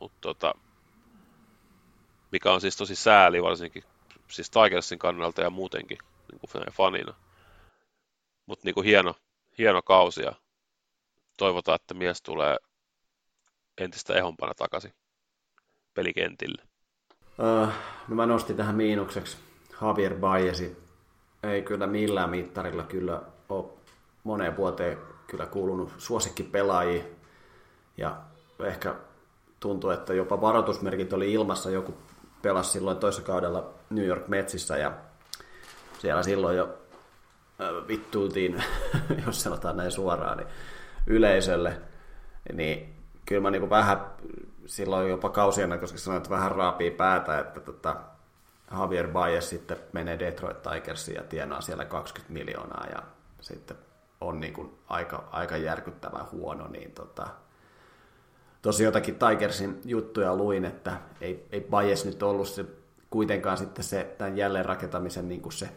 mutta 0.00 0.18
tota, 0.20 0.54
mikä 2.32 2.52
on 2.52 2.60
siis 2.60 2.76
tosi 2.76 2.94
sääli 2.94 3.42
varsinkin 3.42 3.84
siis 4.28 4.50
Tigersin 4.50 4.98
kannalta 4.98 5.42
ja 5.42 5.50
muutenkin 5.50 5.98
niin 6.32 6.40
kuin 6.40 6.72
fanina. 6.72 7.14
Mutta 8.46 8.64
niin 8.64 8.84
hieno, 8.84 9.14
hieno 9.58 9.82
kausi 9.82 10.22
ja 10.22 10.32
toivotaan, 11.38 11.76
että 11.76 11.94
mies 11.94 12.22
tulee 12.22 12.56
entistä 13.78 14.14
ehompana 14.14 14.54
takaisin 14.54 14.92
pelikentille. 15.94 16.62
Uh, 17.38 17.68
no 18.08 18.16
mä 18.16 18.26
nostin 18.26 18.56
tähän 18.56 18.74
miinukseksi 18.74 19.36
Javier 19.82 20.14
Baezi. 20.14 20.76
Ei 21.42 21.62
kyllä 21.62 21.86
millään 21.86 22.30
mittarilla 22.30 22.82
kyllä 22.82 23.22
ole 23.48 23.64
moneen 24.24 24.56
vuoteen 24.56 24.98
kyllä 25.26 25.46
kuulunut 25.46 25.92
suosikkipelaajia. 25.98 27.04
Ja 27.96 28.16
ehkä 28.64 28.94
tuntuu, 29.60 29.90
että 29.90 30.14
jopa 30.14 30.40
varoitusmerkit 30.40 31.12
oli 31.12 31.32
ilmassa. 31.32 31.70
Joku 31.70 31.94
pelasi 32.42 32.70
silloin 32.70 32.96
toisessa 32.96 33.26
kaudella 33.26 33.74
New 33.90 34.06
York 34.06 34.28
Metsissä 34.28 34.76
ja 34.76 34.92
siellä 35.98 36.22
silloin 36.22 36.56
jo 36.56 36.81
vittuiltiin, 37.88 38.64
jos 39.26 39.42
sanotaan 39.42 39.76
näin 39.76 39.90
suoraan, 39.90 40.38
niin 40.38 40.48
yleisölle. 41.06 41.80
Niin 42.52 42.94
kyllä 43.26 43.42
mä 43.42 43.50
niin 43.50 43.70
vähän 43.70 44.06
silloin 44.66 45.10
jopa 45.10 45.28
kausien 45.28 45.80
koska 45.80 45.98
sanoin, 45.98 46.16
että 46.16 46.30
vähän 46.30 46.52
raapii 46.52 46.90
päätä, 46.90 47.38
että 47.38 47.60
tota, 47.60 47.96
Javier 48.72 49.08
Baez 49.08 49.44
sitten 49.44 49.76
menee 49.92 50.18
Detroit 50.18 50.62
Tigersiin 50.62 51.14
ja 51.14 51.22
tienaa 51.22 51.60
siellä 51.60 51.84
20 51.84 52.32
miljoonaa 52.32 52.86
ja 52.90 53.02
sitten 53.40 53.76
on 54.20 54.40
niin 54.40 54.52
kuin 54.52 54.78
aika, 54.88 55.28
aika 55.30 55.56
järkyttävän 55.56 56.30
huono, 56.32 56.68
niin 56.68 56.92
tota, 56.92 57.26
tosi 58.62 58.84
jotakin 58.84 59.18
Tigersin 59.18 59.80
juttuja 59.84 60.36
luin, 60.36 60.64
että 60.64 60.96
ei, 61.20 61.46
ei 61.52 61.60
Baez 61.60 62.04
nyt 62.04 62.22
ollut 62.22 62.48
se, 62.48 62.64
kuitenkaan 63.10 63.58
sitten 63.58 63.84
se 63.84 64.14
tämän 64.18 64.36
jälleenrakentamisen 64.36 65.28
niin 65.28 65.40
kuin 65.40 65.52
se 65.52 65.68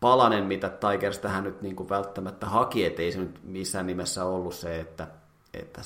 palanen, 0.00 0.44
mitä 0.44 0.68
Tigers 0.68 1.18
tähän 1.18 1.44
nyt 1.44 1.62
niin 1.62 1.76
kuin 1.76 1.88
välttämättä 1.88 2.46
haki, 2.46 2.84
että 2.84 3.02
ei 3.02 3.12
se 3.12 3.18
nyt 3.18 3.40
missään 3.42 3.86
nimessä 3.86 4.24
ollut 4.24 4.54
se, 4.54 4.80
että, 4.80 5.06
että 5.54 5.82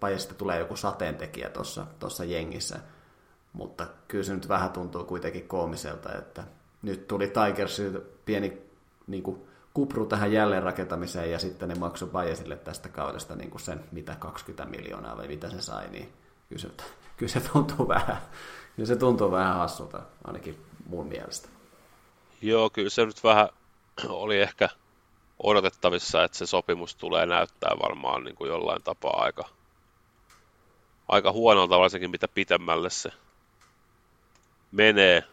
Baezista 0.00 0.34
tulee 0.34 0.58
joku 0.58 0.76
sateentekijä 0.76 1.50
tuossa 1.98 2.24
jengissä, 2.24 2.80
mutta 3.52 3.86
kyllä 4.08 4.24
se 4.24 4.34
nyt 4.34 4.48
vähän 4.48 4.70
tuntuu 4.70 5.04
kuitenkin 5.04 5.48
koomiselta, 5.48 6.14
että 6.18 6.44
nyt 6.82 7.08
tuli 7.08 7.28
Tigersilta 7.28 7.98
pieni 8.24 8.62
niin 9.06 9.22
kuin, 9.22 9.46
kupru 9.74 10.06
tähän 10.06 10.32
jälleenrakentamiseen 10.32 11.30
ja 11.30 11.38
sitten 11.38 11.68
ne 11.68 11.74
maksoi 11.74 12.08
Baezille 12.08 12.56
tästä 12.56 12.88
kaudesta 12.88 13.36
niin 13.36 13.50
kuin 13.50 13.60
sen 13.60 13.84
mitä 13.92 14.16
20 14.18 14.76
miljoonaa 14.76 15.16
vai 15.16 15.28
mitä 15.28 15.50
se 15.50 15.60
sai, 15.60 15.88
niin 15.90 16.12
kyllä 16.48 16.62
se, 16.62 16.68
kyllä 17.16 17.32
se 17.32 17.40
tuntuu 17.52 17.88
vähän, 17.88 18.18
kyllä 18.76 18.86
se 18.86 18.96
tuntuu 18.96 19.30
vähän 19.30 19.54
hassulta, 19.54 20.02
ainakin 20.24 20.64
mun 20.86 21.06
mielestä. 21.06 21.48
Joo, 22.42 22.70
kyllä 22.70 22.90
se 22.90 23.06
nyt 23.06 23.24
vähän 23.24 23.48
oli 24.08 24.40
ehkä 24.40 24.68
odotettavissa, 25.42 26.24
että 26.24 26.38
se 26.38 26.46
sopimus 26.46 26.94
tulee 26.94 27.26
näyttää 27.26 27.70
varmaan 27.82 28.24
niin 28.24 28.36
kuin 28.36 28.48
jollain 28.48 28.82
tapaa 28.82 29.22
aika, 29.22 29.48
aika 31.08 31.32
huonolta, 31.32 31.78
varsinkin 31.78 32.10
mitä 32.10 32.28
pitemmälle 32.28 32.90
se 32.90 33.12
menee. 34.72 35.24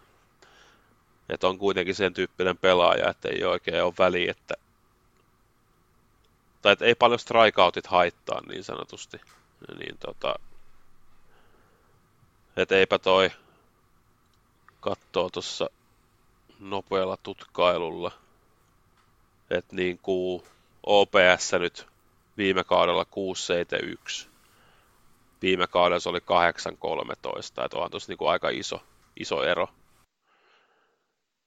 Että 1.30 1.48
on 1.48 1.58
kuitenkin 1.58 1.96
sen 1.96 2.14
tyyppinen 2.14 2.58
pelaaja, 2.58 3.10
että 3.10 3.30
ei 3.30 3.44
oikein 3.44 3.84
ole 3.84 3.94
väliä, 4.00 4.32
että 4.32 4.56
tai 6.62 6.74
että 6.74 6.86
ei 6.86 6.96
paljon 6.96 7.20
strikeoutit 7.20 7.88
haittaa 7.88 8.42
niin 8.48 8.64
sanotusti. 8.64 9.22
Niin 9.80 9.98
tota, 9.98 10.36
että 12.58 12.76
eipä 12.76 13.00
toi 13.00 13.32
kattoo 14.80 15.30
tuossa 15.30 15.70
nopealla 16.70 17.18
tutkailulla, 17.18 18.12
että 19.50 19.76
niin 19.76 19.98
kuin 19.98 20.44
OPS 20.84 21.54
nyt 21.60 21.88
viime 22.38 22.64
kaudella 22.64 23.06
671, 23.06 24.28
viime 25.42 25.68
kaudella 25.68 26.00
se 26.00 26.10
oli 26.10 26.22
813, 26.22 27.66
että 27.66 27.78
onhan 27.78 27.92
tuossa 27.92 28.12
niin 28.12 28.18
kuin 28.18 28.30
aika 28.30 28.50
iso, 28.50 28.84
iso 29.20 29.44
ero. 29.44 29.68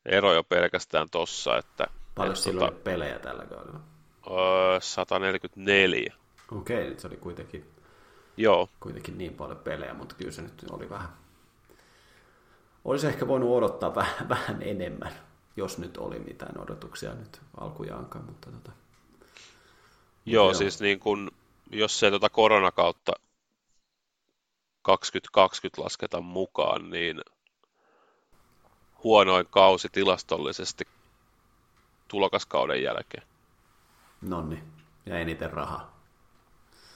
Ero 0.06 0.34
jo 0.34 0.44
pelkästään 0.44 1.10
tossa, 1.10 1.58
että... 1.58 1.86
Paljon 2.14 2.36
silloin 2.36 2.72
tota, 2.72 2.84
pelejä 2.84 3.18
tällä 3.18 3.44
kaudella? 3.44 3.80
Öö, 4.30 4.80
144. 4.80 6.14
Okei, 6.52 6.88
okay, 6.88 7.00
se 7.00 7.06
oli 7.06 7.16
kuitenkin, 7.16 7.70
Joo. 8.36 8.68
kuitenkin 8.80 9.18
niin 9.18 9.34
paljon 9.34 9.58
pelejä, 9.58 9.94
mutta 9.94 10.14
kyllä 10.14 10.32
se 10.32 10.42
nyt 10.42 10.64
oli 10.70 10.90
vähän 10.90 11.08
olisi 12.86 13.06
ehkä 13.06 13.28
voinut 13.28 13.56
odottaa 13.56 13.94
vähän, 14.00 14.28
vähän 14.28 14.62
enemmän, 14.62 15.12
jos 15.56 15.78
nyt 15.78 15.96
oli 15.96 16.18
mitään 16.18 16.60
odotuksia 16.60 17.14
nyt 17.14 17.40
alkujaankaan. 17.60 18.24
Mutta 18.24 18.50
tota, 18.50 18.72
joo, 20.26 20.44
joo, 20.44 20.54
siis 20.54 20.80
niin 20.80 21.00
kun, 21.00 21.30
jos 21.70 21.98
se 21.98 22.10
tota 22.10 22.28
koronakautta 22.28 23.12
2020 24.82 25.82
lasketa 25.82 26.20
mukaan, 26.20 26.90
niin 26.90 27.20
huonoin 29.04 29.46
kausi 29.50 29.88
tilastollisesti 29.88 30.84
tulokaskauden 32.08 32.82
jälkeen. 32.82 33.22
Nonni, 34.22 34.62
ja 35.06 35.18
eniten 35.18 35.52
rahaa. 35.52 35.96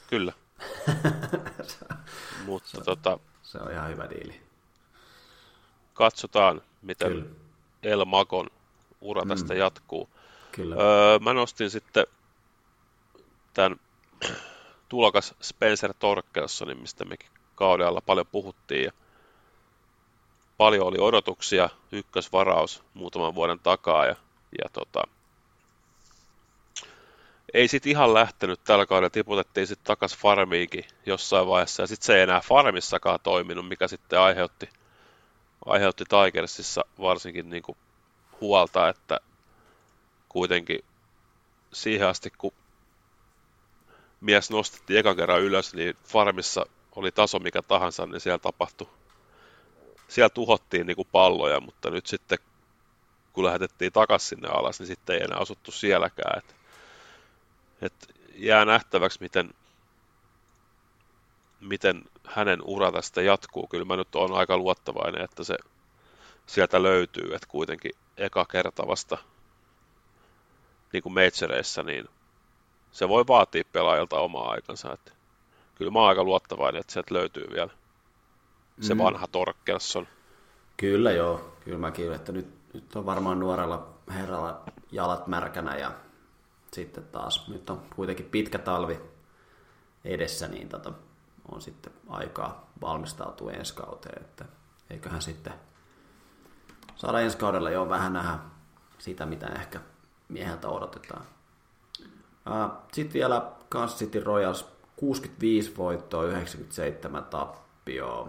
Kyllä. 0.06 0.32
Mutta 2.46 2.68
se, 2.68 2.80
tota, 2.80 3.18
se 3.42 3.58
on 3.58 3.72
ihan 3.72 3.90
hyvä 3.90 4.10
diili 4.10 4.49
katsotaan, 5.94 6.62
miten 6.82 7.12
Kyllä. 7.12 7.26
El 7.82 8.04
Magon 8.04 8.50
ura 9.00 9.22
tästä 9.28 9.54
mm. 9.54 9.60
jatkuu. 9.60 10.08
Kyllä. 10.52 10.74
Öö, 10.74 11.18
mä 11.18 11.32
nostin 11.32 11.70
sitten 11.70 12.06
tämän 13.54 13.80
tulokas 14.88 15.34
Spencer 15.42 15.94
Torkelsonin, 15.98 16.78
mistä 16.78 17.04
mekin 17.04 17.30
kaudella 17.54 18.00
paljon 18.00 18.26
puhuttiin. 18.26 18.84
Ja 18.84 18.92
paljon 20.56 20.86
oli 20.86 20.98
odotuksia, 21.00 21.70
ykkösvaraus 21.92 22.82
muutaman 22.94 23.34
vuoden 23.34 23.58
takaa 23.58 24.06
ja, 24.06 24.16
ja 24.58 24.68
tota, 24.72 25.02
ei 27.54 27.68
sitten 27.68 27.90
ihan 27.90 28.14
lähtenyt 28.14 28.60
tällä 28.64 28.86
kaudella, 28.86 29.10
tiputettiin 29.10 29.66
sitten 29.66 29.86
takas 29.86 30.16
farmiinkin 30.16 30.84
jossain 31.06 31.46
vaiheessa 31.46 31.82
ja 31.82 31.86
sitten 31.86 32.06
se 32.06 32.16
ei 32.16 32.22
enää 32.22 32.40
farmissakaan 32.40 33.18
toiminut, 33.22 33.68
mikä 33.68 33.88
sitten 33.88 34.20
aiheutti 34.20 34.68
aiheutti 35.66 36.04
Tigersissa 36.04 36.84
varsinkin 37.00 37.50
niin 37.50 37.62
kuin 37.62 37.78
huolta, 38.40 38.88
että 38.88 39.20
kuitenkin 40.28 40.84
siihen 41.72 42.08
asti, 42.08 42.30
kun 42.38 42.52
mies 44.20 44.50
nostettiin 44.50 44.98
ekan 44.98 45.16
kerran 45.16 45.42
ylös, 45.42 45.74
niin 45.74 45.96
farmissa 46.04 46.66
oli 46.96 47.12
taso 47.12 47.38
mikä 47.38 47.62
tahansa, 47.62 48.06
niin 48.06 48.20
siellä 48.20 48.38
tapahtui, 48.38 48.88
siellä 50.08 50.28
tuhottiin 50.28 50.86
niin 50.86 50.96
kuin 50.96 51.08
palloja, 51.12 51.60
mutta 51.60 51.90
nyt 51.90 52.06
sitten 52.06 52.38
kun 53.32 53.44
lähetettiin 53.44 53.92
takaisin 53.92 54.28
sinne 54.28 54.48
alas, 54.48 54.80
niin 54.80 54.86
sitten 54.86 55.16
ei 55.16 55.22
enää 55.22 55.38
asuttu 55.38 55.72
sielläkään. 55.72 56.38
Et, 56.38 56.56
et 57.82 58.14
jää 58.34 58.64
nähtäväksi, 58.64 59.20
miten, 59.20 59.54
miten 61.60 62.02
hänen 62.26 62.62
ura 62.64 62.92
tästä 62.92 63.22
jatkuu. 63.22 63.66
Kyllä 63.66 63.84
mä 63.84 63.96
nyt 63.96 64.14
olen 64.14 64.32
aika 64.32 64.56
luottavainen, 64.56 65.24
että 65.24 65.44
se 65.44 65.56
sieltä 66.46 66.82
löytyy, 66.82 67.34
että 67.34 67.46
kuitenkin 67.48 67.92
eka 68.16 68.44
kerta 68.44 68.86
vasta 68.86 69.18
niin 70.92 71.02
kuin 71.02 71.12
majoreissa, 71.12 71.82
niin 71.82 72.08
se 72.92 73.08
voi 73.08 73.26
vaatia 73.26 73.64
pelaajilta 73.72 74.20
omaa 74.20 74.50
aikansa. 74.50 74.92
Että 74.92 75.12
kyllä 75.74 75.90
mä 75.90 75.98
oon 75.98 76.08
aika 76.08 76.24
luottavainen, 76.24 76.80
että 76.80 76.92
sieltä 76.92 77.14
löytyy 77.14 77.46
vielä 77.54 77.70
se 78.80 78.94
mm. 78.94 78.98
vanha 78.98 79.26
Torkelson. 79.26 80.08
Kyllä 80.76 81.12
joo, 81.12 81.56
kyllä 81.64 81.78
mäkin, 81.78 82.12
että 82.12 82.32
nyt, 82.32 82.46
nyt 82.74 82.96
on 82.96 83.06
varmaan 83.06 83.40
nuorella 83.40 83.88
herralla 84.08 84.62
jalat 84.92 85.26
märkänä 85.26 85.76
ja 85.76 85.92
sitten 86.72 87.04
taas 87.04 87.48
nyt 87.48 87.70
on 87.70 87.82
kuitenkin 87.96 88.26
pitkä 88.26 88.58
talvi 88.58 89.00
edessä, 90.04 90.48
niin 90.48 90.68
tota, 90.68 90.92
on 91.52 91.60
sitten 91.60 91.92
aikaa 92.08 92.70
valmistautua 92.80 93.52
ensi 93.52 93.74
kauteen, 93.74 94.22
että 94.22 94.44
eiköhän 94.90 95.22
sitten 95.22 95.52
saada 96.96 97.20
ensi 97.20 97.36
kaudella 97.36 97.70
jo 97.70 97.88
vähän 97.88 98.12
nähdä 98.12 98.38
sitä, 98.98 99.26
mitä 99.26 99.46
ehkä 99.46 99.80
mieheltä 100.28 100.68
odotetaan. 100.68 101.24
Sitten 102.92 103.14
vielä 103.14 103.52
Kansas 103.68 103.98
City 103.98 104.20
Royals 104.20 104.68
65 104.96 105.76
voittoa, 105.76 106.24
97 106.24 107.24
tappioa. 107.24 108.28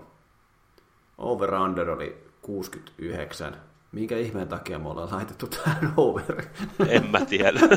Over-under 1.17 1.89
oli 1.89 2.27
69. 2.41 3.55
Minkä 3.91 4.17
ihmeen 4.17 4.47
takia 4.47 4.79
me 4.79 4.89
ollaan 4.89 5.11
laitettu 5.11 5.47
tähän 5.47 5.93
over? 5.97 6.45
En 6.87 7.11
mä 7.11 7.25
tiedä. 7.25 7.59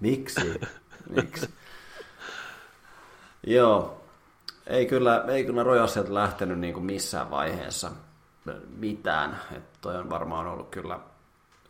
Miksi? 0.00 0.60
Miksi? 1.16 1.54
Joo, 3.46 4.02
ei 4.66 4.86
kyllä, 4.86 5.24
ei 5.28 5.44
kyllä 5.44 5.62
Rojalsilta 5.62 6.14
lähtenyt 6.14 6.58
niin 6.58 6.74
kuin 6.74 6.86
missään 6.86 7.30
vaiheessa 7.30 7.90
mitään. 8.76 9.40
Että 9.56 9.78
toi 9.80 9.96
on 9.96 10.10
varmaan 10.10 10.46
ollut 10.46 10.70
kyllä 10.70 11.00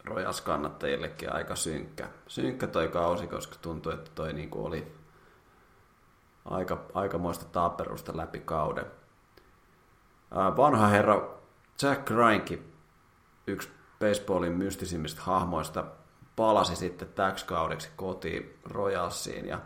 Rojas 0.04 0.40
kannattajillekin 0.40 1.32
aika 1.32 1.56
synkkä. 1.56 2.08
Synkkä 2.26 2.66
toi 2.66 2.88
kausi, 2.88 3.26
koska 3.26 3.56
tuntui, 3.62 3.94
että 3.94 4.10
toi 4.14 4.32
niin 4.32 4.50
kuin 4.50 4.66
oli 4.66 4.92
aika, 6.44 6.84
aikamoista 6.94 7.44
taaperusta 7.44 8.16
läpi 8.16 8.40
kauden. 8.40 8.86
Vanha 10.56 10.86
herra 10.86 11.28
Jack 11.82 12.10
Reinke 12.10 12.58
yksi 13.46 13.68
baseballin 14.00 14.52
mystisimmistä 14.52 15.22
hahmoista 15.22 15.84
palasi 16.40 16.76
sitten 16.76 17.08
täksi 17.08 17.46
kaudeksi 17.46 17.90
kotiin 17.96 18.58
Royalsiin 18.64 19.46
ja 19.46 19.58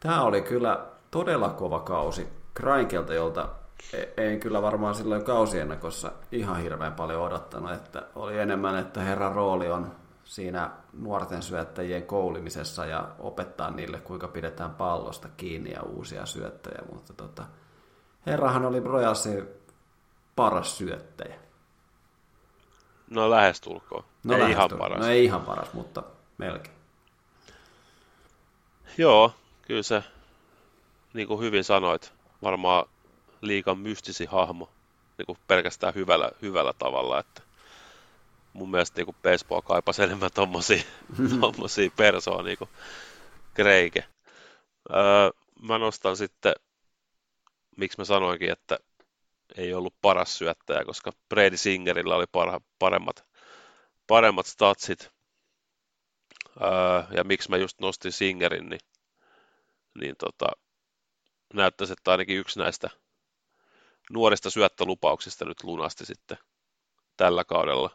tämä 0.00 0.22
oli 0.22 0.42
kyllä 0.42 0.86
todella 1.10 1.48
kova 1.48 1.80
kausi 1.80 2.28
Krainkelta, 2.54 3.14
jolta 3.14 3.48
e- 3.92 4.26
en 4.26 4.40
kyllä 4.40 4.62
varmaan 4.62 4.94
silloin 4.94 5.24
kausiennakossa 5.24 6.12
ihan 6.32 6.56
hirveän 6.56 6.92
paljon 6.94 7.22
odottanut, 7.22 7.72
että 7.72 8.02
oli 8.14 8.38
enemmän, 8.38 8.78
että 8.78 9.00
herran 9.00 9.34
rooli 9.34 9.70
on 9.70 9.92
siinä 10.24 10.70
nuorten 10.92 11.42
syöttäjien 11.42 12.06
koulimisessa 12.06 12.86
ja 12.86 13.08
opettaa 13.18 13.70
niille, 13.70 13.98
kuinka 13.98 14.28
pidetään 14.28 14.70
pallosta 14.70 15.28
kiinni 15.36 15.72
ja 15.72 15.82
uusia 15.82 16.26
syöttäjiä, 16.26 16.82
mutta 16.92 17.12
tota, 17.12 17.44
herrahan 18.26 18.64
oli 18.64 18.80
Royalsin 18.80 19.48
paras 20.36 20.78
syöttäjä. 20.78 21.34
No 23.10 23.30
lähestulkoon. 23.30 24.04
No 24.26 24.46
ei 24.46 24.50
ihan 24.50 24.70
paras. 24.78 25.00
No 25.00 25.06
ei 25.06 25.24
ihan 25.24 25.40
paras, 25.40 25.72
mutta 25.72 26.02
melkein. 26.38 26.76
Joo, 28.98 29.32
kyllä 29.62 29.82
se, 29.82 30.02
niin 31.14 31.28
kuin 31.28 31.40
hyvin 31.40 31.64
sanoit, 31.64 32.12
varmaan 32.42 32.88
liikan 33.40 33.78
mystisi 33.78 34.24
hahmo 34.24 34.70
niin 35.18 35.26
kuin 35.26 35.38
pelkästään 35.46 35.94
hyvällä, 35.94 36.30
hyvällä 36.42 36.72
tavalla, 36.72 37.20
että 37.20 37.42
mun 38.52 38.70
mielestä 38.70 38.96
niin 38.98 39.06
kuin 39.06 39.16
baseball 39.22 39.60
kaipasi 39.60 40.02
enemmän 40.02 40.30
tommosia, 40.34 40.82
tommosia 41.40 41.90
persoa 41.96 42.42
niin 42.42 42.58
kuin 42.58 42.70
Kreike. 43.54 44.04
Öö, 44.90 45.30
mä 45.62 45.78
nostan 45.78 46.16
sitten, 46.16 46.54
miksi 47.76 47.98
mä 47.98 48.04
sanoinkin, 48.04 48.50
että 48.50 48.78
ei 49.56 49.74
ollut 49.74 49.94
paras 50.02 50.38
syöttäjä, 50.38 50.84
koska 50.84 51.12
Brady 51.28 51.56
Singerillä 51.56 52.16
oli 52.16 52.26
parha, 52.32 52.60
paremmat, 52.78 53.24
paremmat 54.06 54.46
statsit. 54.46 55.10
Öö, 56.62 57.02
ja 57.16 57.24
miksi 57.24 57.50
mä 57.50 57.56
just 57.56 57.80
nostin 57.80 58.12
Singerin, 58.12 58.68
niin, 58.68 58.80
niin 59.98 60.16
tota, 60.16 60.46
näyttäisi, 61.54 61.92
että 61.92 62.10
ainakin 62.10 62.38
yksi 62.38 62.58
näistä 62.58 62.90
nuorista 64.10 64.50
syöttölupauksista 64.50 65.44
nyt 65.44 65.64
lunasti 65.64 66.06
sitten 66.06 66.38
tällä 67.16 67.44
kaudella 67.44 67.90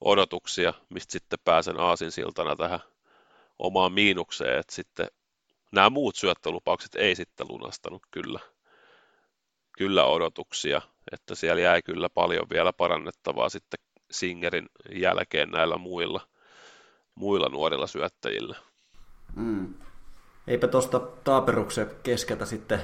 odotuksia, 0.00 0.74
mistä 0.88 1.12
sitten 1.12 1.38
pääsen 1.44 1.80
aasinsiltana 1.80 2.56
tähän 2.56 2.80
omaan 3.58 3.92
miinukseen, 3.92 4.58
että 4.58 4.74
sitten 4.74 5.06
nämä 5.72 5.90
muut 5.90 6.16
syöttölupaukset 6.16 6.94
ei 6.94 7.14
sitten 7.14 7.48
lunastanut 7.48 8.02
kyllä, 8.10 8.40
kyllä 9.78 10.04
odotuksia, 10.04 10.82
että 11.12 11.34
siellä 11.34 11.62
jäi 11.62 11.82
kyllä 11.82 12.08
paljon 12.08 12.46
vielä 12.50 12.72
parannettavaa 12.72 13.48
sitten 13.48 13.80
Singerin 14.12 14.68
jälkeen 14.94 15.50
näillä 15.50 15.76
muilla, 15.76 16.20
muilla 17.14 17.48
nuorilla 17.48 17.86
syöttäjillä. 17.86 18.56
Mm. 19.36 19.74
Eipä 20.46 20.68
tuosta 20.68 21.00
taaperuksen 21.00 21.90
keskeltä 22.02 22.46
sitten 22.46 22.80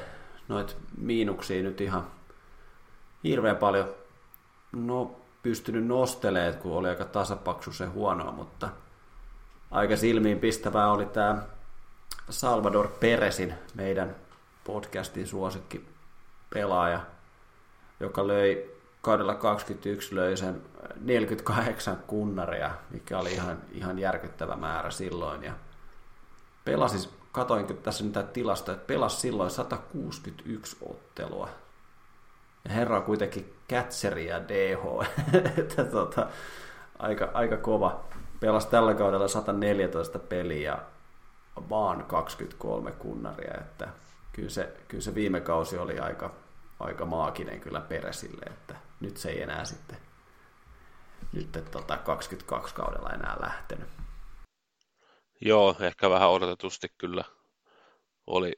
noit 0.49 0.77
miinuksia 0.97 1.63
nyt 1.63 1.81
ihan 1.81 2.11
hirveän 3.25 3.57
paljon 3.57 3.95
no, 4.73 5.21
pystynyt 5.43 5.87
nostelemaan, 5.87 6.55
kun 6.55 6.73
oli 6.73 6.89
aika 6.89 7.05
tasapaksu 7.05 7.73
se 7.73 7.87
huonoa, 7.87 8.33
mutta 8.33 8.69
aika 9.71 9.97
silmiin 9.97 10.39
pistävää 10.39 10.93
oli 10.93 11.07
tämä 11.07 11.43
Salvador 12.31 12.89
Peresin, 12.89 13.55
meidän 13.75 14.17
podcastin 14.65 15.27
suosikki 15.27 15.85
pelaaja, 16.55 17.01
joka 18.01 18.27
löi 18.27 18.78
kaudella 19.03 19.35
21 19.35 20.15
löi 20.15 20.37
sen 20.37 20.63
48 21.01 21.97
kunnaria, 22.07 22.71
mikä 22.91 23.19
oli 23.19 23.33
ihan, 23.33 23.59
ihan 23.73 23.99
järkyttävä 23.99 24.57
määrä 24.57 24.91
silloin. 24.91 25.43
Ja 25.43 25.53
pelasi, 26.65 27.11
katoin 27.33 27.77
tässä 27.77 28.05
nyt 28.05 28.33
tilasta, 28.33 28.73
että 28.73 28.87
pelasi 28.87 29.21
silloin 29.21 29.51
161 29.51 30.77
ottelua. 30.83 31.49
Ja 32.65 32.71
herra 32.71 32.97
on 32.97 33.03
kuitenkin 33.03 33.55
catcheri 33.71 34.27
ja 34.27 34.49
DH, 34.49 35.07
että 35.59 35.85
tota, 35.85 36.27
aika, 36.99 37.31
aika 37.35 37.57
kova. 37.57 38.05
Pelasi 38.41 38.69
tällä 38.69 38.95
kaudella 38.95 39.29
114 39.29 40.19
peliä 40.19 40.71
ja 40.71 40.79
vaan 41.71 42.05
23 42.05 42.93
kunnaria, 42.93 43.55
että 43.61 43.89
kyllä 44.33 44.51
se, 44.51 44.77
kyllä 44.89 45.03
se 45.03 45.15
viime 45.15 45.41
kausi 45.41 45.79
oli 45.79 45.99
aika, 45.99 46.31
aika 46.81 47.05
maaginen 47.05 47.61
kyllä 47.61 47.81
Peresille, 47.81 48.47
että 48.47 48.88
nyt 49.01 49.17
se 49.17 49.31
ei 49.31 49.43
enää 49.43 49.65
sitten 49.65 49.99
nyt 51.33 51.53
tota 51.71 51.97
22 51.97 52.75
kaudella 52.75 53.11
enää 53.11 53.37
lähtenyt. 53.41 53.89
Joo, 55.41 55.77
ehkä 55.81 56.11
vähän 56.11 56.31
odotetusti 56.31 56.89
kyllä 56.99 57.25
oli, 58.27 58.53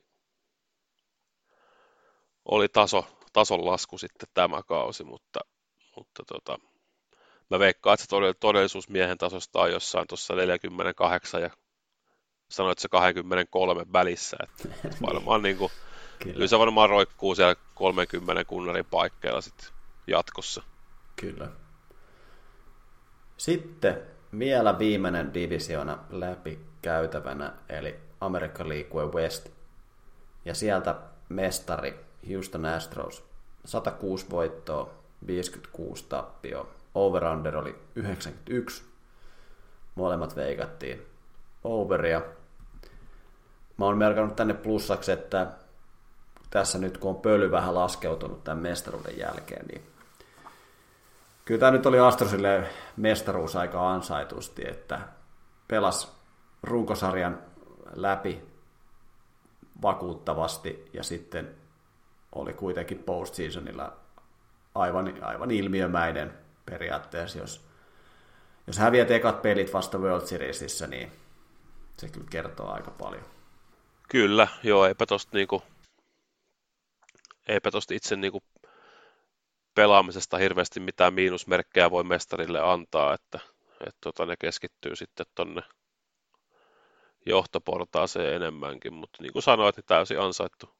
oli 2.45 2.69
taso, 2.69 3.07
tason 3.33 3.67
lasku 3.67 3.99
sitten 3.99 4.29
tämä 4.35 4.63
kausi, 4.63 5.05
mutta, 5.05 5.41
mutta 5.97 6.23
tota, 6.27 6.59
mä 7.51 7.59
veikkaan, 7.59 7.95
että 7.95 8.05
se 8.05 8.35
todellisuusmiehen 8.41 9.19
tasosta 9.19 9.61
on 9.61 9.73
jossain 9.73 10.09
tuossa 10.09 10.35
48 10.35 11.43
ja 11.43 11.51
sanoit 12.51 12.79
se 12.79 12.89
23 12.89 13.87
välissä, 13.93 14.37
että 14.43 14.69
varmaan 15.07 15.43
niin 15.43 15.57
kuin, 15.57 15.73
kyllä. 16.19 16.35
kyllä 16.35 16.47
se 16.47 16.59
varmaan 16.59 16.91
roikkuu 16.91 17.35
siellä 17.35 17.57
30 17.75 18.45
kunnarin 18.45 18.87
paikkeilla 18.87 19.41
sitten 19.41 19.80
jatkossa. 20.11 20.63
Kyllä. 21.17 21.49
Sitten 23.37 24.03
vielä 24.39 24.79
viimeinen 24.79 25.35
divisiona 25.35 25.99
läpi 26.11 26.61
käytävänä, 26.83 27.53
eli 27.69 28.01
American 28.21 28.69
League 28.69 29.05
West. 29.05 29.49
Ja 30.45 30.55
sieltä 30.55 30.95
mestari 31.29 32.05
Houston 32.33 32.65
Astros. 32.65 33.25
106 33.65 34.27
voittoa, 34.31 34.91
56 35.27 36.05
tappio. 36.09 36.69
Over-under 36.95 37.57
oli 37.57 37.79
91. 37.95 38.85
Molemmat 39.95 40.37
veikattiin 40.37 41.07
overia. 41.65 42.23
Mä 43.77 43.85
oon 43.85 43.99
merkannut 43.99 44.37
tänne 44.37 44.55
plussaksi, 44.55 45.13
että 45.13 45.47
tässä 46.51 46.79
nyt 46.79 46.99
kun 46.99 47.11
on 47.11 47.21
pöly 47.21 47.51
vähän 47.51 47.75
laskeutunut 47.75 48.45
tämän 48.45 48.59
mestaruuden 48.59 49.19
jälkeen, 49.19 49.67
niin 49.67 49.90
kyllä 51.51 51.61
tämä 51.61 51.73
nyt 51.73 51.87
oli 51.87 51.99
Astrosille 51.99 52.69
mestaruus 52.97 53.57
aika 53.57 53.93
ansaitusti, 53.93 54.63
että 54.69 55.01
pelas 55.69 56.17
runkosarjan 56.63 57.43
läpi 57.95 58.43
vakuuttavasti 59.83 60.91
ja 60.93 61.03
sitten 61.03 61.55
oli 62.35 62.53
kuitenkin 62.53 62.99
postseasonilla 62.99 63.97
aivan, 64.75 65.15
aivan 65.23 65.51
ilmiömäinen 65.51 66.33
periaatteessa, 66.67 67.39
jos, 67.39 67.67
jos 68.67 68.79
häviät 68.79 69.11
ekat 69.11 69.43
pelit 69.43 69.73
vasta 69.73 69.99
World 69.99 70.27
Seriesissä, 70.27 70.87
niin 70.87 71.13
se 71.97 72.09
kyllä 72.09 72.27
kertoo 72.31 72.71
aika 72.71 72.91
paljon. 72.91 73.25
Kyllä, 74.09 74.49
joo, 74.63 74.87
eipä 74.87 75.07
tosta 75.07 75.37
niinku, 75.37 75.63
eipä 77.49 77.71
tosta 77.71 77.95
itse 77.95 78.17
niinku 78.17 78.43
pelaamisesta 79.75 80.37
hirveästi 80.37 80.81
mitään 80.81 81.15
miinusmerkkejä 81.15 81.91
voi 81.91 82.05
mestarille 82.05 82.61
antaa, 82.61 83.15
että, 83.15 83.41
että 83.81 83.99
tota, 84.01 84.27
ne 84.27 84.35
keskittyy 84.39 84.97
sitten 84.97 85.27
tonne 85.35 85.63
johtoportaaseen 87.27 88.35
enemmänkin, 88.35 88.93
mutta 88.93 89.23
niin 89.23 89.33
kuin 89.33 89.43
sanoit, 89.43 89.77
niin 89.77 89.87
täysin 89.87 90.21
ansaittu, 90.21 90.71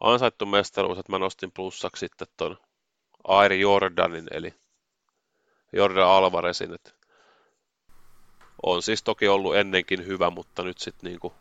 ansaittu 0.00 0.46
mestaruus, 0.46 0.98
että 0.98 1.12
mä 1.12 1.18
nostin 1.18 1.52
plussaksi 1.52 2.00
sitten 2.00 2.28
ton 2.36 2.58
Airi 3.24 3.60
Jordanin, 3.60 4.26
eli 4.30 4.54
Jordan 5.72 6.08
Alvarezin, 6.08 6.74
että 6.74 6.90
on 8.62 8.82
siis 8.82 9.02
toki 9.02 9.28
ollut 9.28 9.56
ennenkin 9.56 10.06
hyvä, 10.06 10.30
mutta 10.30 10.62
nyt 10.62 10.78
sitten 10.78 11.10
niinku 11.10 11.32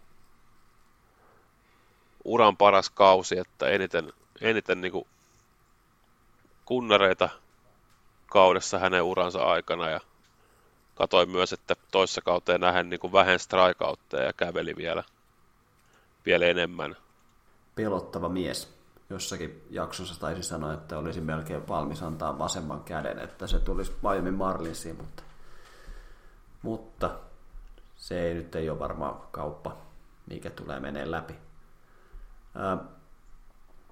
uran 2.26 2.58
paras 2.58 2.90
kausi, 2.90 3.40
että 3.40 3.70
eniten, 3.70 4.14
eniten 4.42 4.82
niinku 4.82 5.08
kunnareita 6.70 7.30
kaudessa 8.26 8.80
hänen 8.80 9.04
uransa 9.04 9.44
aikana 9.44 9.90
ja 9.90 10.00
katoin 10.96 11.30
myös, 11.30 11.54
että 11.54 11.76
toissa 11.92 12.22
kauteen 12.22 12.62
nähen 12.62 12.90
niin 12.90 13.00
kuin 13.00 13.14
vähän 13.14 13.40
strikeoutteja 13.40 14.24
ja 14.24 14.34
käveli 14.34 14.76
vielä, 14.76 15.04
vielä 16.26 16.46
enemmän. 16.46 16.96
Pelottava 17.76 18.30
mies. 18.30 18.74
Jossakin 19.10 19.64
jaksossa 19.70 20.20
taisi 20.20 20.44
sanoa, 20.44 20.74
että 20.74 20.98
olisi 20.98 21.22
melkein 21.22 21.68
valmis 21.68 22.04
antaa 22.04 22.40
vasemman 22.40 22.84
käden, 22.84 23.20
että 23.20 23.48
se 23.48 23.60
tulisi 23.60 23.94
Miami 24.02 24.32
Marlinsiin, 24.32 24.96
mutta, 24.98 25.24
mutta 26.62 27.12
se 27.98 28.22
ei 28.22 28.34
nyt 28.34 28.56
ei 28.56 28.70
ole 28.70 28.80
varmaan 28.80 29.22
kauppa, 29.32 29.78
mikä 30.28 30.50
tulee 30.50 30.80
menee 30.80 31.12
läpi. 31.12 31.36
Ää, 32.56 32.78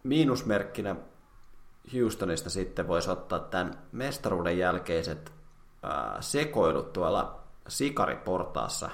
miinusmerkkinä 0.04 0.96
Houstonista 1.94 2.50
sitten 2.50 2.88
voisi 2.88 3.10
ottaa 3.10 3.40
tämän 3.40 3.74
mestaruuden 3.92 4.58
jälkeiset 4.58 5.32
ää, 5.84 6.18
sekoilut 6.20 6.94
tuolla 6.94 7.40
Sikariportaassa. 7.68 8.90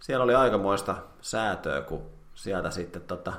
Siellä 0.00 0.24
oli 0.24 0.34
aikamoista 0.34 0.96
säätöä, 1.20 1.80
kun 1.80 2.02
sieltä 2.34 2.70
sitten 2.70 3.02
tota, 3.02 3.32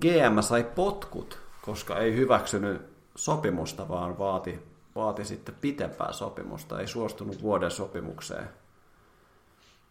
GM 0.00 0.40
sai 0.40 0.64
potkut, 0.64 1.38
koska 1.62 1.98
ei 1.98 2.16
hyväksynyt 2.16 2.82
sopimusta, 3.16 3.88
vaan 3.88 4.18
vaati, 4.18 4.62
vaati 4.94 5.24
sitten 5.24 5.54
pitempää 5.60 6.12
sopimusta, 6.12 6.80
ei 6.80 6.86
suostunut 6.86 7.42
vuoden 7.42 7.70
sopimukseen. 7.70 8.48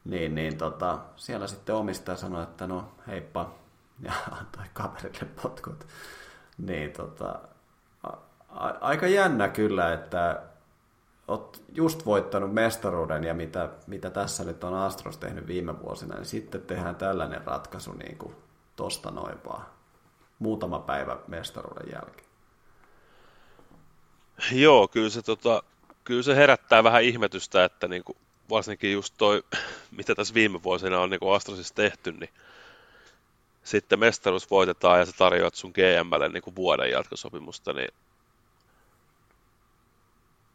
Niin, 0.06 0.36
niin 0.36 0.58
tota, 0.58 1.00
siellä 1.16 1.48
sitten 1.48 1.76
omistaja 1.76 2.18
sanoi, 2.18 2.44
että 2.44 2.68
no 2.68 2.92
heippa, 3.08 3.54
ja 4.00 4.14
antoi 4.40 4.66
kaverille 4.74 5.26
potkut. 5.42 5.88
Niin 6.58 6.92
tota, 6.92 7.40
a, 8.04 8.10
a, 8.50 8.74
aika 8.82 9.08
jännä 9.08 9.50
kyllä, 9.50 9.94
että 9.94 10.42
oot 11.28 11.64
just 11.74 12.06
voittanut 12.06 12.54
mestaruuden 12.54 13.24
ja 13.24 13.34
mitä, 13.34 13.70
mitä 13.88 14.10
tässä 14.10 14.44
nyt 14.44 14.64
on 14.64 14.74
Astros 14.74 15.18
tehnyt 15.18 15.48
viime 15.48 15.82
vuosina, 15.82 16.16
niin 16.16 16.26
sitten 16.26 16.62
tehdään 16.62 16.96
tällainen 16.96 17.42
ratkaisu 17.46 17.94
niin 17.94 18.18
kuin 18.18 18.36
tosta 18.76 19.12
noin 19.12 19.38
vaan 19.46 19.66
muutama 20.40 20.80
päivä 20.80 21.18
mestaruuden 21.28 21.92
jälkeen. 21.94 22.28
Joo, 24.52 24.88
kyllä 24.88 25.10
se, 25.10 25.22
tota, 25.22 25.64
kyllä 26.04 26.24
se 26.24 26.36
herättää 26.36 26.84
vähän 26.84 27.04
ihmetystä, 27.04 27.66
että 27.66 27.88
niin 27.88 28.04
kuin, 28.04 28.18
varsinkin 28.50 28.94
just 28.94 29.14
toi, 29.18 29.44
mitä 29.98 30.16
tässä 30.16 30.34
viime 30.34 30.64
vuosina 30.64 31.00
on 31.00 31.10
niin 31.10 31.20
kuin 31.20 31.36
Astrosissa 31.36 31.76
tehty, 31.76 32.12
niin 32.12 32.30
sitten 33.64 34.00
mestaruus 34.00 34.52
voitetaan 34.52 35.00
ja 35.00 35.06
sä 35.06 35.12
tarjoat 35.18 35.56
sun 35.56 35.72
GMlle 35.72 36.30
niin 36.30 36.44
kuin 36.44 36.56
vuoden 36.56 36.92
jatkosopimusta, 36.92 37.74
niin 37.74 37.94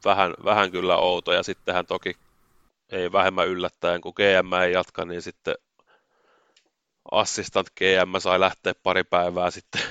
vähän, 0.05 0.35
vähän 0.45 0.71
kyllä 0.71 0.97
outo. 0.97 1.33
Ja 1.33 1.43
sittenhän 1.43 1.87
toki 1.87 2.17
ei 2.91 3.13
vähemmän 3.13 3.49
yllättäen, 3.49 4.01
kun 4.01 4.15
GM 4.17 4.53
ei 4.53 4.73
jatka, 4.73 5.05
niin 5.05 5.23
sitten 5.23 5.55
assistant 7.11 7.71
GM 7.71 8.19
sai 8.19 8.41
lähteä 8.41 8.75
pari 8.83 9.05
päivää 9.05 9.51
sitten 9.51 9.83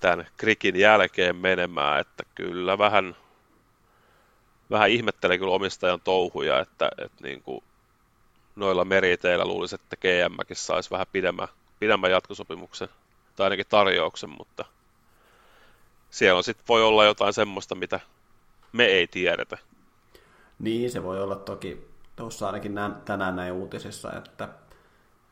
tämän 0.00 0.26
krikin 0.36 0.76
jälkeen 0.76 1.36
menemään, 1.36 2.00
että 2.00 2.22
kyllä 2.34 2.78
vähän, 2.78 3.16
vähän 4.70 4.90
ihmettelen 4.90 5.38
kyllä 5.38 5.54
omistajan 5.54 6.00
touhuja, 6.00 6.60
että, 6.60 6.88
että 6.98 7.24
niin 7.24 7.42
kuin 7.42 7.64
noilla 8.56 8.84
meriteillä 8.84 9.44
luulisi, 9.44 9.74
että 9.74 9.96
GMkin 9.96 10.56
saisi 10.56 10.90
vähän 10.90 11.06
pidemmän, 11.12 11.48
pidemmän 11.84 12.10
jatkosopimuksen 12.10 12.88
tai 13.36 13.44
ainakin 13.44 13.66
tarjouksen, 13.68 14.30
mutta 14.30 14.64
siellä 16.10 16.36
on 16.38 16.44
sitten 16.44 16.64
voi 16.68 16.82
olla 16.82 17.04
jotain 17.04 17.32
semmoista, 17.32 17.74
mitä 17.74 18.00
me 18.72 18.84
ei 18.84 19.06
tiedetä. 19.06 19.58
Niin, 20.58 20.90
se 20.90 21.02
voi 21.02 21.22
olla 21.22 21.36
toki 21.36 21.88
tuossa 22.16 22.46
ainakin 22.46 22.74
nä- 22.74 22.96
tänään 23.04 23.36
näin 23.36 23.52
uutisissa, 23.52 24.12
että 24.12 24.48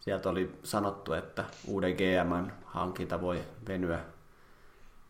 sieltä 0.00 0.28
oli 0.28 0.53
sanottu, 0.62 1.12
että 1.12 1.44
uuden 1.66 1.96
GM 1.96 2.50
hankinta 2.64 3.20
voi 3.20 3.42
venyä 3.68 4.00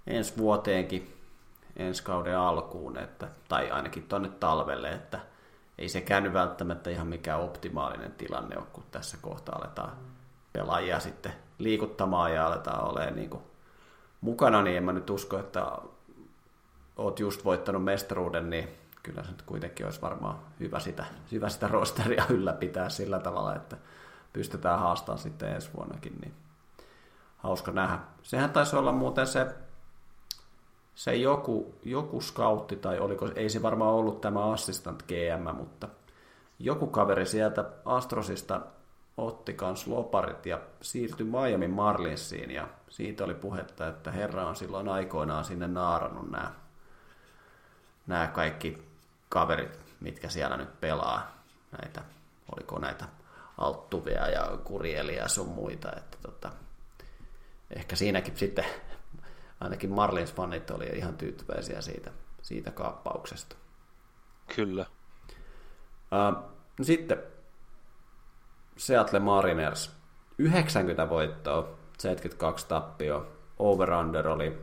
ensi 0.07 0.37
vuoteenkin, 0.37 1.17
ensi 1.77 2.03
kauden 2.03 2.39
alkuun, 2.39 2.99
että, 2.99 3.29
tai 3.49 3.71
ainakin 3.71 4.03
tuonne 4.03 4.29
talvelle, 4.29 4.93
että 4.93 5.21
ei 5.79 5.89
se 5.89 6.01
käynyt 6.01 6.33
välttämättä 6.33 6.91
ihan 6.91 7.07
mikään 7.07 7.41
optimaalinen 7.41 8.13
tilanne 8.13 8.57
ole, 8.57 8.67
kun 8.73 8.85
tässä 8.91 9.17
kohtaa 9.21 9.57
aletaan 9.57 10.12
pelaajia 10.53 11.01
sitten 11.01 11.33
liikuttamaan 11.59 12.35
ja 12.35 12.47
aletaan 12.47 12.91
olemaan 12.91 13.17
niin 13.17 13.31
kuin 13.31 13.43
mukana, 14.21 14.63
niin 14.63 14.77
en 14.77 14.85
mä 14.85 14.93
nyt 14.93 15.11
usko, 15.11 15.39
että 15.39 15.79
oot 16.97 17.21
just 17.21 17.45
voittanut 17.45 17.85
mestaruuden, 17.85 18.51
niin 18.51 18.69
kyllä 19.03 19.23
se 19.23 19.31
nyt 19.31 19.43
kuitenkin 19.43 19.87
olisi 19.87 20.03
varmaan 20.03 20.39
hyvä 20.61 20.81
sitä, 20.81 21.05
hyvä 21.33 21.49
sitä 21.49 21.69
rosteria 21.69 22.25
ylläpitää 22.29 22.89
sillä 22.89 23.19
tavalla, 23.19 23.57
että 23.57 23.77
pystytään 24.33 24.79
haastamaan 24.79 25.19
sitten 25.19 25.53
ensi 25.53 25.71
vuonnakin, 25.77 26.19
niin 26.21 26.35
hauska 27.37 27.73
nähdä. 27.73 27.99
Sehän 28.23 28.51
taisi 28.51 28.77
olla 28.77 28.93
muuten 28.93 29.27
se, 29.27 29.47
se 30.95 31.17
joku, 31.17 31.75
joku 31.83 32.21
scoutti, 32.21 32.77
tai 32.77 32.99
oliko, 32.99 33.31
ei 33.35 33.49
se 33.49 33.63
varmaan 33.63 33.95
ollut 33.95 34.21
tämä 34.21 34.53
assistant 34.53 35.03
GM, 35.03 35.57
mutta 35.57 35.89
joku 36.59 36.87
kaveri 36.87 37.27
sieltä 37.27 37.65
Astrosista 37.85 38.61
otti 39.17 39.55
kans 39.55 39.87
loparit 39.87 40.47
ja 40.47 40.61
siirtyi 40.81 41.27
Miami 41.27 41.69
Marlinsiin 41.69 42.51
ja 42.51 42.69
siitä 42.89 43.25
oli 43.25 43.35
puhetta, 43.35 43.89
että 43.89 44.11
herra 44.11 44.47
on 44.47 44.57
silloin 44.57 44.89
aikoinaan 44.89 45.45
sinne 45.45 45.69
naarannut 45.69 46.31
nämä, 46.31 46.53
nämä 48.07 48.27
kaikki 48.27 48.83
kaverit, 49.29 49.79
mitkä 50.01 50.29
siellä 50.29 50.57
nyt 50.57 50.81
pelaa, 50.81 51.37
näitä, 51.83 52.03
oliko 52.57 52.79
näitä 52.79 53.05
Alttuvia 53.59 54.29
ja 54.29 54.59
Kurielia 54.65 55.23
ja 55.23 55.29
sun 55.29 55.49
muita, 55.49 55.93
että 55.97 56.17
tota, 56.23 56.53
ehkä 57.77 57.97
siinäkin 57.97 58.37
sitten 58.37 58.65
ainakin 59.61 59.91
Marlins-fanit 59.91 60.75
oli 60.75 60.87
ihan 60.87 61.17
tyytyväisiä 61.17 61.81
siitä, 61.81 62.11
siitä 62.43 62.71
kaappauksesta. 62.71 63.57
Kyllä. 64.57 64.87
Uh, 66.13 66.53
sitten 66.83 67.19
Seattle 68.77 69.21
Mariners, 69.21 69.97
90 70.39 71.09
voittoa, 71.09 71.69
72 71.99 72.69
tappio, 72.69 73.33
over-under 73.59 74.29
oli 74.29 74.59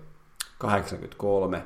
83, 0.57 1.63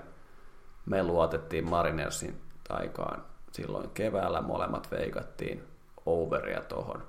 me 0.86 1.04
luotettiin 1.04 1.70
Marinersin 1.70 2.42
taikaan 2.68 3.24
silloin 3.52 3.90
keväällä, 3.90 4.42
molemmat 4.42 4.92
veikattiin 4.92 5.64
overia 6.06 6.62
tuohon. 6.62 7.04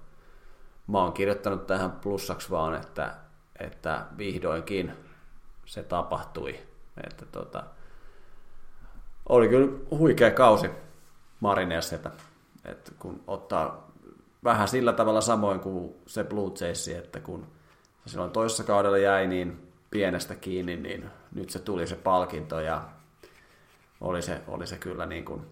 Mä 0.86 0.98
oon 0.98 1.12
kirjoittanut 1.12 1.66
tähän 1.66 1.92
plussaksi 1.92 2.50
vaan, 2.50 2.74
että, 2.74 3.14
että 3.58 4.04
vihdoinkin 4.18 4.92
se 5.66 5.82
tapahtui. 5.82 6.60
Että 7.06 7.26
tota, 7.26 7.64
oli 9.28 9.48
kyllä 9.48 9.78
huikea 9.90 10.30
kausi 10.30 10.70
Marinersilta, 11.40 12.10
että 12.64 12.92
kun 12.98 13.22
ottaa 13.26 13.83
vähän 14.44 14.68
sillä 14.68 14.92
tavalla 14.92 15.20
samoin 15.20 15.60
kuin 15.60 15.94
se 16.06 16.24
Blue 16.24 16.52
Jays, 16.60 16.88
että 16.88 17.20
kun 17.20 17.46
se 18.06 18.10
silloin 18.10 18.30
toisessa 18.30 18.64
kaudella 18.64 18.98
jäi 18.98 19.26
niin 19.26 19.72
pienestä 19.90 20.34
kiinni, 20.34 20.76
niin 20.76 21.10
nyt 21.34 21.50
se 21.50 21.58
tuli 21.58 21.86
se 21.86 21.96
palkinto 21.96 22.60
ja 22.60 22.82
oli 24.00 24.22
se, 24.22 24.40
oli 24.46 24.66
se 24.66 24.78
kyllä 24.78 25.06
niin 25.06 25.24
kuin 25.24 25.46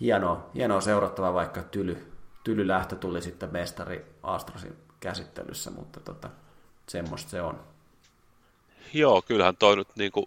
hienoa, 0.00 0.50
hienoa 0.54 0.80
seurattava, 0.80 1.34
vaikka 1.34 1.62
tyly, 1.62 2.12
tyly 2.44 2.68
lähtö 2.68 2.96
tuli 2.96 3.22
sitten 3.22 3.52
mestari 3.52 4.06
Astrosin 4.22 4.76
käsittelyssä, 5.00 5.70
mutta 5.70 6.00
tota, 6.00 6.30
semmoista 6.88 7.30
se 7.30 7.42
on. 7.42 7.60
Joo, 8.92 9.22
kyllähän 9.22 9.56
toi 9.56 9.76
nyt 9.76 9.88
niin 9.96 10.12
kuin 10.12 10.26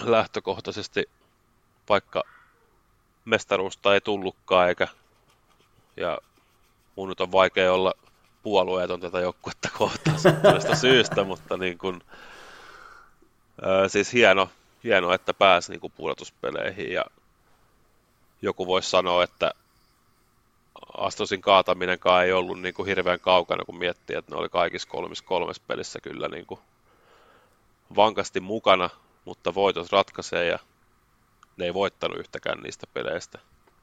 lähtökohtaisesti, 0.00 1.10
vaikka 1.88 2.22
mestaruusta 3.24 3.94
ei 3.94 4.00
tullutkaan 4.00 4.68
eikä 4.68 4.88
ja 5.96 6.18
mun 6.98 7.08
nyt 7.08 7.20
on 7.20 7.32
vaikea 7.32 7.72
olla 7.72 7.94
puolueeton 8.42 9.00
tätä 9.00 9.20
joukkuetta 9.20 9.68
kohtaan 9.78 10.20
sattuneesta 10.20 10.76
syystä, 10.86 11.24
mutta 11.24 11.56
niin 11.56 11.78
kuin, 11.78 12.00
siis 13.88 14.12
hieno, 14.12 14.50
hieno, 14.84 15.12
että 15.12 15.34
pääsi 15.34 15.70
niin 15.70 15.80
kuin 15.80 15.92
pudotuspeleihin 15.96 16.92
ja 16.92 17.04
joku 18.42 18.66
voisi 18.66 18.90
sanoa, 18.90 19.24
että 19.24 19.50
Astrosin 20.96 21.40
kaataminenkaan 21.40 22.24
ei 22.24 22.32
ollut 22.32 22.60
niin 22.60 22.74
kuin 22.74 22.86
hirveän 22.86 23.20
kaukana, 23.20 23.64
kun 23.64 23.78
miettii, 23.78 24.16
että 24.16 24.34
ne 24.34 24.38
oli 24.38 24.48
kaikissa 24.48 24.88
kolmessa 24.88 25.24
kolmessa 25.24 25.62
pelissä 25.66 26.00
kyllä 26.00 26.28
niin 26.28 26.46
kuin 26.46 26.60
vankasti 27.96 28.40
mukana, 28.40 28.90
mutta 29.24 29.54
voitot 29.54 29.92
ratkaisee 29.92 30.46
ja 30.46 30.58
ne 31.56 31.64
ei 31.64 31.74
voittanut 31.74 32.18
yhtäkään 32.18 32.58
niistä 32.60 32.86
peleistä. 32.94 33.38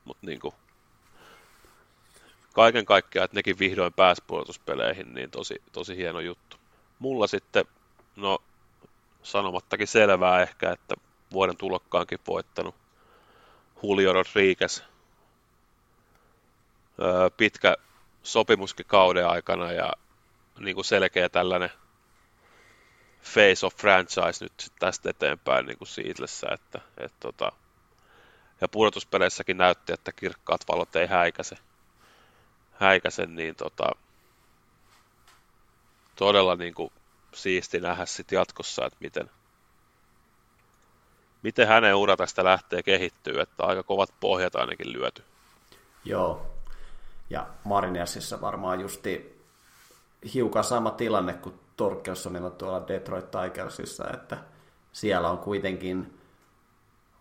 Mutta 0.05 0.25
niin 0.27 0.39
kuin 0.39 0.55
kaiken 2.55 2.85
kaikkiaan, 2.85 3.25
että 3.25 3.35
nekin 3.35 3.59
vihdoin 3.59 3.93
pääsi 3.93 4.23
puolustuspeleihin, 4.27 5.13
niin 5.13 5.31
tosi, 5.31 5.61
tosi 5.71 5.97
hieno 5.97 6.19
juttu. 6.19 6.57
Mulla 6.99 7.27
sitten, 7.27 7.65
no 8.15 8.37
sanomattakin 9.23 9.87
selvää 9.87 10.41
ehkä, 10.41 10.71
että 10.71 10.95
vuoden 11.31 11.57
tulokkaankin 11.57 12.19
voittanut 12.27 12.75
Julio 13.83 14.13
Rodriguez. 14.13 14.81
Öö, 17.01 17.29
pitkä 17.37 17.75
sopimuskin 18.23 18.85
kauden 18.85 19.27
aikana 19.27 19.71
ja 19.71 19.93
niin 20.59 20.75
kuin 20.75 20.85
selkeä 20.85 21.29
tällainen 21.29 21.69
face 23.21 23.65
of 23.65 23.75
franchise 23.75 24.45
nyt 24.45 24.71
tästä 24.79 25.09
eteenpäin 25.09 25.65
niin 25.65 25.77
kuin 25.77 25.87
Seatlessä, 25.87 26.47
että, 26.51 26.81
että 26.97 27.17
tota, 27.19 27.51
ja 28.61 28.67
pudotuspeleissäkin 28.67 29.57
näytti, 29.57 29.93
että 29.93 30.11
kirkkaat 30.11 30.61
valot 30.67 30.95
ei 30.95 31.07
häikäse 31.07 31.55
häikäsen, 32.79 33.35
niin 33.35 33.55
tota, 33.55 33.89
todella 36.15 36.55
niin 36.55 36.73
kuin 36.73 36.91
siisti 37.33 37.79
nähdä 37.79 38.05
sit 38.05 38.31
jatkossa, 38.31 38.85
että 38.85 38.97
miten, 38.99 39.29
miten 41.43 41.67
hänen 41.67 41.95
ura 41.95 42.17
tästä 42.17 42.43
lähtee 42.43 42.83
kehittyä, 42.83 43.43
että 43.43 43.63
aika 43.63 43.83
kovat 43.83 44.09
pohjat 44.19 44.55
ainakin 44.55 44.93
lyöty. 44.93 45.23
Joo, 46.05 46.45
ja 47.29 47.47
Marinersissa 47.63 48.41
varmaan 48.41 48.81
justi 48.81 49.41
hiukan 50.33 50.63
sama 50.63 50.91
tilanne 50.91 51.33
kuin 51.33 51.59
Torkelsonilla 51.77 52.49
tuolla 52.49 52.87
Detroit 52.87 53.25
Tigersissa, 53.31 54.09
että 54.13 54.37
siellä 54.93 55.29
on 55.29 55.37
kuitenkin 55.37 56.19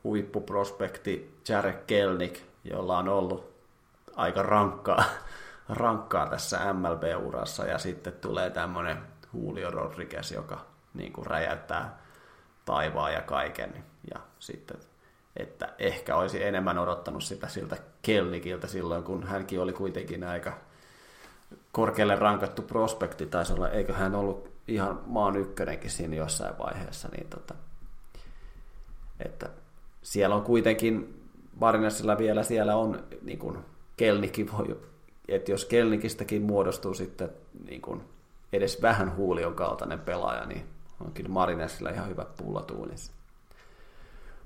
huippuprospekti 0.05 1.39
Jarek 1.49 1.87
Kelnick, 1.87 2.41
jolla 2.65 2.99
on 2.99 3.09
ollut 3.09 3.55
aika 4.17 4.43
rankkaa, 4.43 5.05
rankkaa 5.69 6.27
tässä 6.27 6.73
MLB-urassa, 6.73 7.67
ja 7.67 7.79
sitten 7.79 8.13
tulee 8.13 8.51
tämmöinen 8.51 8.99
Julio 9.35 9.71
Rodriguez, 9.71 10.33
joka 10.33 10.67
niin 10.95 11.13
kuin 11.13 11.27
räjäyttää 11.27 11.99
taivaan 12.65 13.13
ja 13.13 13.23
kaiken. 13.23 13.85
Ja 14.15 14.21
sitten, 14.39 14.77
että 15.37 15.75
ehkä 15.79 16.17
olisi 16.17 16.45
enemmän 16.45 16.79
odottanut 16.79 17.25
sitä 17.25 17.49
siltä 17.49 17.77
Kelnikiltä 18.03 18.67
silloin, 18.67 19.05
kun 19.05 19.27
hänkin 19.27 19.61
oli 19.61 19.73
kuitenkin 19.73 20.25
aika 20.25 20.53
korkealle 21.73 22.17
rankattu 22.17 22.63
prospekti, 22.63 23.27
taisi 23.27 23.53
olla, 23.53 23.69
eikö 23.69 23.95
hän 23.95 24.15
ollut 24.15 24.51
ihan 24.69 25.01
maan 25.07 25.37
ykkönenkin 25.37 25.91
siinä 25.91 26.17
jossain 26.17 26.59
vaiheessa, 26.59 27.09
niin 27.09 27.29
tota, 27.29 27.55
että 29.21 29.51
siellä 30.03 30.35
on 30.35 30.43
kuitenkin 30.43 31.21
Varinassilla 31.61 32.19
vielä 32.19 32.43
siellä 32.43 32.77
on 32.77 33.05
niin 33.23 33.39
kuin 33.39 33.59
Kelnikin 33.97 34.53
voi, 34.53 34.81
että 35.29 35.51
jos 35.51 35.65
Kelnikistäkin 35.65 36.43
muodostuu 36.43 36.95
sitten 36.95 37.31
niin 37.69 37.83
kuin 37.83 38.01
edes 38.53 38.83
vähän 38.83 39.17
huulion 39.17 39.55
kaltainen 39.55 40.01
pelaaja, 40.01 40.47
niin 40.47 40.67
onkin 41.05 41.31
Marinesilla 41.31 41.91
ihan 41.91 42.09
hyvä 42.09 42.27
pullatuunissa. 42.37 43.13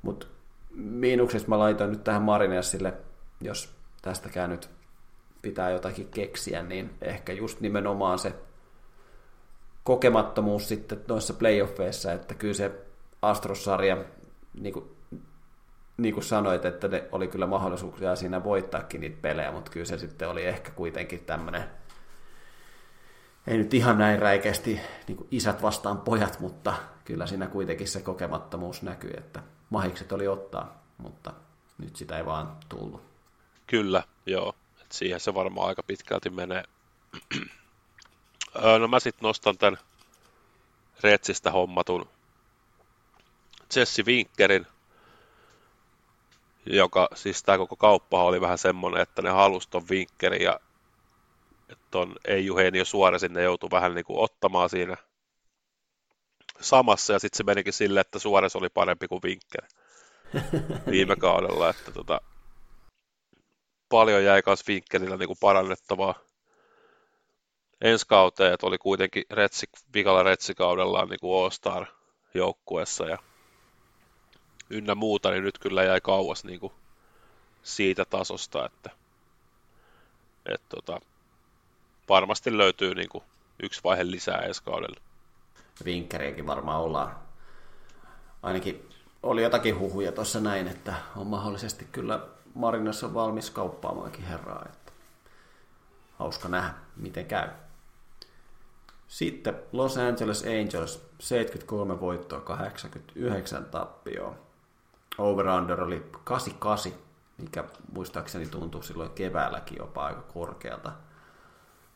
Mutta 0.02 0.26
miinuksesta 0.74 1.48
mä 1.48 1.58
laitoin 1.58 1.90
nyt 1.90 2.04
tähän 2.04 2.22
Marinesille, 2.22 2.92
jos 3.40 3.74
tästäkään 4.02 4.50
nyt 4.50 4.70
pitää 5.42 5.70
jotakin 5.70 6.08
keksiä, 6.08 6.62
niin 6.62 6.90
ehkä 7.02 7.32
just 7.32 7.60
nimenomaan 7.60 8.18
se 8.18 8.34
kokemattomuus 9.84 10.68
sitten 10.68 11.04
noissa 11.08 11.34
playoffeissa, 11.34 12.12
että 12.12 12.34
kyllä 12.34 12.54
se 12.54 12.70
Astrosarja, 13.22 14.04
niin 14.60 14.72
kuin, 14.72 14.97
niin 15.98 16.14
kuin 16.14 16.24
sanoit, 16.24 16.64
että 16.64 16.88
ne 16.88 17.08
oli 17.12 17.28
kyllä 17.28 17.46
mahdollisuuksia 17.46 18.16
siinä 18.16 18.44
voittaakin 18.44 19.00
niitä 19.00 19.18
pelejä, 19.22 19.52
mutta 19.52 19.70
kyllä 19.70 19.86
se 19.86 19.98
sitten 19.98 20.28
oli 20.28 20.44
ehkä 20.44 20.70
kuitenkin 20.70 21.24
tämmöinen 21.24 21.64
ei 23.48 23.58
nyt 23.58 23.74
ihan 23.74 23.98
näin 23.98 24.18
räikeästi 24.18 24.80
niin 25.08 25.28
isät 25.30 25.62
vastaan 25.62 25.98
pojat, 25.98 26.40
mutta 26.40 26.74
kyllä 27.04 27.26
siinä 27.26 27.46
kuitenkin 27.46 27.88
se 27.88 28.00
kokemattomuus 28.00 28.82
näkyy, 28.82 29.10
että 29.16 29.42
mahikset 29.70 30.12
oli 30.12 30.28
ottaa, 30.28 30.82
mutta 30.98 31.32
nyt 31.78 31.96
sitä 31.96 32.18
ei 32.18 32.26
vaan 32.26 32.56
tullut. 32.68 33.02
Kyllä, 33.66 34.02
joo. 34.26 34.54
Et 34.82 34.92
siihen 34.92 35.20
se 35.20 35.34
varmaan 35.34 35.68
aika 35.68 35.82
pitkälti 35.82 36.30
menee. 36.30 36.64
no 38.80 38.88
mä 38.88 39.00
sitten 39.00 39.26
nostan 39.26 39.58
tämän 39.58 39.78
Retsistä 41.02 41.50
hommatun 41.50 42.08
Jesse 43.76 44.02
Winkerin, 44.02 44.66
joka 46.76 47.08
siis 47.14 47.42
tämä 47.42 47.58
koko 47.58 47.76
kauppa 47.76 48.24
oli 48.24 48.40
vähän 48.40 48.58
semmoinen, 48.58 49.00
että 49.02 49.22
ne 49.22 49.30
halusi 49.30 49.70
ton 49.70 49.88
Winkerin 49.90 50.42
ja 50.42 50.60
että 51.68 51.98
on 51.98 52.16
Eugenio 52.24 52.84
Suore 52.84 53.18
sinne 53.18 53.42
joutui 53.42 53.70
vähän 53.70 53.94
niin 53.94 54.04
kuin 54.04 54.18
ottamaan 54.18 54.70
siinä 54.70 54.96
samassa, 56.60 57.12
ja 57.12 57.18
sitten 57.18 57.36
se 57.36 57.44
menikin 57.44 57.72
silleen, 57.72 58.00
että 58.00 58.18
Suores 58.18 58.56
oli 58.56 58.68
parempi 58.68 59.08
kuin 59.08 59.22
Winker 59.24 59.64
viime 60.90 61.16
kaudella, 61.16 61.70
että 61.70 61.92
tota, 61.92 62.20
paljon 63.88 64.24
jäi 64.24 64.42
myös 64.46 64.68
Winkerillä 64.68 65.16
niin 65.16 65.26
kuin 65.26 65.38
parannettavaa. 65.40 66.14
Ensi 67.80 68.06
kauteen, 68.08 68.52
että 68.54 68.66
oli 68.66 68.78
kuitenkin 68.78 69.24
Retsi, 69.30 69.66
vikalla 69.94 70.22
Retsikaudellaan 70.22 71.08
niin 71.08 71.20
kuin 71.20 71.44
All-Star 71.44 71.86
joukkuessa 72.34 73.06
ja 73.06 73.18
ynnä 74.70 74.94
muuta, 74.94 75.30
niin 75.30 75.44
nyt 75.44 75.58
kyllä 75.58 75.82
jäi 75.82 76.00
kauas 76.00 76.44
niin 76.44 76.60
kuin 76.60 76.72
siitä 77.62 78.04
tasosta, 78.04 78.66
että, 78.66 78.90
että 80.46 80.66
tota, 80.68 81.00
varmasti 82.08 82.58
löytyy 82.58 82.94
niin 82.94 83.08
kuin 83.08 83.24
yksi 83.62 83.80
vaihe 83.84 84.10
lisää 84.10 84.38
ensi 84.38 84.62
kaudella. 84.62 85.00
Vinkkeriäkin 85.84 86.46
varmaan 86.46 86.80
ollaan. 86.80 87.16
Ainakin 88.42 88.88
oli 89.22 89.42
jotakin 89.42 89.78
huhuja 89.78 90.12
tuossa 90.12 90.40
näin, 90.40 90.68
että 90.68 90.94
on 91.16 91.26
mahdollisesti 91.26 91.88
kyllä 91.92 92.20
Marinassa 92.54 93.14
valmis 93.14 93.50
kauppaamaankin 93.50 94.24
herraa. 94.24 94.64
Että 94.66 94.92
hauska 96.18 96.48
nähdä, 96.48 96.74
miten 96.96 97.26
käy. 97.26 97.48
Sitten 99.08 99.54
Los 99.72 99.96
Angeles 99.96 100.42
Angels, 100.42 101.08
73 101.18 102.00
voittoa, 102.00 102.40
89 102.40 103.64
tappioa. 103.64 104.47
Over-under 105.18 105.82
oli 105.82 106.10
88, 106.24 106.92
mikä 107.38 107.64
muistaakseni 107.92 108.46
tuntuu 108.46 108.82
silloin 108.82 109.10
keväälläkin 109.10 109.78
jopa 109.78 110.06
aika 110.06 110.22
korkealta. 110.22 110.92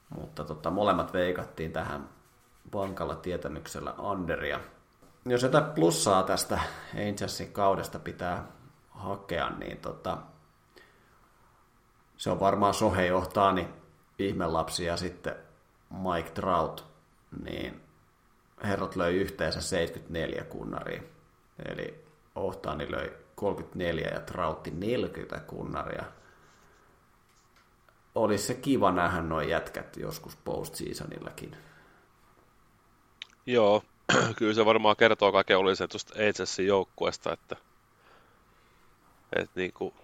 Mutta 0.09 0.45
tota, 0.45 0.71
molemmat 0.71 1.13
veikattiin 1.13 1.73
tähän 1.73 2.09
vankalla 2.75 3.17
tietämyksellä 3.17 3.95
Anderia. 3.99 4.61
Jos 5.25 5.43
jotain 5.43 5.65
plussaa 5.65 6.23
tästä 6.23 6.61
Angelsin 7.09 7.53
kaudesta 7.53 7.99
pitää 7.99 8.47
hakea, 8.91 9.51
niin 9.51 9.79
tota, 9.79 10.19
se 12.17 12.31
on 12.31 12.41
varmaan 12.41 12.75
Sohei 12.75 13.13
Ohtaani 13.13 13.69
ihmelapsi 14.19 14.85
ja 14.85 14.97
sitten 14.97 15.35
Mike 15.91 16.31
Trout, 16.31 16.87
niin 17.45 17.81
herrat 18.65 18.97
löi 18.97 19.15
yhteensä 19.15 19.61
74 19.61 20.45
kunnaria. 20.45 21.03
Eli 21.69 22.05
Ohtaani 22.35 22.93
löi 22.93 23.13
34 23.35 24.09
ja 24.15 24.21
Trautti 24.21 24.71
40 24.71 25.41
kunnaria 25.41 26.05
olisi 28.15 28.47
se 28.47 28.55
kiva 28.55 28.93
nähdä 28.93 29.23
noin 29.23 29.49
jätkät 29.49 29.97
joskus 29.97 30.37
postseasonillakin. 30.37 31.57
Joo, 33.47 33.83
kyllä 34.37 34.55
se 34.55 34.65
varmaan 34.65 34.97
kertoo 34.97 35.33
kaiken 35.33 35.59
olisi 35.59 35.89
tuosta 35.89 36.15
HSin 36.15 36.67
joukkueesta, 36.67 37.33
että, 37.33 37.57
että 39.37 39.61
niin 39.61 39.73
kuin 39.73 39.95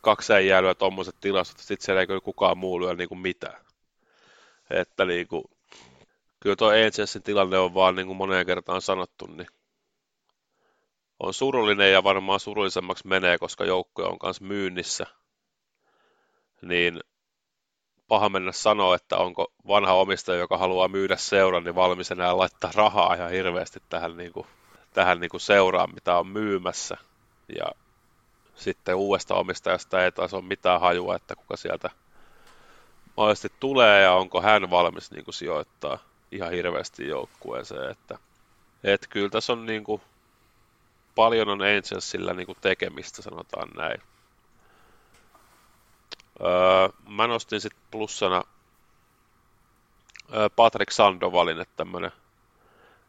kaksi 0.00 0.32
äijää 0.32 0.74
tuommoiset 0.74 1.16
tilastot, 1.20 1.58
sitten 1.58 1.84
siellä 1.84 2.00
ei 2.00 2.06
kyllä 2.06 2.20
kukaan 2.20 2.58
muu 2.58 2.80
lyö 2.80 2.94
niin 2.94 3.08
kuin 3.08 3.18
mitään. 3.18 3.60
Että 4.70 5.04
niin 5.04 5.28
kuin, 5.28 5.44
kyllä 6.40 6.56
tuo 6.56 6.70
HSin 6.70 7.22
tilanne 7.22 7.58
on 7.58 7.74
vaan 7.74 7.94
niin 7.94 8.06
kuin 8.06 8.16
moneen 8.16 8.46
kertaan 8.46 8.82
sanottu, 8.82 9.26
niin 9.26 9.48
on 11.20 11.34
surullinen 11.34 11.92
ja 11.92 12.04
varmaan 12.04 12.40
surullisemmaksi 12.40 13.06
menee, 13.06 13.38
koska 13.38 13.64
joukkue 13.64 14.04
on 14.04 14.18
kanssa 14.18 14.44
myynnissä. 14.44 15.06
Niin 16.62 17.00
paha 18.08 18.28
mennä 18.28 18.52
sanoa, 18.52 18.94
että 18.94 19.16
onko 19.16 19.52
vanha 19.68 19.92
omistaja, 19.92 20.38
joka 20.38 20.58
haluaa 20.58 20.88
myydä 20.88 21.16
seuran, 21.16 21.64
niin 21.64 21.74
valmis 21.74 22.10
enää 22.10 22.36
laittaa 22.36 22.70
rahaa 22.74 23.14
ihan 23.14 23.30
hirveästi 23.30 23.82
tähän, 23.88 24.16
niin 24.16 24.32
kuin, 24.32 24.46
tähän 24.94 25.20
niin 25.20 25.30
kuin 25.30 25.40
seuraan, 25.40 25.94
mitä 25.94 26.18
on 26.18 26.26
myymässä. 26.26 26.96
Ja 27.58 27.66
sitten 28.54 28.94
uudesta 28.94 29.34
omistajasta 29.34 30.04
ei 30.04 30.12
taas 30.12 30.34
ole 30.34 30.44
mitään 30.44 30.80
hajua, 30.80 31.16
että 31.16 31.36
kuka 31.36 31.56
sieltä 31.56 31.90
mahdollisesti 33.16 33.52
tulee 33.60 34.02
ja 34.02 34.12
onko 34.12 34.42
hän 34.42 34.70
valmis 34.70 35.10
niin 35.10 35.24
kuin 35.24 35.34
sijoittaa 35.34 35.98
ihan 36.32 36.50
hirveästi 36.50 37.08
joukkueeseen. 37.08 37.90
Että, 37.90 38.18
et 38.84 39.06
kyllä 39.10 39.28
tässä 39.28 39.52
on 39.52 39.66
niin 39.66 39.84
kuin, 39.84 40.02
paljon 41.16 41.48
on 41.48 41.62
Angelsillä 41.62 42.34
niin 42.34 42.46
kuin 42.46 42.58
tekemistä, 42.60 43.22
sanotaan 43.22 43.68
näin. 43.76 44.02
Öö, 46.40 46.88
mä 47.08 47.26
nostin 47.26 47.60
sitten 47.60 47.82
plussana 47.90 48.42
öö, 50.34 50.48
Patrick 50.56 50.90
Sandovalin, 50.90 51.60
että 51.60 51.74
tämmönen 51.76 52.12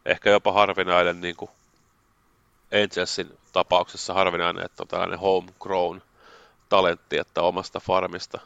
ehkä 0.06 0.30
jopa 0.30 0.52
harvinainen 0.52 1.22
niin 1.22 1.36
kuin 1.36 1.52
Angelsin 2.84 3.38
tapauksessa 3.54 4.14
harvinainen, 4.14 4.66
että 4.66 4.84
on 4.84 4.88
tällainen 4.88 5.20
homegrown 5.20 6.02
talentti, 6.70 7.18
että 7.18 7.42
omasta 7.42 7.80
farmista 7.80 8.40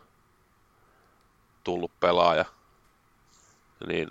tullut 1.63 1.91
pelaaja. 1.99 2.45
Niin 3.87 4.09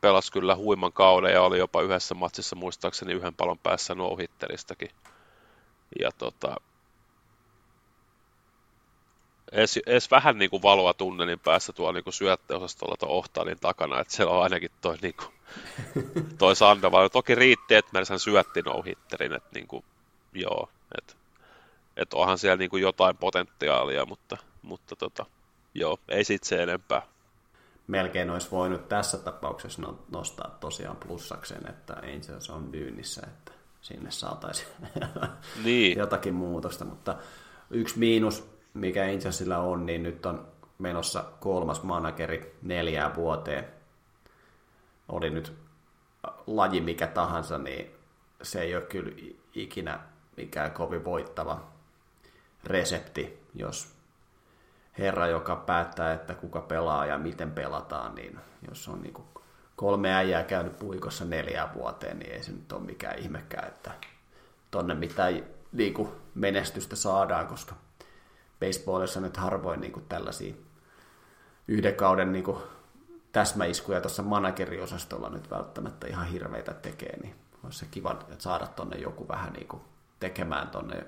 pelasi 0.00 0.32
kyllä 0.32 0.56
huiman 0.56 0.92
kauden 0.92 1.32
ja 1.32 1.42
oli 1.42 1.58
jopa 1.58 1.82
yhdessä 1.82 2.14
matsissa 2.14 2.56
muistaakseni 2.56 3.12
yhden 3.12 3.34
palon 3.34 3.58
päässä 3.58 3.94
no 3.94 4.16
Ja 6.00 6.10
tota, 6.18 6.56
edes, 9.52 9.78
edes 9.86 10.10
vähän 10.10 10.38
niin 10.38 10.50
kuin 10.50 10.62
valoa 10.62 10.94
tunnelin 10.94 11.40
päässä 11.40 11.72
tuolla 11.72 11.92
niin 11.92 12.04
kuin 12.04 12.14
syötteosastolla 12.14 12.96
tuon 12.96 13.12
Ohtalin 13.12 13.60
takana, 13.60 14.00
että 14.00 14.14
siellä 14.14 14.34
on 14.34 14.42
ainakin 14.42 14.70
toi, 14.80 14.96
niin 15.02 15.14
kuin, 15.14 15.32
toi 16.38 16.56
Sandoval. 16.56 17.08
Toki 17.08 17.34
riitti, 17.34 17.74
että 17.74 17.92
Mersän 17.92 18.18
syötti 18.18 18.62
no 18.62 18.82
hitterin, 18.82 19.32
että 19.32 19.50
niin 19.54 19.66
kuin, 19.66 19.84
joo, 20.32 20.68
että 20.98 21.14
et 21.96 22.14
onhan 22.14 22.38
siellä 22.38 22.56
niin 22.56 22.70
kuin 22.70 22.82
jotain 22.82 23.16
potentiaalia, 23.16 24.06
mutta, 24.06 24.36
mutta 24.62 24.96
tota, 24.96 25.26
joo, 25.74 25.98
ei 26.08 26.24
sit 26.24 26.44
se 26.44 26.62
enempää. 26.62 27.02
Melkein 27.88 28.30
olisi 28.30 28.50
voinut 28.50 28.88
tässä 28.88 29.18
tapauksessa 29.18 29.82
no, 29.82 29.98
nostaa 30.12 30.56
tosiaan 30.60 30.96
plussakseen, 30.96 31.70
että 31.70 31.94
Angels 31.94 32.50
on 32.50 32.62
myynnissä, 32.62 33.26
että 33.26 33.52
sinne 33.80 34.10
saataisiin 34.10 34.68
niin. 35.64 35.98
jotakin 35.98 36.34
muutosta, 36.34 36.84
mutta 36.84 37.16
yksi 37.70 37.98
miinus, 37.98 38.50
mikä 38.74 39.02
Angelsilla 39.02 39.58
on, 39.58 39.86
niin 39.86 40.02
nyt 40.02 40.26
on 40.26 40.48
menossa 40.78 41.24
kolmas 41.40 41.82
manageri 41.82 42.58
neljään 42.62 43.14
vuoteen. 43.14 43.64
Oli 45.08 45.30
nyt 45.30 45.52
laji 46.46 46.80
mikä 46.80 47.06
tahansa, 47.06 47.58
niin 47.58 47.90
se 48.42 48.60
ei 48.60 48.76
ole 48.76 48.84
kyllä 48.84 49.12
ikinä 49.54 50.00
mikään 50.36 50.70
kovin 50.70 51.04
voittava 51.04 51.72
resepti, 52.64 53.38
jos 53.54 53.97
herra, 54.98 55.26
joka 55.26 55.56
päättää, 55.56 56.12
että 56.12 56.34
kuka 56.34 56.60
pelaa 56.60 57.06
ja 57.06 57.18
miten 57.18 57.50
pelataan, 57.50 58.14
niin 58.14 58.38
jos 58.68 58.88
on 58.88 59.02
niin 59.02 59.14
kuin 59.14 59.28
kolme 59.76 60.14
äijää 60.14 60.42
käynyt 60.42 60.78
puikossa 60.78 61.24
neljään 61.24 61.74
vuoteen, 61.74 62.18
niin 62.18 62.32
ei 62.32 62.42
se 62.42 62.52
nyt 62.52 62.72
ole 62.72 62.82
mikään 62.82 63.18
ihmekään, 63.18 63.68
että 63.68 63.90
tonne 64.70 64.94
mitään 64.94 65.42
niin 65.72 65.94
kuin 65.94 66.08
menestystä 66.34 66.96
saadaan, 66.96 67.46
koska 67.46 67.74
baseballissa 68.60 69.20
nyt 69.20 69.36
harvoin 69.36 69.80
niin 69.80 69.92
kuin 69.92 70.06
tällaisia 70.08 70.54
yhden 71.68 71.94
kauden 71.94 72.32
niin 72.32 72.44
kuin 72.44 72.58
täsmäiskuja 73.32 74.00
tuossa 74.00 74.22
manageriosastolla 74.22 75.28
nyt 75.28 75.50
välttämättä 75.50 76.06
ihan 76.06 76.26
hirveitä 76.26 76.74
tekee, 76.74 77.16
niin 77.22 77.34
olisi 77.64 77.78
se 77.78 77.86
kiva 77.90 78.10
että 78.10 78.42
saada 78.42 78.66
tonne 78.66 78.96
joku 78.96 79.28
vähän 79.28 79.52
niin 79.52 79.68
kuin 79.68 79.82
tekemään 80.20 80.68
tonne 80.68 81.06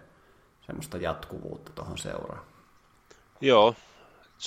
semmoista 0.67 0.97
jatkuvuutta 0.97 1.73
tuohon 1.73 1.99
seuraan. 1.99 2.50
Joo, 3.43 3.75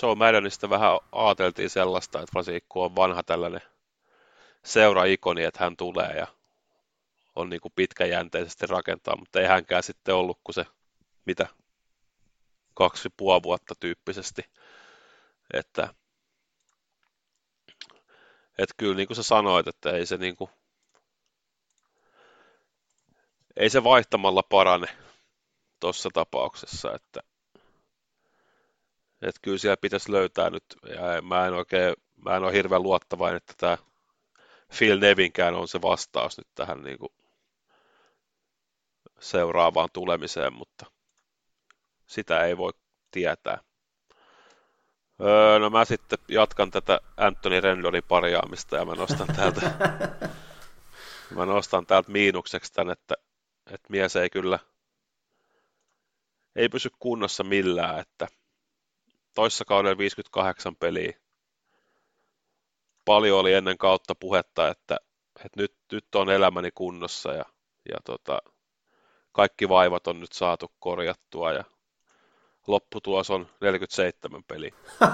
Joe 0.02 0.16
Maddenista 0.16 0.70
vähän 0.70 1.00
ajateltiin 1.12 1.70
sellaista, 1.70 2.20
että 2.20 2.32
varsinkin 2.34 2.64
kun 2.70 2.86
on 2.86 2.96
vanha 2.96 3.24
tällainen 3.24 3.62
seura-ikoni, 4.64 5.44
että 5.44 5.64
hän 5.64 5.78
tulee 5.78 6.18
ja 6.18 6.28
on 7.36 7.50
niin 7.50 7.62
kuin 7.62 7.74
pitkäjänteisesti 7.76 8.66
rakentaa, 8.68 9.16
mutta 9.16 9.42
ei 9.42 9.48
hänkään 9.48 9.84
sitten 9.84 10.16
ollut 10.16 10.40
kuin 10.44 10.54
se, 10.54 10.66
mitä, 11.26 11.48
kaksi 12.74 13.10
puoli 13.18 13.44
vuotta 13.44 13.76
tyyppisesti. 13.80 14.42
Että, 15.54 15.94
että 18.58 18.74
kyllä 18.78 18.96
niin 18.96 19.08
kuin 19.08 19.16
sä 19.16 19.24
sanoit, 19.24 19.68
että 19.68 19.92
ei 19.92 20.06
se 20.06 20.18
niin 20.18 20.36
kuin, 20.36 20.50
ei 23.58 23.70
se 23.70 23.84
vaihtamalla 23.84 24.44
parane 24.44 24.88
tuossa 25.80 26.10
tapauksessa, 26.14 26.96
että, 26.96 27.33
että 29.24 29.40
kyllä 29.42 29.58
siellä 29.58 29.78
pitäisi 29.78 30.12
löytää 30.12 30.50
nyt, 30.50 30.64
ja 30.90 31.22
mä 31.22 31.48
en 31.48 31.54
oikein, 31.54 31.96
mä 32.26 32.36
en 32.36 32.44
ole 32.44 32.54
hirveän 32.54 32.84
luottavainen, 32.84 33.38
että 33.38 33.54
tämä 33.58 33.78
Phil 34.78 35.00
Nevinkään 35.00 35.56
on 35.56 35.68
se 35.68 35.82
vastaus 35.82 36.38
nyt 36.38 36.48
tähän 36.56 36.84
niin 36.84 36.98
kuin 36.98 37.14
seuraavaan 39.20 39.90
tulemiseen, 39.94 40.54
mutta 40.54 40.86
sitä 42.08 42.46
ei 42.46 42.58
voi 42.58 42.72
tietää. 43.12 43.58
Öö, 45.22 45.60
no 45.60 45.70
mä 45.70 45.86
sitten 45.86 46.20
jatkan 46.28 46.72
tätä 46.72 47.00
Anthony 47.18 47.62
Rendonin 47.62 48.04
parjaamista 48.08 48.76
ja 48.76 48.86
mä 48.86 48.96
nostan 48.96 49.28
täältä, 49.36 49.62
mä 51.36 51.46
nostan 51.46 51.86
täältä 51.86 52.12
miinukseksi 52.12 52.74
tän, 52.74 52.90
että, 52.90 53.16
että 53.68 53.88
mies 53.90 54.16
ei 54.16 54.30
kyllä 54.30 54.60
ei 56.56 56.70
pysy 56.70 56.90
kunnossa 57.00 57.44
millään, 57.44 58.00
että 58.00 58.28
toissa 59.34 59.66
kaudella 59.66 59.98
58 59.98 60.76
peliä. 60.76 61.14
Paljon 63.06 63.40
oli 63.40 63.54
ennen 63.54 63.78
kautta 63.78 64.16
puhetta, 64.16 64.68
että, 64.68 64.98
että 65.46 65.62
nyt, 65.62 65.76
nyt 65.92 66.16
on 66.16 66.30
elämäni 66.30 66.72
kunnossa 66.76 67.34
ja, 67.34 67.46
ja 67.92 67.98
tota, 68.06 68.40
kaikki 69.32 69.70
vaivat 69.70 70.08
on 70.08 70.20
nyt 70.20 70.32
saatu 70.32 70.72
korjattua 70.80 71.52
ja 71.52 71.64
lopputulos 72.68 73.30
on 73.30 73.50
47 73.62 74.44
peli. 74.44 74.74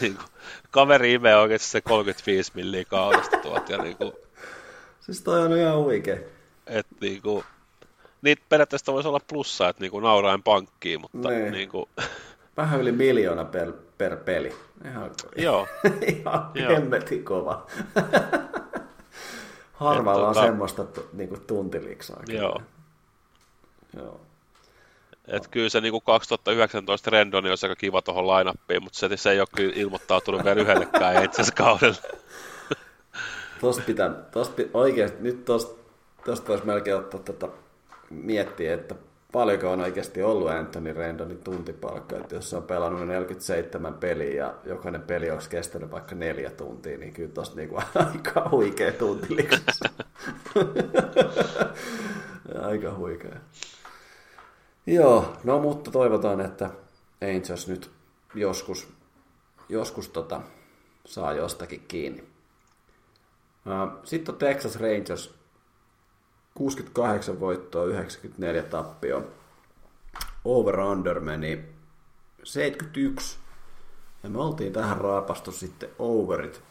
niin 0.00 0.16
kuin, 0.16 0.28
kaveri 0.70 1.12
imee 1.12 1.36
oikeasti 1.36 1.68
se 1.68 1.80
35 1.80 2.52
milliä 2.54 2.84
kaudesta 2.84 3.36
tuot. 3.36 3.68
Ja 3.68 3.78
niin 3.78 3.96
kuin, 3.96 4.12
siis 5.00 5.22
toi 5.22 5.40
on 5.40 5.56
ihan 5.56 5.78
huikea. 5.78 6.16
Et, 6.66 6.86
niin 7.00 7.22
kuin, 7.22 7.44
niitä 8.26 8.42
periaatteessa 8.48 8.92
voisi 8.92 9.08
olla 9.08 9.20
plussa, 9.28 9.68
että 9.68 9.80
niin 9.82 9.90
kuin 9.90 10.02
nauraen 10.02 10.42
pankkiin, 10.42 11.00
mutta 11.00 11.28
niin. 11.28 11.52
niin 11.52 11.68
kuin... 11.68 11.88
Vähän 12.56 12.80
yli 12.80 12.92
miljoona 12.92 13.44
per, 13.44 13.72
per 13.98 14.16
peli. 14.16 14.54
Ihan, 14.84 15.10
Joo. 15.36 15.66
ihan 16.14 16.50
hemmetin 16.68 17.24
kova. 17.24 17.66
Harvalla 19.72 20.28
on 20.28 20.34
tota... 20.34 20.46
semmoista 20.46 20.84
niin 21.12 21.28
kuin 21.28 21.40
tuntiliksaa. 21.46 22.22
Joo. 22.28 22.62
Joo. 23.96 24.20
Et 25.28 25.48
kyllä 25.48 25.68
se 25.68 25.80
niin 25.80 26.02
2019 26.04 27.10
Rendoni 27.10 27.50
olisi 27.50 27.66
aika 27.66 27.76
kiva 27.76 28.02
tuohon 28.02 28.26
lainappiin, 28.26 28.82
mutta 28.82 28.98
se, 28.98 29.16
se 29.16 29.30
ei 29.30 29.40
ole 29.40 29.48
kyllä 29.56 29.72
ilmoittautunut 29.76 30.44
vielä 30.44 30.60
yhdellekään 30.60 31.24
itse 31.24 31.42
asiassa 31.42 31.64
kaudella. 31.64 31.96
Tosta 33.60 33.82
pitää, 33.86 34.10
tosta, 34.10 34.62
oikeasti, 34.74 35.18
nyt 35.20 35.44
tosta, 35.44 35.82
tosta 36.24 36.48
voisi 36.48 36.66
melkein 36.66 36.96
ottaa 36.96 37.20
tota, 37.20 37.48
miettiä, 38.10 38.74
että 38.74 38.94
paljonko 39.32 39.70
on 39.70 39.80
oikeasti 39.80 40.22
ollut 40.22 40.50
Anthony 40.50 40.92
Rendonin 40.92 41.38
tuntipalkka, 41.38 42.16
että 42.16 42.34
jos 42.34 42.54
on 42.54 42.62
pelannut 42.62 43.08
47 43.08 43.94
peliä 43.94 44.34
ja 44.34 44.54
jokainen 44.64 45.02
peli 45.02 45.30
olisi 45.30 45.50
kestänyt 45.50 45.90
vaikka 45.90 46.14
neljä 46.14 46.50
tuntia, 46.50 46.98
niin 46.98 47.12
kyllä 47.12 47.32
tosta 47.32 47.56
niinku 47.56 47.76
aika 47.94 48.48
huikea 48.50 48.92
tuntiliksus. 48.92 49.80
aika 52.62 52.94
huikea. 52.94 53.36
Joo, 54.86 55.36
no 55.44 55.58
mutta 55.58 55.90
toivotaan, 55.90 56.40
että 56.40 56.70
Angels 57.34 57.68
nyt 57.68 57.90
joskus, 58.34 58.88
joskus 59.68 60.08
tota, 60.08 60.40
saa 61.04 61.32
jostakin 61.32 61.84
kiinni. 61.88 62.24
Sitten 64.04 64.34
on 64.34 64.38
Texas 64.38 64.80
Rangers, 64.80 65.34
68 66.56 67.40
voittoa, 67.40 67.84
94 67.84 68.62
tappio. 68.62 69.30
Over-under 70.44 71.20
meni 71.20 71.64
71. 72.44 73.38
Ja 74.22 74.30
me 74.30 74.38
oltiin 74.38 74.72
tähän 74.72 74.98
raapastu 74.98 75.52
sitten 75.52 75.88
overit, 75.98 76.62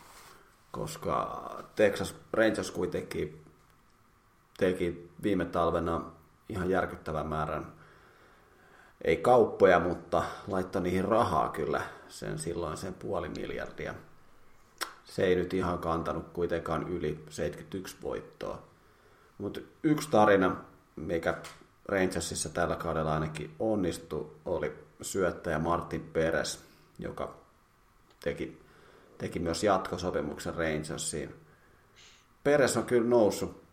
koska 0.72 1.50
Texas 1.76 2.16
Rangers 2.34 2.72
kuitenkin 2.72 3.42
teki 4.58 5.10
viime 5.24 5.46
talvena 5.46 6.12
ihan 6.50 6.70
järkyttävän 6.70 7.28
määrän 7.28 7.76
ei 9.06 9.18
kauppoja, 9.18 9.80
mutta 9.80 10.24
laittoi 10.48 10.82
niihin 10.82 11.06
rahaa 11.06 11.50
kyllä 11.50 11.82
sen 12.10 12.40
silloin 12.40 12.78
sen 12.78 12.94
puoli 12.94 13.30
miljardia. 13.30 13.94
Se 15.04 15.24
ei 15.24 15.36
nyt 15.36 15.54
ihan 15.54 15.80
kantanut 15.80 16.30
kuitenkaan 16.34 16.90
yli 16.90 17.24
71 17.30 17.98
voittoa. 18.02 18.64
Mutta 19.38 19.60
yksi 19.84 20.10
tarina, 20.10 20.56
mikä 20.96 21.38
Rangersissa 21.86 22.50
tällä 22.50 22.76
kaudella 22.76 23.14
ainakin 23.14 23.56
onnistui, 23.60 24.32
oli 24.46 24.74
syöttäjä 25.02 25.60
Martin 25.60 26.10
Peres, 26.14 26.64
joka 27.00 27.36
teki, 28.24 28.62
teki 29.18 29.40
myös 29.40 29.64
jatkosopimuksen 29.64 30.56
Rangersiin. 30.56 31.36
Peres 32.44 32.78
on 32.78 32.86
kyllä 32.86 33.10
noussut, 33.10 33.64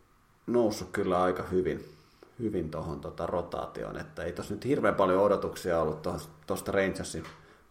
noussut 0.46 0.90
kyllä 0.90 1.22
aika 1.22 1.42
hyvin 1.42 1.92
hyvin 2.38 2.70
tuohon 2.70 3.00
tota, 3.00 3.26
rotaatioon, 3.26 3.96
että 3.96 4.22
ei 4.22 4.32
tuossa 4.32 4.54
nyt 4.54 4.64
hirveän 4.64 4.94
paljon 4.94 5.22
odotuksia 5.22 5.80
ollut 5.80 6.02
tuosta 6.46 6.72
Rangersin 6.72 7.24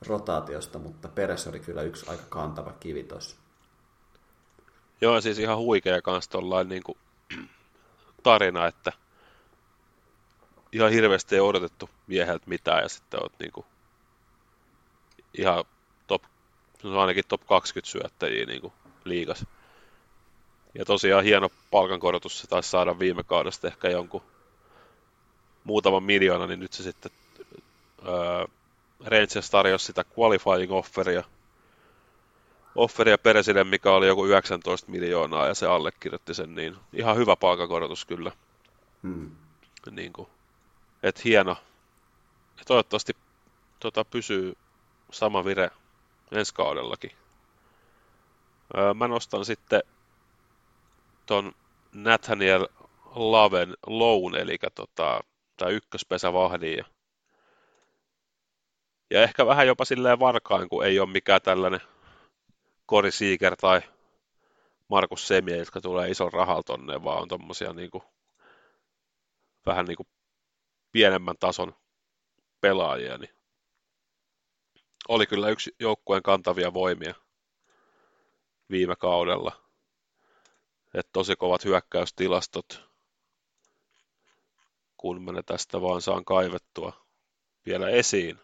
rotaatiosta, 0.08 0.80
mutta 0.80 1.08
Peres 1.08 1.48
oli 1.48 1.60
kyllä 1.60 1.82
yksi 1.82 2.06
aika 2.10 2.24
kantava 2.30 2.74
kivi 2.80 3.04
tuossa. 3.04 3.36
Joo, 5.02 5.22
siis 5.22 5.40
ihan 5.40 5.58
huikea 5.58 6.02
kans 6.02 6.28
tuollain 6.28 6.70
niin 6.70 6.84
tarina, 8.24 8.68
että 8.68 8.92
ihan 10.72 10.92
hirveästi 10.92 11.36
ei 11.36 11.42
odotettu 11.42 11.90
mieheltä 12.08 12.44
mitään 12.50 12.84
ja 12.84 12.90
sitten 12.90 13.24
oot 13.24 13.34
niin 13.40 13.52
kuin, 13.52 13.66
ihan 15.38 15.66
top, 16.08 16.24
ainakin 16.84 17.24
top 17.28 17.42
20 17.48 17.92
syöttäjiä 17.92 18.46
niin 18.46 18.62
kuin, 18.62 18.74
liigas. 19.06 19.46
Ja 20.74 20.86
tosiaan 20.86 21.24
hieno 21.24 21.50
palkankorotus 21.72 22.40
se 22.40 22.48
taisi 22.48 22.70
saada 22.70 23.00
viime 23.00 23.24
kaudesta 23.24 23.68
ehkä 23.68 23.90
jonkun 23.90 24.24
muutaman 25.64 26.04
miljoona, 26.04 26.48
niin 26.48 26.60
nyt 26.60 26.74
se 26.74 26.84
sitten 26.84 27.12
öö, 28.08 28.46
Rangers 29.06 29.50
tarjosi 29.52 29.86
sitä 29.86 30.06
qualifying 30.20 30.72
offeria 30.72 31.24
offeria 32.76 33.18
Peresille, 33.18 33.64
mikä 33.64 33.92
oli 33.92 34.08
joku 34.08 34.26
19 34.26 34.92
miljoonaa 34.92 35.48
ja 35.48 35.54
se 35.54 35.68
allekirjoitti 35.68 36.34
sen, 36.34 36.56
niin 36.56 36.78
ihan 36.94 37.18
hyvä 37.18 37.36
palkakorotus 37.36 38.06
kyllä. 38.06 38.32
Hmm. 39.04 39.32
Niin 39.92 40.14
kuin, 40.14 40.28
et 41.04 41.24
hieno. 41.24 41.58
Ja 42.58 42.66
toivottavasti 42.66 43.14
tota, 43.80 44.06
pysyy 44.06 44.54
sama 45.12 45.46
vire 45.46 45.72
ensi 46.32 46.54
kaudellakin. 46.54 47.12
Öö, 48.78 48.94
mä 48.94 49.08
nostan 49.08 49.46
sitten 49.46 49.82
ton 51.26 51.54
Nathaniel 51.94 52.68
Laven 53.16 53.74
Loun, 53.88 54.36
eli 54.36 54.58
tota, 54.76 55.22
tämä 55.58 55.72
ykköspesävahdi. 55.72 56.78
Ja, 56.78 56.86
ja 59.10 59.24
ehkä 59.24 59.46
vähän 59.46 59.68
jopa 59.68 59.86
silleen 59.86 60.20
varkain, 60.20 60.70
kun 60.70 60.86
ei 60.86 61.00
ole 61.00 61.10
mikään 61.10 61.42
tällainen 61.42 61.82
Kori 62.92 63.12
Seeger 63.12 63.56
tai 63.56 63.82
Markus 64.88 65.28
Semie, 65.28 65.58
jotka 65.58 65.82
tulee 65.82 66.10
ison 66.10 66.34
rahalla 66.34 66.64
tonne, 66.64 67.04
vaan 67.04 67.22
on 67.22 67.28
tommosia 67.28 67.74
niinku, 67.74 68.04
vähän 69.66 69.86
niinku 69.86 70.08
pienemmän 70.92 71.36
tason 71.40 71.76
pelaajia, 72.62 73.18
niin 73.18 73.30
oli 75.08 75.28
kyllä 75.28 75.50
yksi 75.50 75.76
joukkueen 75.80 76.24
kantavia 76.24 76.74
voimia 76.74 77.14
viime 78.70 78.96
kaudella. 78.96 79.52
Et 80.94 81.08
tosi 81.12 81.36
kovat 81.36 81.66
hyökkäystilastot, 81.66 82.90
kun 84.98 85.24
mä 85.24 85.32
ne 85.32 85.44
tästä 85.44 85.82
vaan 85.82 86.02
saan 86.02 86.26
kaivettua 86.26 87.06
vielä 87.66 87.90
esiin. 87.90 88.40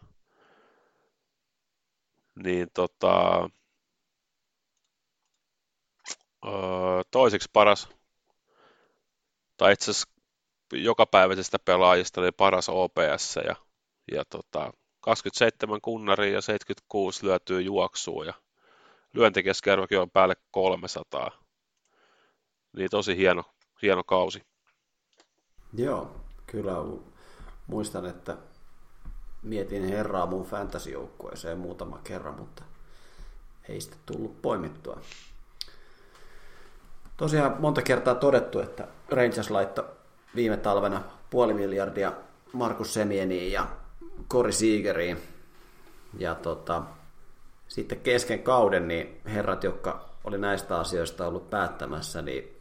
Niin 2.35 2.67
tota, 2.73 3.49
toiseksi 7.11 7.49
paras, 7.53 7.89
tai 9.57 9.73
itse 9.73 9.91
asiassa 9.91 10.09
jokapäiväisestä 10.73 11.59
pelaajista 11.59 12.21
oli 12.21 12.31
paras 12.31 12.69
OPS 12.69 13.35
ja, 13.47 13.55
ja 14.11 14.25
tota, 14.29 14.71
27 15.01 15.81
kunnaria 15.81 16.33
ja 16.33 16.41
76 16.41 17.25
lyötyy 17.25 17.61
juoksua 17.61 18.25
ja 18.25 18.33
lyöntikeskerokin 19.13 19.99
on 19.99 20.09
päälle 20.09 20.35
300. 20.51 21.31
Niin 22.77 22.89
tosi 22.89 23.17
hieno, 23.17 23.43
hieno 23.81 24.03
kausi. 24.03 24.41
Joo, 25.73 26.15
kyllä 26.45 26.73
muistan, 27.67 28.05
että 28.05 28.37
mietin 29.43 29.89
herraa 29.89 30.25
mun 30.25 30.45
fantasy-joukkueeseen 30.45 31.57
muutama 31.57 31.99
kerran, 32.03 32.39
mutta 32.39 32.63
ei 33.69 33.81
sitten 33.81 33.99
tullut 34.05 34.41
poimittua. 34.41 35.01
Tosiaan 37.17 37.55
monta 37.59 37.81
kertaa 37.81 38.15
todettu, 38.15 38.59
että 38.59 38.87
Rangers 39.09 39.49
laittoi 39.49 39.85
viime 40.35 40.57
talvena 40.57 41.01
puoli 41.29 41.53
miljardia 41.53 42.11
Markus 42.53 42.93
Semieniin 42.93 43.51
ja 43.51 43.67
Kori 44.27 44.51
Siegeriin. 44.51 45.17
Ja 46.17 46.35
tota, 46.35 46.83
sitten 47.67 47.99
kesken 47.99 48.43
kauden 48.43 48.87
niin 48.87 49.21
herrat, 49.25 49.63
jotka 49.63 50.09
oli 50.23 50.37
näistä 50.37 50.79
asioista 50.79 51.27
ollut 51.27 51.49
päättämässä, 51.49 52.21
niin 52.21 52.57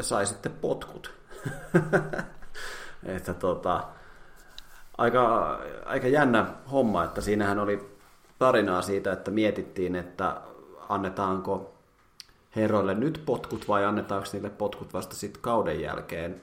sai 0.00 0.26
sitten 0.26 0.52
potkut. 0.52 1.14
että 3.16 3.34
tota, 3.34 3.84
aika, 4.98 5.58
aika 5.84 6.08
jännä 6.08 6.46
homma, 6.72 7.04
että 7.04 7.20
siinähän 7.20 7.58
oli 7.58 7.96
tarinaa 8.38 8.82
siitä, 8.82 9.12
että 9.12 9.30
mietittiin, 9.30 9.96
että 9.96 10.40
annetaanko 10.88 11.79
herroille 12.56 12.94
nyt 12.94 13.22
potkut 13.26 13.68
vai 13.68 13.84
annetaanko 13.84 14.28
niille 14.32 14.50
potkut 14.50 14.94
vasta 14.94 15.16
sitten 15.16 15.42
kauden 15.42 15.80
jälkeen, 15.80 16.40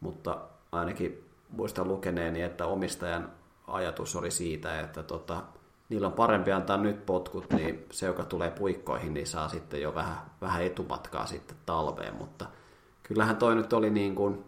mutta 0.00 0.38
ainakin 0.72 1.24
muistan 1.50 1.88
lukeneeni, 1.88 2.42
että 2.42 2.66
omistajan 2.66 3.30
ajatus 3.66 4.16
oli 4.16 4.30
siitä, 4.30 4.80
että 4.80 5.02
tota, 5.02 5.42
niillä 5.88 6.06
on 6.06 6.12
parempi 6.12 6.52
antaa 6.52 6.76
nyt 6.76 7.06
potkut, 7.06 7.52
niin 7.52 7.86
se, 7.90 8.06
joka 8.06 8.24
tulee 8.24 8.50
puikkoihin, 8.50 9.14
niin 9.14 9.26
saa 9.26 9.48
sitten 9.48 9.82
jo 9.82 9.94
vähän, 9.94 10.16
vähän 10.40 10.62
etumatkaa 10.62 11.26
sitten 11.26 11.56
talveen, 11.66 12.14
mutta 12.14 12.46
kyllähän 13.02 13.36
toi 13.36 13.54
nyt 13.54 13.72
oli 13.72 13.90
niin 13.90 14.14
kuin 14.14 14.44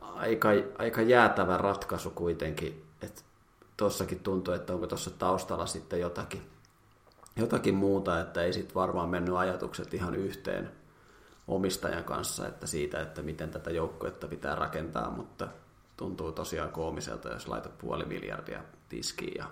aika, 0.00 0.48
aika 0.78 1.02
jäätävä 1.02 1.56
ratkaisu 1.56 2.10
kuitenkin, 2.10 2.84
että 3.02 3.22
tossakin 3.76 4.20
tuntuu, 4.20 4.54
että 4.54 4.72
onko 4.72 4.86
tuossa 4.86 5.10
taustalla 5.10 5.66
sitten 5.66 6.00
jotakin, 6.00 6.42
jotakin 7.38 7.74
muuta, 7.74 8.20
että 8.20 8.42
ei 8.42 8.52
sitten 8.52 8.74
varmaan 8.74 9.08
mennyt 9.08 9.36
ajatukset 9.36 9.94
ihan 9.94 10.14
yhteen 10.14 10.70
omistajan 11.48 12.04
kanssa, 12.04 12.48
että 12.48 12.66
siitä, 12.66 13.00
että 13.00 13.22
miten 13.22 13.50
tätä 13.50 13.70
joukkuetta 13.70 14.28
pitää 14.28 14.54
rakentaa, 14.54 15.10
mutta 15.10 15.48
tuntuu 15.96 16.32
tosiaan 16.32 16.72
koomiselta, 16.72 17.28
jos 17.28 17.48
laitat 17.48 17.78
puoli 17.78 18.04
miljardia 18.04 18.62
tiskiin 18.88 19.34
ja 19.38 19.44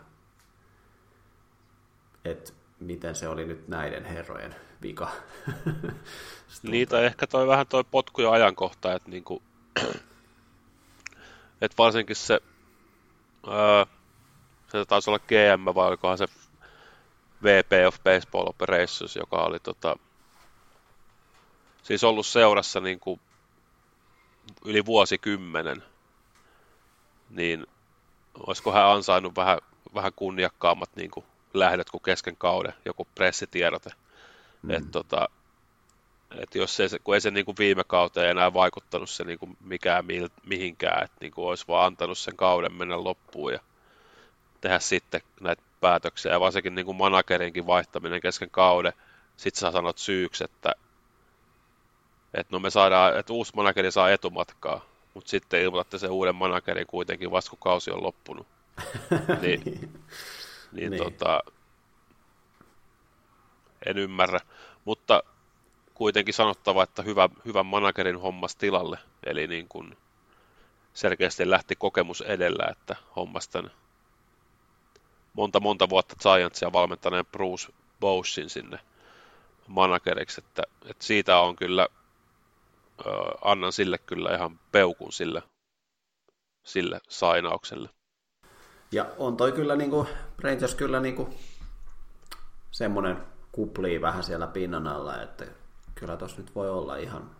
et 2.24 2.54
miten 2.80 3.14
se 3.14 3.28
oli 3.28 3.44
nyt 3.44 3.68
näiden 3.68 4.04
herrojen 4.04 4.54
vika. 4.82 5.10
Niitä 6.62 7.00
ehkä 7.00 7.26
toi 7.26 7.46
vähän 7.46 7.66
toi 7.66 7.84
potku 7.84 8.20
ja 8.20 8.30
ajankohta, 8.30 8.92
että 8.94 9.10
niinku, 9.10 9.42
et 11.62 11.78
varsinkin 11.78 12.16
se, 12.16 12.40
ää, 13.46 13.86
se 14.68 14.84
taisi 14.84 15.10
olla 15.10 15.18
GM 15.18 15.74
vai 15.74 15.88
olikohan 15.88 16.18
se 16.18 16.26
VP 17.42 17.86
of 17.86 18.02
Baseball 18.04 18.46
Operations, 18.46 19.16
joka 19.16 19.36
oli 19.36 19.60
tota, 19.60 19.96
siis 21.82 22.04
ollut 22.04 22.26
seurassa 22.26 22.80
niin 22.80 23.00
kuin 23.00 23.20
yli 24.64 24.86
vuosikymmenen, 24.86 25.82
niin 27.30 27.66
olisiko 28.46 28.72
hän 28.72 28.86
ansainnut 28.86 29.36
vähän, 29.36 29.58
vähän 29.94 30.12
kunniakkaammat 30.16 30.90
niin 30.96 31.10
kuin 31.10 31.26
lähdöt 31.54 31.90
kuin 31.90 32.02
kesken 32.02 32.36
kauden, 32.36 32.74
joku 32.84 33.06
pressitiedote. 33.14 33.90
Mm. 34.62 34.70
Et, 34.70 34.90
tota, 34.90 35.28
et 36.38 36.54
jos 36.54 36.76
se, 36.76 36.88
kun 37.04 37.14
ei 37.14 37.20
se 37.20 37.30
niin 37.30 37.44
kuin 37.44 37.56
viime 37.58 37.84
kauteen 37.84 38.30
enää 38.30 38.54
vaikuttanut 38.54 39.10
se 39.10 39.24
niin 39.24 39.38
kuin 39.38 39.56
mikään 39.60 40.04
mihinkään, 40.44 41.04
että 41.04 41.16
niin 41.20 41.32
kuin 41.32 41.48
olisi 41.48 41.64
vaan 41.68 41.86
antanut 41.86 42.18
sen 42.18 42.36
kauden 42.36 42.72
mennä 42.72 43.04
loppuun 43.04 43.52
ja 43.52 43.60
tehdä 44.60 44.78
sitten 44.78 45.20
näitä 45.40 45.62
päätöksiä, 45.86 46.32
ja 46.32 46.40
varsinkin 46.40 46.74
niin 46.74 46.86
kuin 46.86 46.96
managerinkin 46.96 47.66
vaihtaminen 47.66 48.20
kesken 48.20 48.50
kauden, 48.50 48.92
sitten 49.36 49.60
sä 49.60 49.72
sanot 49.72 49.98
syyksi, 49.98 50.44
että, 50.44 50.72
että 52.34 52.56
no 52.56 52.58
me 52.58 52.70
saadaan, 52.70 53.18
että 53.18 53.32
uusi 53.32 53.52
manageri 53.56 53.92
saa 53.92 54.10
etumatkaa, 54.10 54.84
mutta 55.14 55.30
sitten 55.30 55.60
ilmoitatte 55.60 55.98
sen 55.98 56.10
uuden 56.10 56.34
managerin 56.34 56.86
kuitenkin 56.86 57.30
vasta 57.30 57.50
kun 57.50 57.58
kausi 57.58 57.90
on 57.90 58.02
loppunut. 58.02 58.46
niin, 59.42 59.62
niin, 60.72 60.90
niin. 60.90 61.02
Tota, 61.04 61.40
en 63.86 63.98
ymmärrä, 63.98 64.40
mutta 64.84 65.22
kuitenkin 65.94 66.34
sanottava, 66.34 66.82
että 66.82 67.02
hyvä, 67.02 67.28
hyvän 67.44 67.66
managerin 67.66 68.20
hommas 68.20 68.56
tilalle, 68.56 68.98
eli 69.26 69.46
niin 69.46 69.68
kuin 69.68 69.96
selkeästi 70.94 71.50
lähti 71.50 71.76
kokemus 71.76 72.20
edellä, 72.20 72.66
että 72.70 72.96
hommas 73.16 73.48
tämän 73.48 73.70
monta 75.36 75.60
monta 75.60 75.88
vuotta 75.88 76.16
Giantsia 76.22 76.72
valmentaneen 76.72 77.26
Bruce 77.26 77.72
Bowsin 78.00 78.50
sinne 78.50 78.80
manageriksi, 79.66 80.40
että, 80.46 80.62
että 80.84 81.04
siitä 81.04 81.40
on 81.40 81.56
kyllä, 81.56 81.88
ö, 83.06 83.10
annan 83.44 83.72
sille 83.72 83.98
kyllä 83.98 84.34
ihan 84.34 84.60
peukun 84.72 85.12
sille, 85.12 85.42
sille 86.64 87.00
sainaukselle. 87.08 87.88
Ja 88.92 89.06
on 89.18 89.36
toi 89.36 89.52
kyllä 89.52 89.76
niinku, 89.76 90.06
Rangers 90.38 90.74
kyllä 90.74 91.00
niinku 91.00 91.34
semmoinen 92.70 93.16
kuplii 93.52 94.00
vähän 94.00 94.24
siellä 94.24 94.46
pinnan 94.46 94.86
alla, 94.86 95.22
että 95.22 95.46
kyllä 95.94 96.16
tuossa 96.16 96.40
nyt 96.40 96.54
voi 96.54 96.70
olla 96.70 96.96
ihan 96.96 97.30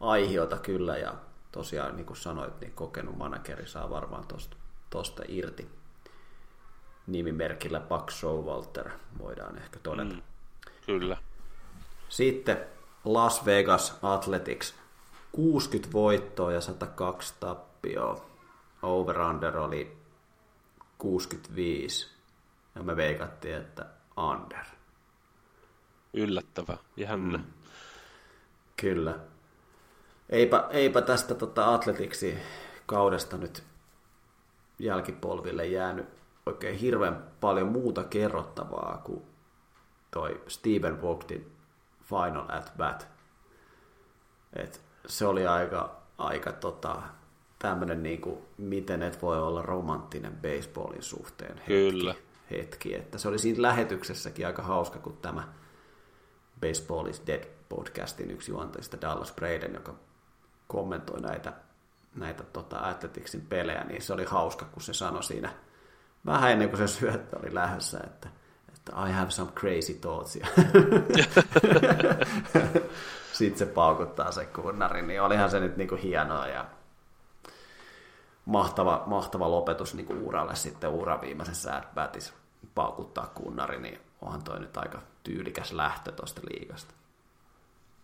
aihiota 0.00 0.58
kyllä 0.58 0.96
ja 0.96 1.14
tosiaan 1.52 1.96
niin 1.96 2.06
kuin 2.06 2.16
sanoit, 2.16 2.60
niin 2.60 2.72
kokenut 2.72 3.16
manageri 3.16 3.66
saa 3.66 3.90
varmaan 3.90 4.24
tosta 4.90 5.22
irti 5.28 5.77
nimimerkillä 7.08 7.80
Buck 7.80 8.10
Showalter, 8.10 8.90
voidaan 9.18 9.58
ehkä 9.58 9.78
todeta. 9.82 10.14
Mm, 10.14 10.22
kyllä. 10.86 11.16
Sitten 12.08 12.66
Las 13.04 13.46
Vegas 13.46 13.98
Athletics, 14.02 14.74
60 15.32 15.92
voittoa 15.92 16.52
ja 16.52 16.60
102 16.60 17.34
tappioa. 17.40 18.28
Over-under 18.82 19.56
oli 19.56 19.96
65 20.98 22.08
ja 22.74 22.82
me 22.82 22.96
veikattiin, 22.96 23.56
että 23.56 23.86
under. 24.16 24.64
Yllättävä, 26.14 26.76
jännä. 26.96 27.38
Mm. 27.38 27.44
Kyllä. 28.76 29.18
Eipä, 30.30 30.68
eipä 30.70 31.02
tästä 31.02 31.34
tota 31.34 31.74
atletiksi 31.74 32.38
kaudesta 32.86 33.36
nyt 33.36 33.62
jälkipolville 34.78 35.66
jäänyt 35.66 36.17
oikein 36.48 36.78
hirveän 36.78 37.24
paljon 37.40 37.68
muuta 37.68 38.04
kerrottavaa 38.04 39.00
kuin 39.04 39.22
toi 40.10 40.42
Steven 40.48 41.02
Vogtin 41.02 41.52
Final 42.02 42.44
at 42.48 42.72
Bat. 42.76 43.08
Et 44.52 44.80
se 45.06 45.26
oli 45.26 45.46
aika, 45.46 46.02
aika 46.18 46.52
tota, 46.52 47.02
tämmöinen, 47.58 48.02
niin 48.02 48.20
kuin, 48.20 48.38
miten 48.58 49.02
et 49.02 49.22
voi 49.22 49.42
olla 49.42 49.62
romanttinen 49.62 50.32
baseballin 50.36 51.02
suhteen 51.02 51.56
hetki. 51.56 51.90
Kyllä. 51.90 52.14
hetki. 52.50 52.94
Että 52.94 53.18
se 53.18 53.28
oli 53.28 53.38
siinä 53.38 53.62
lähetyksessäkin 53.62 54.46
aika 54.46 54.62
hauska, 54.62 54.98
kun 54.98 55.16
tämä 55.16 55.48
Baseball 56.60 57.06
is 57.06 57.22
Dead 57.26 57.44
podcastin 57.68 58.30
yksi 58.30 58.50
juontajista 58.50 59.00
Dallas 59.00 59.32
Braden, 59.32 59.74
joka 59.74 59.94
kommentoi 60.66 61.20
näitä, 61.20 61.52
näitä 62.14 62.42
tota, 62.42 62.78
Athleticsin 62.78 63.40
pelejä, 63.40 63.84
niin 63.84 64.02
se 64.02 64.12
oli 64.12 64.24
hauska, 64.24 64.64
kun 64.64 64.82
se 64.82 64.94
sanoi 64.94 65.22
siinä 65.22 65.52
vähän 66.26 66.52
ennen 66.52 66.68
kuin 66.68 66.78
se 66.78 66.86
syöttö 66.86 67.38
oli 67.38 67.54
lähdössä, 67.54 68.00
että, 68.06 68.28
että 68.74 68.92
I 69.08 69.12
have 69.12 69.30
some 69.30 69.52
crazy 69.52 69.94
thoughts. 69.94 70.32
Sitten 73.32 73.58
se 73.58 73.66
paukuttaa 73.66 74.32
se 74.32 74.44
kunnari, 74.46 75.02
niin 75.02 75.22
olihan 75.22 75.50
se 75.50 75.60
nyt 75.60 75.76
niinku 75.76 75.96
hienoa 76.02 76.46
ja 76.46 76.64
mahtava, 78.44 79.02
mahtava 79.06 79.50
lopetus 79.50 79.94
niinku 79.94 80.14
uralle 80.22 80.56
sitten 80.56 80.90
uran 80.90 81.20
viimeisessä 81.20 81.76
at 81.76 81.88
paukuttaa 82.74 83.26
kunnari, 83.34 83.80
niin 83.80 83.98
onhan 84.22 84.42
toi 84.42 84.60
nyt 84.60 84.76
aika 84.76 85.02
tyylikäs 85.22 85.72
lähtö 85.72 86.12
tuosta 86.12 86.40
liigasta. 86.50 86.94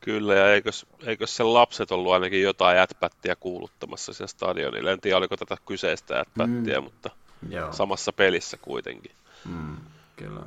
Kyllä, 0.00 0.34
ja 0.34 0.54
eikös, 0.54 0.86
eikös 1.06 1.36
sen 1.36 1.54
lapset 1.54 1.90
ollut 1.90 2.12
ainakin 2.12 2.42
jotain 2.42 2.76
jätpättiä 2.76 3.36
kuuluttamassa 3.36 4.12
siellä 4.12 4.28
stadionilla. 4.28 4.90
En 4.90 5.00
tiedä, 5.00 5.16
oliko 5.16 5.36
tätä 5.36 5.56
kyseistä 5.66 6.14
jätpättiä, 6.14 6.80
mm. 6.80 6.84
mutta 6.84 7.10
joo. 7.50 7.72
samassa 7.72 8.12
pelissä 8.12 8.56
kuitenkin. 8.56 9.12
Mm, 9.44 9.76
kyllä. 10.16 10.40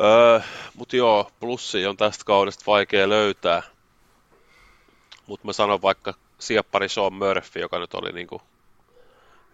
Öö, 0.00 0.40
mutta 0.74 0.96
joo, 0.96 1.30
plussi 1.40 1.86
on 1.86 1.96
tästä 1.96 2.24
kaudesta 2.24 2.64
vaikea 2.66 3.08
löytää. 3.08 3.62
Mutta 5.26 5.46
mä 5.46 5.52
sanon 5.52 5.82
vaikka 5.82 6.14
sieppari 6.38 6.88
Sean 6.88 7.12
Murphy, 7.12 7.60
joka 7.60 7.78
nyt 7.78 7.94
oli 7.94 8.12
niinku 8.12 8.42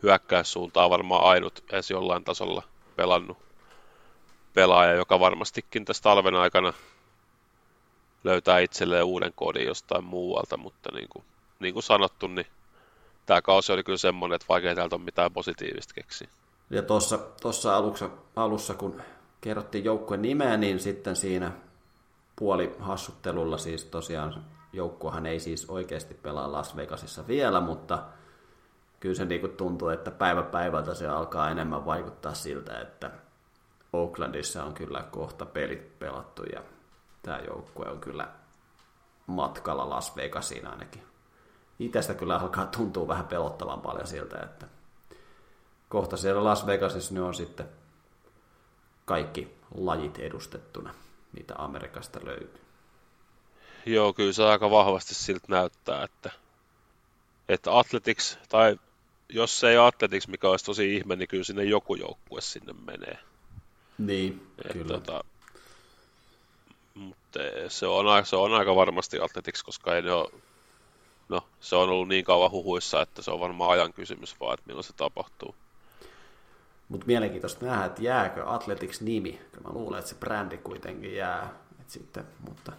hyökkäyssuuntaan 0.02 0.90
varmaan 0.90 1.24
ainut 1.24 1.64
edes 1.72 1.90
jollain 1.90 2.24
tasolla 2.24 2.62
pelannut 2.96 3.38
pelaaja, 4.54 4.92
joka 4.92 5.20
varmastikin 5.20 5.84
tässä 5.84 6.02
talven 6.02 6.34
aikana 6.34 6.72
löytää 8.24 8.58
itselleen 8.58 9.04
uuden 9.04 9.32
kodin 9.34 9.66
jostain 9.66 10.04
muualta, 10.04 10.56
mutta 10.56 10.90
niin 10.94 11.08
kuin, 11.08 11.24
niin 11.60 11.74
kuin 11.74 11.82
sanottu, 11.82 12.26
niin 12.26 12.46
tämä 13.26 13.42
kausi 13.42 13.72
oli 13.72 13.82
kyllä 13.82 13.98
semmoinen, 13.98 14.36
että 14.36 14.46
vaikea 14.48 14.74
täältä 14.74 14.94
on 14.94 15.02
mitään 15.02 15.32
positiivista 15.32 15.94
keksiä. 15.94 16.28
Ja 16.70 16.82
tuossa, 16.82 17.18
tuossa 17.18 17.76
alussa, 17.76 18.10
alussa, 18.36 18.74
kun 18.74 19.02
kerrottiin 19.40 19.84
joukkueen 19.84 20.22
nimeä, 20.22 20.56
niin 20.56 20.80
sitten 20.80 21.16
siinä 21.16 21.52
puoli 22.36 22.76
hassuttelulla 22.78 23.58
siis 23.58 23.84
tosiaan 23.84 24.44
joukkuehan 24.72 25.26
ei 25.26 25.40
siis 25.40 25.70
oikeasti 25.70 26.14
pelaa 26.14 26.52
Las 26.52 26.76
Vegasissa 26.76 27.26
vielä, 27.28 27.60
mutta 27.60 28.02
kyllä 29.00 29.14
se 29.14 29.24
niin 29.24 29.50
tuntuu, 29.56 29.88
että 29.88 30.10
päivä 30.10 30.42
päivältä 30.42 30.94
se 30.94 31.08
alkaa 31.08 31.50
enemmän 31.50 31.86
vaikuttaa 31.86 32.34
siltä, 32.34 32.80
että 32.80 33.10
Oaklandissa 33.92 34.64
on 34.64 34.74
kyllä 34.74 35.02
kohta 35.10 35.46
pelit 35.46 35.98
pelattu 35.98 36.42
ja 36.42 36.62
tämä 37.22 37.38
joukkue 37.46 37.86
on 37.86 38.00
kyllä 38.00 38.28
matkalla 39.26 39.90
Las 39.90 40.16
Vegasiin 40.16 40.66
ainakin. 40.66 41.09
Itästä 41.80 42.14
kyllä 42.14 42.38
alkaa 42.38 42.66
tuntua 42.66 43.08
vähän 43.08 43.26
pelottavan 43.26 43.80
paljon 43.80 44.06
siltä, 44.06 44.38
että 44.42 44.66
kohta 45.88 46.16
siellä 46.16 46.44
Las 46.44 46.66
Vegasissa 46.66 47.14
ne 47.14 47.22
on 47.22 47.34
sitten 47.34 47.68
kaikki 49.04 49.48
lajit 49.74 50.18
edustettuna, 50.18 50.94
mitä 51.32 51.54
Amerikasta 51.58 52.20
löytyy. 52.24 52.60
Joo, 53.86 54.12
kyllä 54.12 54.32
se 54.32 54.44
aika 54.44 54.70
vahvasti 54.70 55.14
siltä 55.14 55.46
näyttää, 55.48 56.04
että, 56.04 56.30
että 57.48 57.78
Athletics, 57.78 58.38
tai 58.48 58.78
jos 59.28 59.60
se 59.60 59.70
ei 59.70 59.76
Athletics, 59.76 60.28
mikä 60.28 60.48
olisi 60.48 60.64
tosi 60.64 60.96
ihme, 60.96 61.16
niin 61.16 61.28
kyllä 61.28 61.44
sinne 61.44 61.64
joku 61.64 61.94
joukkue 61.94 62.40
sinne 62.40 62.72
menee. 62.72 63.18
Niin, 63.98 64.46
Et, 64.64 64.72
kyllä. 64.72 64.94
Tota, 64.94 65.24
mutta 66.94 67.38
se 67.68 67.86
on, 67.86 68.26
se 68.26 68.36
on 68.36 68.54
aika 68.54 68.76
varmasti 68.76 69.20
Athletics, 69.20 69.62
koska 69.62 69.96
ei 69.96 70.02
ne 70.02 70.12
ole, 70.12 70.30
no, 71.30 71.44
se 71.60 71.76
on 71.76 71.88
ollut 71.88 72.08
niin 72.08 72.24
kauan 72.24 72.50
huhuissa, 72.50 73.02
että 73.02 73.22
se 73.22 73.30
on 73.30 73.40
varmaan 73.40 73.70
ajan 73.70 73.92
kysymys 73.92 74.40
vaan, 74.40 74.54
että 74.54 74.66
milloin 74.66 74.84
se 74.84 74.92
tapahtuu. 74.92 75.54
Mutta 76.88 77.06
mielenkiintoista 77.06 77.66
nähdä, 77.66 77.84
että 77.84 78.02
jääkö 78.02 78.44
Athletics-nimi. 78.46 79.40
Mä 79.64 79.70
luulen, 79.72 79.98
että 79.98 80.08
se 80.08 80.16
brändi 80.16 80.56
kuitenkin 80.56 81.14
jää. 81.14 81.50
Et 81.80 81.90
sitten, 81.90 82.24
mutta 82.48 82.72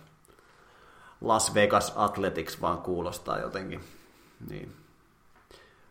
Las 1.21 1.53
Vegas 1.53 1.93
Athletics 1.95 2.61
vaan 2.61 2.77
kuulostaa 2.77 3.39
jotenkin 3.39 3.83
niin 4.49 4.75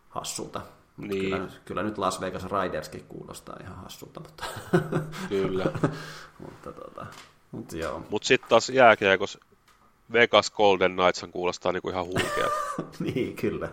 hassulta. 0.09 0.61
Niin. 0.97 1.31
Kyllä, 1.31 1.49
kyllä 1.65 1.83
nyt 1.83 1.99
Las 1.99 2.21
Vegas 2.21 2.45
Riderskin 2.45 3.05
kuulostaa 3.09 3.57
ihan 3.61 3.77
hassulta, 3.77 4.21
mutta... 4.21 4.45
Kyllä. 5.29 5.65
mutta 6.45 6.73
tota, 6.73 7.07
mutta 7.53 7.77
joo. 7.77 8.03
Mut 8.11 8.23
sitten 8.23 8.49
taas 8.49 8.69
jääkiekossa 8.69 9.39
Vegas 10.13 10.51
Golden 10.51 10.93
Knights 10.93 11.25
kuulostaa 11.31 11.73
niinku 11.73 11.91
ihan 11.91 12.07
huikea. 12.07 12.49
niin, 13.15 13.37
kyllä. 13.37 13.69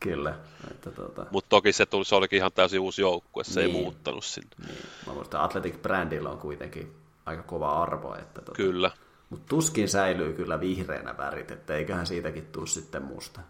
Kyllä. 0.00 0.34
Että 0.70 0.90
tuota... 0.90 1.26
Mutta 1.30 1.48
toki 1.48 1.72
se, 1.72 1.86
tuli, 1.86 2.04
se 2.04 2.14
olikin 2.14 2.36
ihan 2.36 2.52
täysin 2.52 2.80
uusi 2.80 3.02
joukkue, 3.02 3.44
se 3.44 3.60
niin. 3.60 3.76
ei 3.76 3.82
muuttanut 3.82 4.24
sinne. 4.24 4.50
Niin. 4.66 4.78
Mä 5.06 5.12
muistan, 5.12 5.40
Athletic 5.40 5.82
Brandilla 5.82 6.30
on 6.30 6.38
kuitenkin 6.38 6.94
aika 7.26 7.42
kova 7.42 7.82
arvo. 7.82 8.14
Että 8.14 8.40
tuota... 8.40 8.56
Kyllä. 8.56 8.90
Mutta 9.30 9.46
tuskin 9.48 9.88
säilyy 9.88 10.32
kyllä 10.32 10.60
vihreänä 10.60 11.16
värit, 11.16 11.50
että 11.50 11.74
eiköhän 11.74 12.06
siitäkin 12.06 12.46
tule 12.46 12.66
sitten 12.66 13.02
musta. 13.02 13.40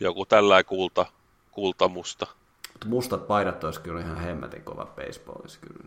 Joku 0.00 0.26
tällä 0.26 0.64
kulta, 0.64 1.06
kultamusta. 1.50 2.26
Mutta 2.72 2.86
mustat 2.88 3.26
paidat 3.26 3.64
olisi 3.64 3.80
kyllä 3.80 4.00
ihan 4.00 4.16
hemmetin 4.16 4.62
kova 4.62 4.86
baseballissa 4.86 5.60
kyllä. 5.60 5.84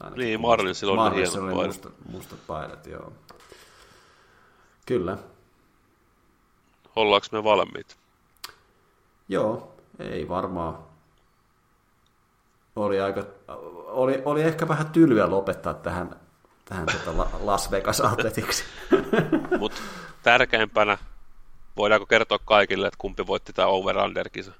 Ainakin 0.00 0.24
niin, 0.24 0.40
Marlinsilla 0.40 0.92
on 0.92 0.98
Marlinsilla 0.98 1.46
hienot 1.46 1.56
paidat. 1.56 1.76
Mustat, 1.76 1.92
mustat 2.12 2.38
paidat, 2.46 2.86
joo. 2.86 3.12
Kyllä. 4.86 5.18
Ollaanko 6.96 7.26
me 7.32 7.44
valmiit? 7.44 7.96
Joo, 9.28 9.74
ei 9.98 10.28
varmaan. 10.28 10.78
Oli, 12.76 13.00
aika, 13.00 13.24
oli, 13.86 14.22
oli 14.24 14.42
ehkä 14.42 14.68
vähän 14.68 14.86
tylyä 14.90 15.30
lopettaa 15.30 15.74
tähän, 15.74 16.16
tähän 16.64 16.86
tota 16.86 17.26
Las 17.40 17.70
Vegas 17.70 18.00
Athletiksi. 18.00 18.64
Mutta 19.58 19.80
tärkeimpänä, 20.22 20.98
voidaanko 21.76 22.06
kertoa 22.06 22.38
kaikille, 22.44 22.86
että 22.86 22.98
kumpi 22.98 23.26
voitti 23.26 23.52
tämä 23.52 23.68
over-under-kisa? 23.68 24.52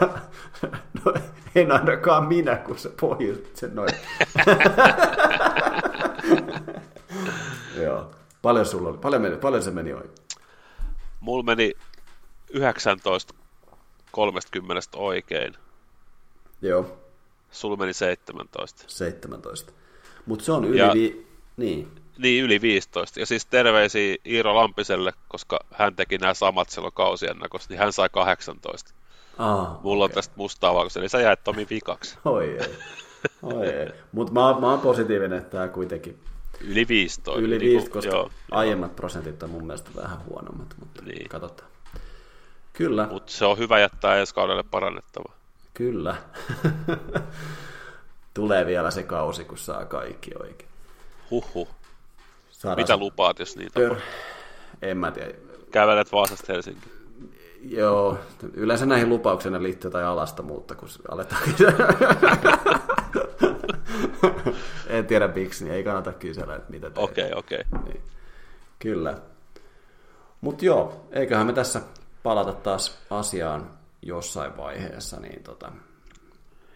no, 1.04 1.14
en 1.54 1.72
ainakaan 1.72 2.24
minä, 2.24 2.56
kun 2.56 2.78
sä 2.78 2.90
pohjustit 3.00 3.56
sen 3.56 3.74
noin. 3.74 3.90
Joo. 7.82 8.15
Paljon, 8.46 8.66
sulla 8.66 8.88
oli, 8.88 8.98
paljon, 8.98 9.22
meni, 9.22 9.36
paljon 9.36 9.62
se 9.62 9.70
meni 9.70 9.92
oikein? 9.92 10.14
Mulla 11.20 11.42
meni 11.42 11.72
19 12.50 13.34
30 14.10 14.80
oikein. 14.96 15.54
Joo. 16.62 16.98
Sulla 17.50 17.76
meni 17.76 17.92
17. 17.92 18.84
17. 18.86 19.72
Mutta 20.26 20.44
se 20.44 20.52
on 20.52 20.64
yli, 20.64 20.78
ja, 20.78 20.90
vi... 20.94 21.26
niin. 21.56 21.88
Niin, 22.18 22.44
yli 22.44 22.60
15. 22.60 23.20
Ja 23.20 23.26
siis 23.26 23.46
terveisiä 23.46 24.16
Iiro 24.26 24.54
Lampiselle, 24.54 25.12
koska 25.28 25.58
hän 25.72 25.96
teki 25.96 26.18
nämä 26.18 26.34
samat 26.34 26.70
silloin 26.70 26.94
kausiennakossa, 26.94 27.68
niin 27.70 27.78
hän 27.78 27.92
sai 27.92 28.08
18. 28.08 28.94
Ah, 29.38 29.82
Mulla 29.82 30.04
okay. 30.04 30.12
on 30.12 30.14
tästä 30.14 30.34
mustaa 30.36 30.74
valkoista, 30.74 31.00
eli 31.00 31.08
sä 31.08 31.20
jäät 31.20 31.44
Tomi 31.44 31.66
vikaksi. 31.70 32.18
Oi 32.24 32.58
ei. 32.60 32.74
Oi 33.42 33.66
ei. 33.66 33.90
Mutta 34.12 34.32
mä, 34.32 34.60
mä 34.60 34.70
oon 34.70 34.80
positiivinen, 34.80 35.38
että 35.38 35.50
tämä 35.50 35.68
kuitenkin... 35.68 36.18
Yli 36.60 36.88
15. 36.88 37.40
Yli 37.40 37.60
15, 37.60 37.64
niin 37.64 37.90
koska 37.90 38.16
joo, 38.16 38.30
aiemmat 38.50 38.90
joo. 38.90 38.96
prosentit 38.96 39.42
on 39.42 39.50
mun 39.50 39.66
mielestä 39.66 39.90
vähän 39.96 40.24
huonommat, 40.24 40.74
mutta 40.80 41.02
niin. 41.02 41.28
katsotaan. 41.28 41.70
Kyllä. 42.72 43.08
Mutta 43.10 43.32
se 43.32 43.44
on 43.44 43.58
hyvä 43.58 43.78
jättää 43.78 44.16
ensi 44.16 44.34
kaudelle 44.34 44.62
parannettava. 44.62 45.32
Kyllä. 45.74 46.16
Tulee 48.34 48.66
vielä 48.66 48.90
se 48.90 49.02
kausi, 49.02 49.44
kun 49.44 49.58
saa 49.58 49.84
kaikki 49.84 50.30
oikein. 50.42 50.70
Huhhuh. 51.30 51.68
Saadaan 52.50 52.82
Mitä 52.82 52.96
lupaat, 52.96 53.38
jos 53.38 53.56
niitä 53.56 53.80
on? 53.80 53.96
En 54.82 54.98
mä 54.98 55.10
tiedä. 55.10 55.34
Kävelet 55.70 56.12
Vaasasta 56.12 56.52
Helsinki. 56.52 56.88
Joo, 57.62 58.18
yleensä 58.54 58.86
näihin 58.86 59.08
lupauksena 59.08 59.62
liittyy 59.62 59.88
jotain 59.88 60.06
alasta 60.06 60.42
muutta, 60.42 60.74
kun 60.74 60.88
aletaan 61.10 61.42
En 64.86 65.06
tiedä 65.06 65.28
miksi, 65.28 65.64
niin 65.64 65.74
ei 65.74 65.84
kannata 65.84 66.12
kysellä, 66.12 66.56
että 66.56 66.70
mitä 66.70 66.90
teet. 66.90 66.98
Okei, 66.98 67.24
okay, 67.24 67.38
okei. 67.38 67.64
Okay. 67.72 67.84
Niin. 67.84 68.02
Kyllä. 68.78 69.18
Mutta 70.40 70.64
joo, 70.64 71.06
eiköhän 71.12 71.46
me 71.46 71.52
tässä 71.52 71.80
palata 72.22 72.52
taas 72.52 72.98
asiaan 73.10 73.70
jossain 74.02 74.56
vaiheessa. 74.56 75.20
Niin 75.20 75.42
tota... 75.42 75.72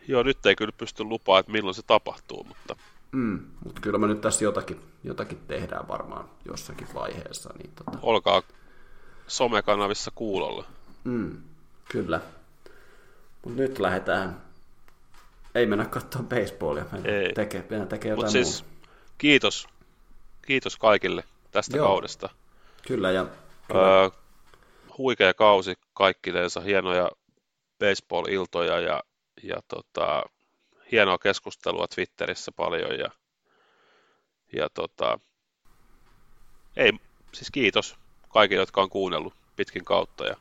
Joo, 0.09 0.23
nyt 0.23 0.47
ei 0.47 0.57
kyllä 0.57 0.73
pysty 0.79 1.05
lupaa, 1.05 1.39
että 1.39 1.53
milloin 1.53 1.75
se 1.75 1.83
tapahtuu, 1.87 2.45
mutta 2.45 2.77
Mm, 3.13 3.41
mutta 3.65 3.81
kyllä 3.81 3.99
me 3.99 4.07
nyt 4.07 4.21
tässä 4.21 4.45
jotakin, 4.45 4.81
jotakin 5.05 5.39
tehdään 5.47 5.89
varmaan 5.89 6.29
jossakin 6.45 6.89
vaiheessa. 6.95 7.51
Niin 7.59 7.71
tota... 7.75 7.99
Olkaa 8.03 8.43
somekanavissa 9.27 10.11
kuulolla. 10.15 10.65
Mm, 11.05 11.37
kyllä. 11.89 12.21
Mutta 13.45 13.63
nyt 13.63 13.79
lähdetään, 13.79 14.43
ei 15.55 15.67
mennä 15.67 15.85
katsomaan 15.85 16.29
baseballia, 16.29 16.85
ei. 17.05 17.33
Tekee, 17.33 17.63
tekee 17.89 18.11
jotain 18.11 18.17
Mut 18.17 18.33
siis, 18.33 18.65
muuta. 18.65 18.89
kiitos, 19.19 19.69
kiitos 20.47 20.77
kaikille 20.77 21.25
tästä 21.51 21.77
Joo. 21.77 21.87
kaudesta. 21.89 22.29
Kyllä, 22.87 23.11
ja 23.11 23.27
kyllä. 23.69 24.01
Öö, 24.03 24.11
huikea 24.99 25.35
kausi 25.35 25.75
kaikkinensa, 25.93 26.61
hienoja 26.61 27.11
baseball-iltoja 27.79 28.81
ja, 28.81 29.03
ja 29.43 29.57
tota, 29.69 30.23
hienoa 30.93 31.19
keskustelua 31.19 31.89
Twitterissä 31.95 32.53
paljon 32.53 32.99
ja, 32.99 33.11
ja 34.53 34.69
tota, 34.75 35.19
ei, 36.77 36.93
siis 37.33 37.51
kiitos 37.51 37.97
kaikille, 38.29 38.63
jotka 38.63 38.83
on 38.83 38.91
kuunnellut 38.91 39.35
pitkin 39.57 39.85
kautta 39.85 40.27
ja 40.27 40.37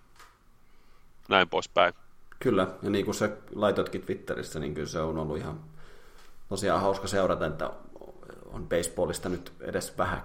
näin 1.29 1.49
poispäin. 1.49 1.93
Kyllä, 2.39 2.67
ja 2.81 2.89
niin 2.89 3.05
kuin 3.05 3.15
sä 3.15 3.29
laitoitkin 3.55 4.01
Twitterissä, 4.01 4.59
niin 4.59 4.73
kyllä 4.73 4.87
se 4.87 5.01
on 5.01 5.17
ollut 5.17 5.37
ihan 5.37 5.59
tosiaan 6.49 6.81
hauska 6.81 7.07
seurata, 7.07 7.45
että 7.45 7.71
on 8.45 8.69
baseballista 8.69 9.29
nyt 9.29 9.53
edes 9.59 9.97
vähän 9.97 10.23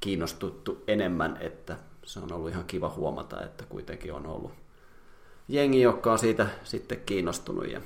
kiinnostuttu 0.00 0.84
enemmän, 0.86 1.36
että 1.40 1.76
se 2.04 2.20
on 2.20 2.32
ollut 2.32 2.50
ihan 2.50 2.64
kiva 2.64 2.88
huomata, 2.88 3.42
että 3.42 3.64
kuitenkin 3.68 4.14
on 4.14 4.26
ollut 4.26 4.52
jengi, 5.48 5.80
joka 5.80 6.12
on 6.12 6.18
siitä 6.18 6.46
sitten 6.64 7.00
kiinnostunut 7.06 7.70
ja 7.70 7.80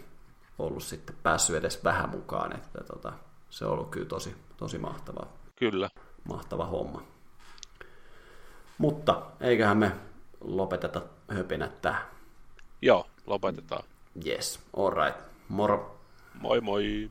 ollut 0.58 0.82
sitten 0.82 1.16
päässyt 1.22 1.56
edes 1.56 1.84
vähän 1.84 2.10
mukaan, 2.10 2.56
että 2.56 2.84
tota, 2.84 3.12
se 3.50 3.64
on 3.64 3.72
ollut 3.72 3.90
kyllä 3.90 4.06
tosi, 4.06 4.36
tosi 4.56 4.78
mahtava, 4.78 5.26
kyllä. 5.56 5.90
mahtava 6.28 6.66
homma. 6.66 7.02
Mutta 8.78 9.22
eiköhän 9.40 9.76
me 9.76 9.92
lopeteta 10.40 11.02
höpinät 11.28 11.82
tähän. 11.82 12.13
Joo, 12.84 13.06
lopetetaan. 13.26 13.84
Yes, 14.24 14.60
alright. 14.76 15.16
Moro. 15.48 15.96
Moi 16.40 16.60
moi. 16.60 17.08